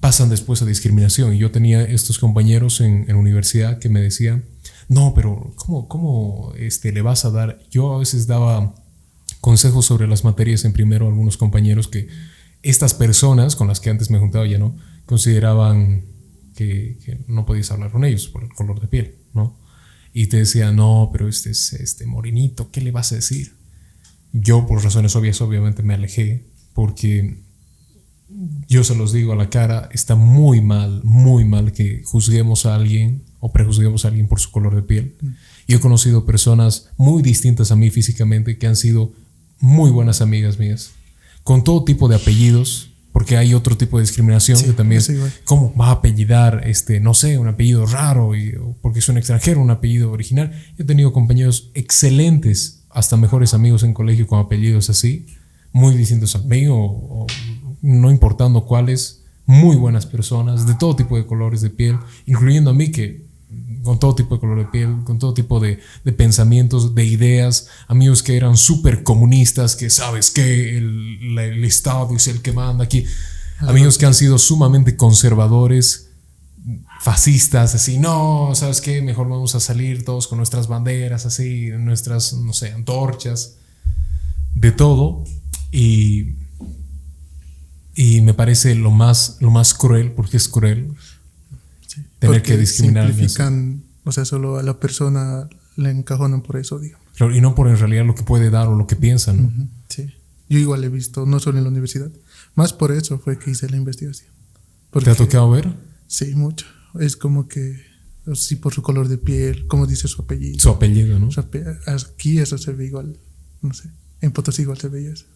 [0.00, 1.34] pasan después a discriminación.
[1.34, 4.44] Y yo tenía estos compañeros en, en universidad que me decían,
[4.88, 7.60] no, pero ¿cómo, cómo este, le vas a dar?
[7.70, 8.74] Yo a veces daba
[9.40, 12.08] consejos sobre las materias en primero a algunos compañeros que
[12.62, 16.04] estas personas con las que antes me juntaba ya no consideraban
[16.54, 19.56] que, no podías hablar con ellos por el color de piel, ¿no?
[20.12, 23.54] Y te decía, no, pero este es este morenito, ¿qué le vas a decir?
[24.32, 27.42] Yo por razones obvias obviamente me alejé porque
[28.68, 32.74] yo se los digo a la cara, está muy mal, muy mal que juzguemos a
[32.74, 35.16] alguien o prejuzguemos a alguien por su color de piel.
[35.20, 35.28] Mm.
[35.68, 39.12] Yo he conocido personas muy distintas a mí físicamente que han sido
[39.60, 40.92] muy buenas amigas mías,
[41.42, 45.12] con todo tipo de apellidos, porque hay otro tipo de discriminación que también es,
[45.44, 49.60] ¿cómo va a apellidar, este, no sé, un apellido raro, y, porque es un extranjero,
[49.60, 50.52] un apellido original?
[50.78, 55.26] He tenido compañeros excelentes, hasta mejores amigos en colegio con apellidos así,
[55.72, 57.26] muy distintos a mí, o,
[57.82, 62.74] no importando cuáles, muy buenas personas, de todo tipo de colores de piel, incluyendo a
[62.74, 63.28] mí que
[63.82, 67.68] con todo tipo de color de piel, con todo tipo de, de pensamientos, de ideas,
[67.88, 72.84] amigos que eran súper comunistas, que sabes que el, el, Estado es el que manda
[72.84, 73.04] aquí,
[73.58, 76.10] amigos que han sido sumamente conservadores,
[77.00, 82.34] fascistas, así, no, sabes qué, mejor vamos a salir todos con nuestras banderas, así, nuestras,
[82.34, 83.56] no sé, antorchas,
[84.54, 85.24] de todo,
[85.72, 86.34] y,
[88.00, 90.94] y me parece lo más, lo más cruel, porque es cruel,
[92.18, 97.06] tener que discriminar simplifican, O sea, solo a la persona le encajonan por eso, digamos.
[97.18, 99.68] y no por en realidad lo que puede dar o lo que piensan.
[99.90, 100.14] Sí.
[100.48, 102.10] Yo igual he visto, no solo en la universidad,
[102.54, 104.30] más por eso fue que hice la investigación.
[105.04, 105.70] ¿Te ha tocado ver?
[106.06, 106.64] Sí, mucho.
[106.98, 107.82] Es como que,
[108.32, 110.58] sí, por su color de piel, como dice su apellido.
[110.58, 111.28] Su apellido, ¿no?
[111.86, 113.18] aquí eso se ve igual,
[113.60, 113.90] no sé.
[114.22, 115.26] En Potosí igual se veía eso.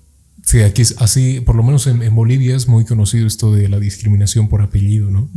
[0.43, 3.79] Sí, aquí es así, por lo menos en, Bolivia es muy conocido esto de la
[3.79, 5.29] discriminación por apellido, ¿no?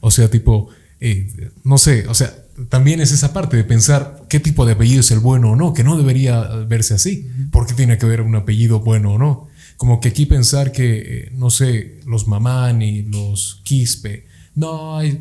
[0.00, 0.68] O sea, tipo,
[1.00, 2.34] eh, no sé, o sea,
[2.68, 5.74] también es esa parte de pensar qué tipo de apellido es el bueno o no,
[5.74, 7.28] que no debería verse así.
[7.50, 9.48] ¿Por qué tiene que haber un apellido bueno o no?
[9.76, 15.20] Como que aquí pensar que, eh, no sé, los Mamani, los Quispe, no hay.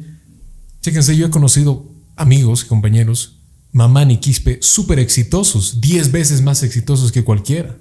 [0.82, 3.40] Chéquense, yo he conocido amigos, compañeros,
[3.74, 7.76] Mamani y Quispe, súper exitosos, 10 veces más exitosos que cualquiera.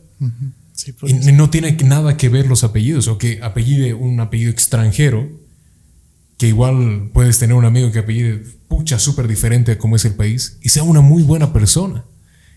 [1.06, 5.30] Y no tiene nada que ver los apellidos, o que apellide un apellido extranjero
[6.36, 10.58] que igual puedes tener un amigo que apellide pucha súper diferente como es el país
[10.62, 12.04] y sea una muy buena persona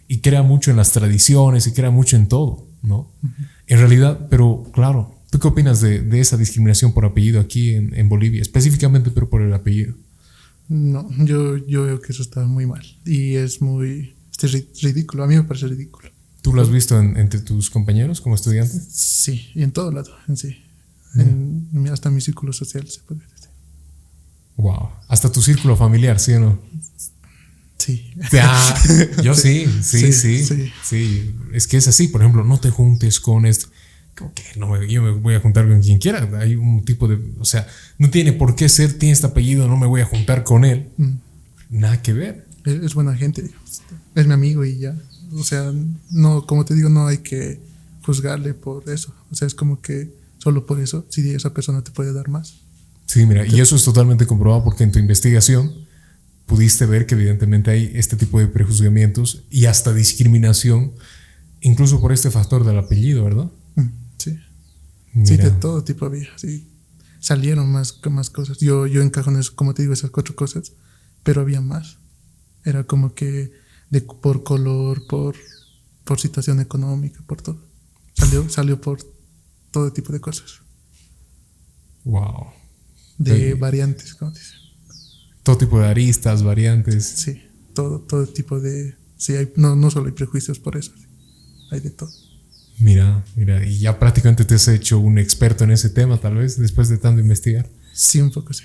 [0.08, 3.12] y crea mucho en las tradiciones y crea mucho en todo, ¿no?
[3.68, 8.42] En realidad, pero claro, ¿tú qué opinas de, esa discriminación por apellido aquí en, Bolivia,
[8.42, 9.94] específicamente pero por el apellido?
[10.70, 15.28] No, yo, yo veo que eso está muy mal y es muy es ridículo, a
[15.28, 16.10] mí me parece ridículo.
[16.48, 18.74] ¿Tú lo has visto entre tus compañeros como estudiante?
[18.90, 20.64] Sí, y en todo lado, en sí.
[21.16, 23.50] En, hasta mi círculo social se puede decir.
[24.56, 24.92] Wow.
[25.10, 26.62] Hasta tu círculo familiar, ¿sí o no?
[27.78, 28.14] Sí.
[29.24, 33.46] yo sí sí, sí, sí, Es que es así, por ejemplo, no te juntes con
[33.46, 33.66] este.
[34.18, 36.30] Como que no yo me voy a juntar con quien quiera.
[36.40, 37.20] Hay un tipo de.
[37.42, 37.68] O sea,
[37.98, 40.88] no tiene por qué ser, tiene este apellido, no me voy a juntar con él.
[40.96, 41.16] Mm.
[41.72, 42.48] Nada que ver.
[42.64, 43.52] Es, buena gente,
[44.16, 44.96] es mi amigo y ya.
[45.34, 45.74] O sea,
[46.12, 47.60] no, como te digo, no hay que
[48.04, 49.14] juzgarle por eso.
[49.32, 52.56] O sea, es como que solo por eso, si esa persona te puede dar más.
[53.06, 55.74] Sí, mira, y eso es totalmente comprobado porque en tu investigación
[56.46, 60.94] pudiste ver que evidentemente hay este tipo de prejuzgamientos y hasta discriminación,
[61.62, 63.50] incluso por este factor del apellido, ¿verdad?
[63.76, 64.38] Mm, sí.
[65.26, 66.30] Sí, de todo tipo había.
[66.38, 66.68] Sí.
[67.20, 68.58] Salieron más, más cosas.
[68.60, 70.72] Yo, yo encajo en eso, como te digo, esas cuatro cosas,
[71.24, 71.98] pero había más.
[72.64, 73.52] Era como que
[73.90, 75.36] de, por color, por,
[76.04, 77.62] por situación económica, por todo.
[78.14, 79.00] Salió, salió por
[79.72, 80.62] todo tipo de cosas.
[82.04, 82.58] Wow
[83.18, 84.60] de variantes, como dicen.
[85.44, 87.06] Todo tipo de aristas, variantes.
[87.06, 87.42] Sí,
[87.74, 88.96] todo, todo tipo de...
[89.18, 90.92] Sí, hay, no, no solo hay prejuicios por eso,
[91.72, 92.12] hay de todo.
[92.80, 96.60] Mira, mira, y ya prácticamente te has hecho un experto en ese tema, tal vez,
[96.60, 97.68] después de tanto investigar.
[97.94, 98.64] Sí, un poco sí.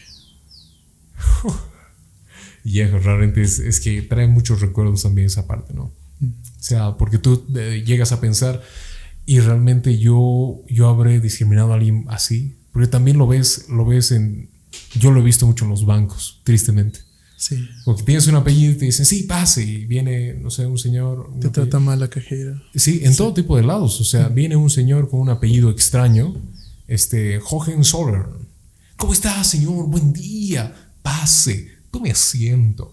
[2.81, 5.85] Y realmente es, es, que trae muchos recuerdos también esa parte, ¿no?
[5.85, 8.63] O sea, porque tú eh, llegas a pensar,
[9.25, 14.13] y realmente yo, yo habré discriminado a alguien así, porque también lo ves, lo ves
[14.13, 14.51] en.
[14.95, 17.01] Yo lo he visto mucho en los bancos, tristemente.
[17.37, 17.69] Sí.
[17.85, 19.65] Porque tienes un apellido y te dicen, sí, pase.
[19.65, 21.31] Y viene, no sé, un señor.
[21.41, 22.63] te trata mal la cajera.
[22.75, 24.01] Sí, en todo tipo de lados.
[24.01, 26.35] O sea, viene un señor con un apellido extraño,
[26.89, 28.27] este, Hohenzoller.
[28.97, 29.89] ¿Cómo está, señor?
[29.89, 30.73] Buen día.
[31.03, 31.72] Pase.
[31.93, 32.93] Tome asiento.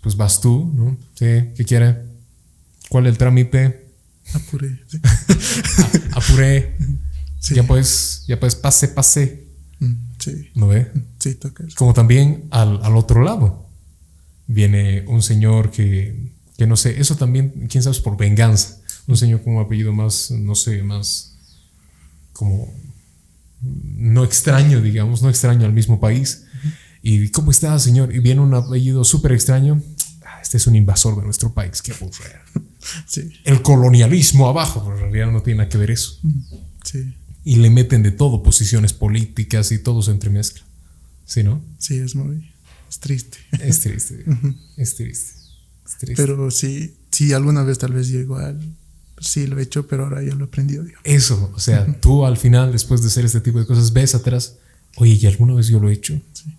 [0.00, 0.96] Pues vas tú, ¿no?
[1.14, 1.98] Sí, ¿qué quiere?
[2.88, 3.86] ¿Cuál es el trámite?
[4.34, 4.80] Apuré.
[6.12, 6.76] Apuré.
[7.50, 9.46] Ya puedes, ya puedes, pase, pase.
[9.78, 10.50] Mm, sí.
[10.54, 10.90] ¿No ve?
[11.18, 13.68] Sí, toca Como también al, al, otro lado.
[14.48, 18.80] Viene un señor que, que no sé, eso también, quién sabe, por venganza.
[19.06, 21.36] Un señor con un apellido más, no sé, más
[22.32, 22.72] como
[23.62, 26.46] no extraño, digamos, no extraño al mismo país.
[27.02, 28.14] ¿Y cómo está, señor?
[28.14, 29.82] Y viene un apellido súper extraño.
[30.24, 32.40] Ah, este es un invasor de nuestro país, qué aburrido.
[33.06, 33.32] Sí.
[33.44, 36.18] El colonialismo abajo, pero en realidad no tiene nada que ver eso.
[36.82, 37.14] Sí
[37.44, 40.62] y le meten de todo, posiciones políticas y todo se entremezcla.
[41.24, 41.62] ¿Sí, no?
[41.78, 42.50] Sí, es muy
[42.88, 43.38] es triste.
[43.52, 44.24] Es triste,
[44.76, 45.32] es triste.
[45.86, 46.14] Es triste.
[46.16, 48.60] Pero sí, sí, alguna vez tal vez llegó al...
[49.18, 50.84] Sí, lo he hecho, pero ahora ya lo he aprendido.
[51.04, 54.56] Eso, o sea, tú al final, después de hacer este tipo de cosas, ves atrás,
[54.96, 56.20] oye, ¿y alguna vez yo lo he hecho?
[56.32, 56.56] Sí.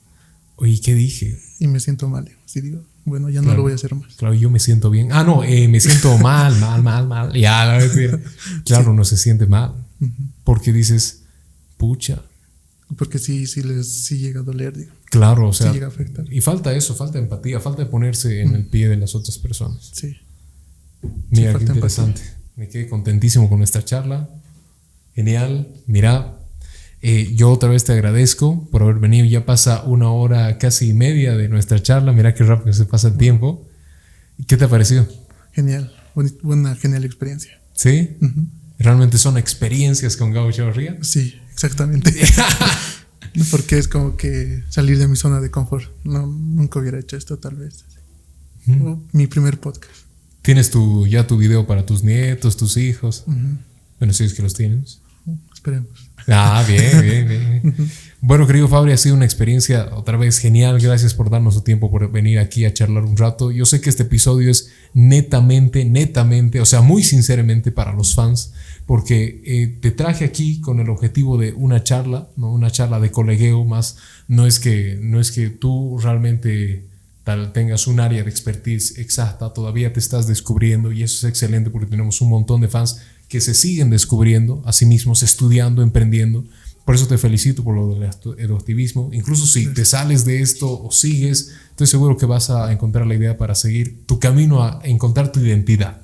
[0.55, 1.39] Oye, ¿qué dije?
[1.59, 2.29] Y me siento mal.
[2.45, 4.15] Sí, digo, bueno, ya no lo voy a hacer más.
[4.15, 5.11] Claro, yo me siento bien.
[5.11, 7.33] Ah, no, eh, me siento mal, mal, mal, mal.
[7.33, 7.79] Ya,
[8.65, 9.83] claro, no se siente mal
[10.43, 11.23] porque dices,
[11.77, 12.23] pucha,
[12.97, 14.91] Porque sí, sí les sí llega a doler, digo.
[15.05, 15.71] Claro, o sea.
[15.71, 16.31] llega a afectar.
[16.31, 19.91] Y falta eso, falta empatía, falta ponerse en el pie de las otras personas.
[19.93, 20.15] Sí.
[21.29, 22.21] Mira, qué interesante.
[22.55, 24.29] Me quedé contentísimo con nuestra charla.
[25.15, 25.67] Genial.
[25.87, 26.37] Mira,
[27.05, 29.25] eh, yo otra vez te agradezco por haber venido.
[29.25, 32.13] Ya pasa una hora casi media de nuestra charla.
[32.13, 33.67] Mira qué rápido se pasa el tiempo.
[34.47, 35.05] ¿Qué te ha parecido?
[35.51, 35.93] Genial.
[36.41, 37.59] Buena, genial experiencia.
[37.73, 38.15] ¿Sí?
[38.79, 40.97] ¿Realmente son experiencias con Gabo Chavarría?
[41.01, 42.13] Sí, exactamente.
[43.51, 45.91] Porque es como que salir de mi zona de confort.
[46.05, 47.83] No, nunca hubiera hecho esto tal vez.
[49.11, 49.93] Mi primer podcast.
[50.41, 53.25] ¿Tienes tu, ya tu video para tus nietos, tus hijos?
[53.99, 55.01] Bueno, si es que los tienes.
[55.53, 56.12] Esperemos.
[56.27, 57.91] Ah, bien, bien, bien.
[58.25, 60.79] Bueno, querido Fabri, ha sido una experiencia otra vez genial.
[60.79, 63.51] Gracias por darnos su tiempo, por venir aquí a charlar un rato.
[63.51, 68.53] Yo sé que este episodio es netamente, netamente, o sea, muy sinceramente para los fans,
[68.85, 72.53] porque eh, te traje aquí con el objetivo de una charla, ¿no?
[72.53, 73.97] una charla de colegueo más.
[74.29, 76.85] No es que, no es que tú realmente
[77.23, 81.69] tal, tengas un área de expertise exacta, todavía te estás descubriendo y eso es excelente
[81.69, 83.01] porque tenemos un montón de fans
[83.33, 86.45] que se siguen descubriendo a sí mismos, estudiando, emprendiendo.
[86.85, 88.07] Por eso te felicito por lo del
[88.37, 89.09] educativismo.
[89.11, 93.15] Incluso si te sales de esto o sigues, estoy seguro que vas a encontrar la
[93.15, 96.03] idea para seguir tu camino a encontrar tu identidad.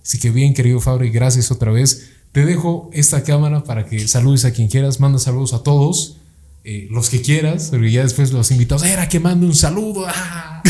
[0.00, 2.10] Así que bien, querido Fabri, gracias otra vez.
[2.30, 5.00] Te dejo esta cámara para que saludes a quien quieras.
[5.00, 6.18] Manda saludos a todos,
[6.62, 10.62] eh, los que quieras, porque ya después los invitados, era que mande un saludo ah,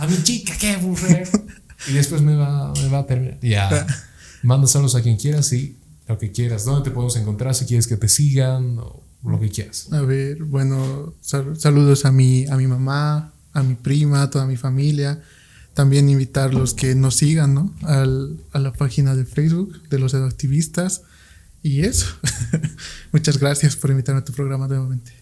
[0.00, 1.30] a mi chica, qué aburrido.
[1.88, 3.38] Y después me va, me va a terminar.
[3.40, 3.86] Ya.
[4.42, 5.76] Mándaselos a quien quieras y
[6.08, 6.64] lo que quieras.
[6.64, 9.92] ¿Dónde te podemos encontrar si quieres que te sigan o lo que quieras?
[9.92, 14.56] A ver, bueno, saludos a mi, a mi mamá, a mi prima, a toda mi
[14.56, 15.20] familia.
[15.74, 17.74] También invitarlos que nos sigan, ¿no?
[17.82, 21.02] Al, a la página de Facebook de los activistas.
[21.62, 22.06] Y eso.
[23.12, 25.12] Muchas gracias por invitarme a tu programa nuevamente.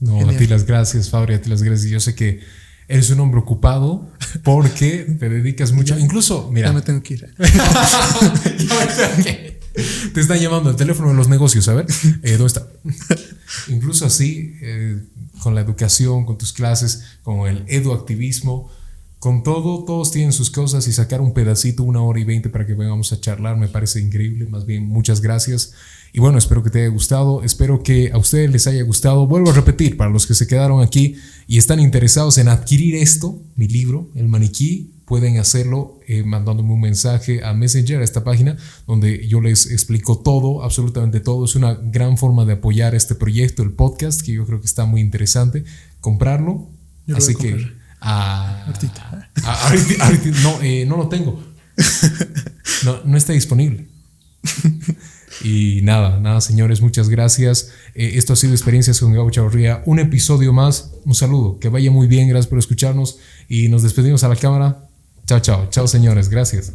[0.00, 1.90] No, a ti las gracias, Fabri, a ti las gracias.
[1.90, 2.40] Yo sé que
[2.88, 4.10] eres un hombre ocupado
[4.42, 5.98] porque te dedicas mucho.
[5.98, 6.68] Incluso, mira.
[6.68, 7.34] Ya me tengo que ir.
[10.12, 11.86] te están llamando al teléfono de los negocios, a ver,
[12.22, 12.66] eh, ¿dónde está?
[13.68, 15.02] Incluso así, eh,
[15.42, 18.70] con la educación, con tus clases, con el eduactivismo,
[19.18, 22.66] con todo, todos tienen sus cosas y sacar un pedacito, una hora y veinte para
[22.66, 24.46] que vengamos a charlar, me parece increíble.
[24.46, 25.74] Más bien, muchas gracias.
[26.12, 29.26] Y bueno, espero que te haya gustado, espero que a ustedes les haya gustado.
[29.26, 31.16] Vuelvo a repetir, para los que se quedaron aquí
[31.46, 36.80] y están interesados en adquirir esto, mi libro, El Maniquí, pueden hacerlo eh, mandándome un
[36.80, 38.56] mensaje a Messenger, a esta página,
[38.86, 41.46] donde yo les explico todo, absolutamente todo.
[41.46, 44.84] Es una gran forma de apoyar este proyecto, el podcast, que yo creo que está
[44.84, 45.64] muy interesante.
[46.00, 46.68] Comprarlo.
[47.14, 47.78] Así que...
[48.00, 48.66] Ah,
[50.42, 51.42] no, eh, no lo tengo.
[52.84, 53.88] No, no está disponible.
[55.42, 57.70] Y nada, nada, señores, muchas gracias.
[57.94, 59.82] Eh, esto ha sido Experiencias con Gabo Chavarría.
[59.86, 60.92] Un episodio más.
[61.04, 61.58] Un saludo.
[61.58, 62.28] Que vaya muy bien.
[62.28, 63.18] Gracias por escucharnos.
[63.48, 64.88] Y nos despedimos a la cámara.
[65.26, 65.68] Chao, chao.
[65.70, 66.28] Chao, señores.
[66.28, 66.72] Gracias.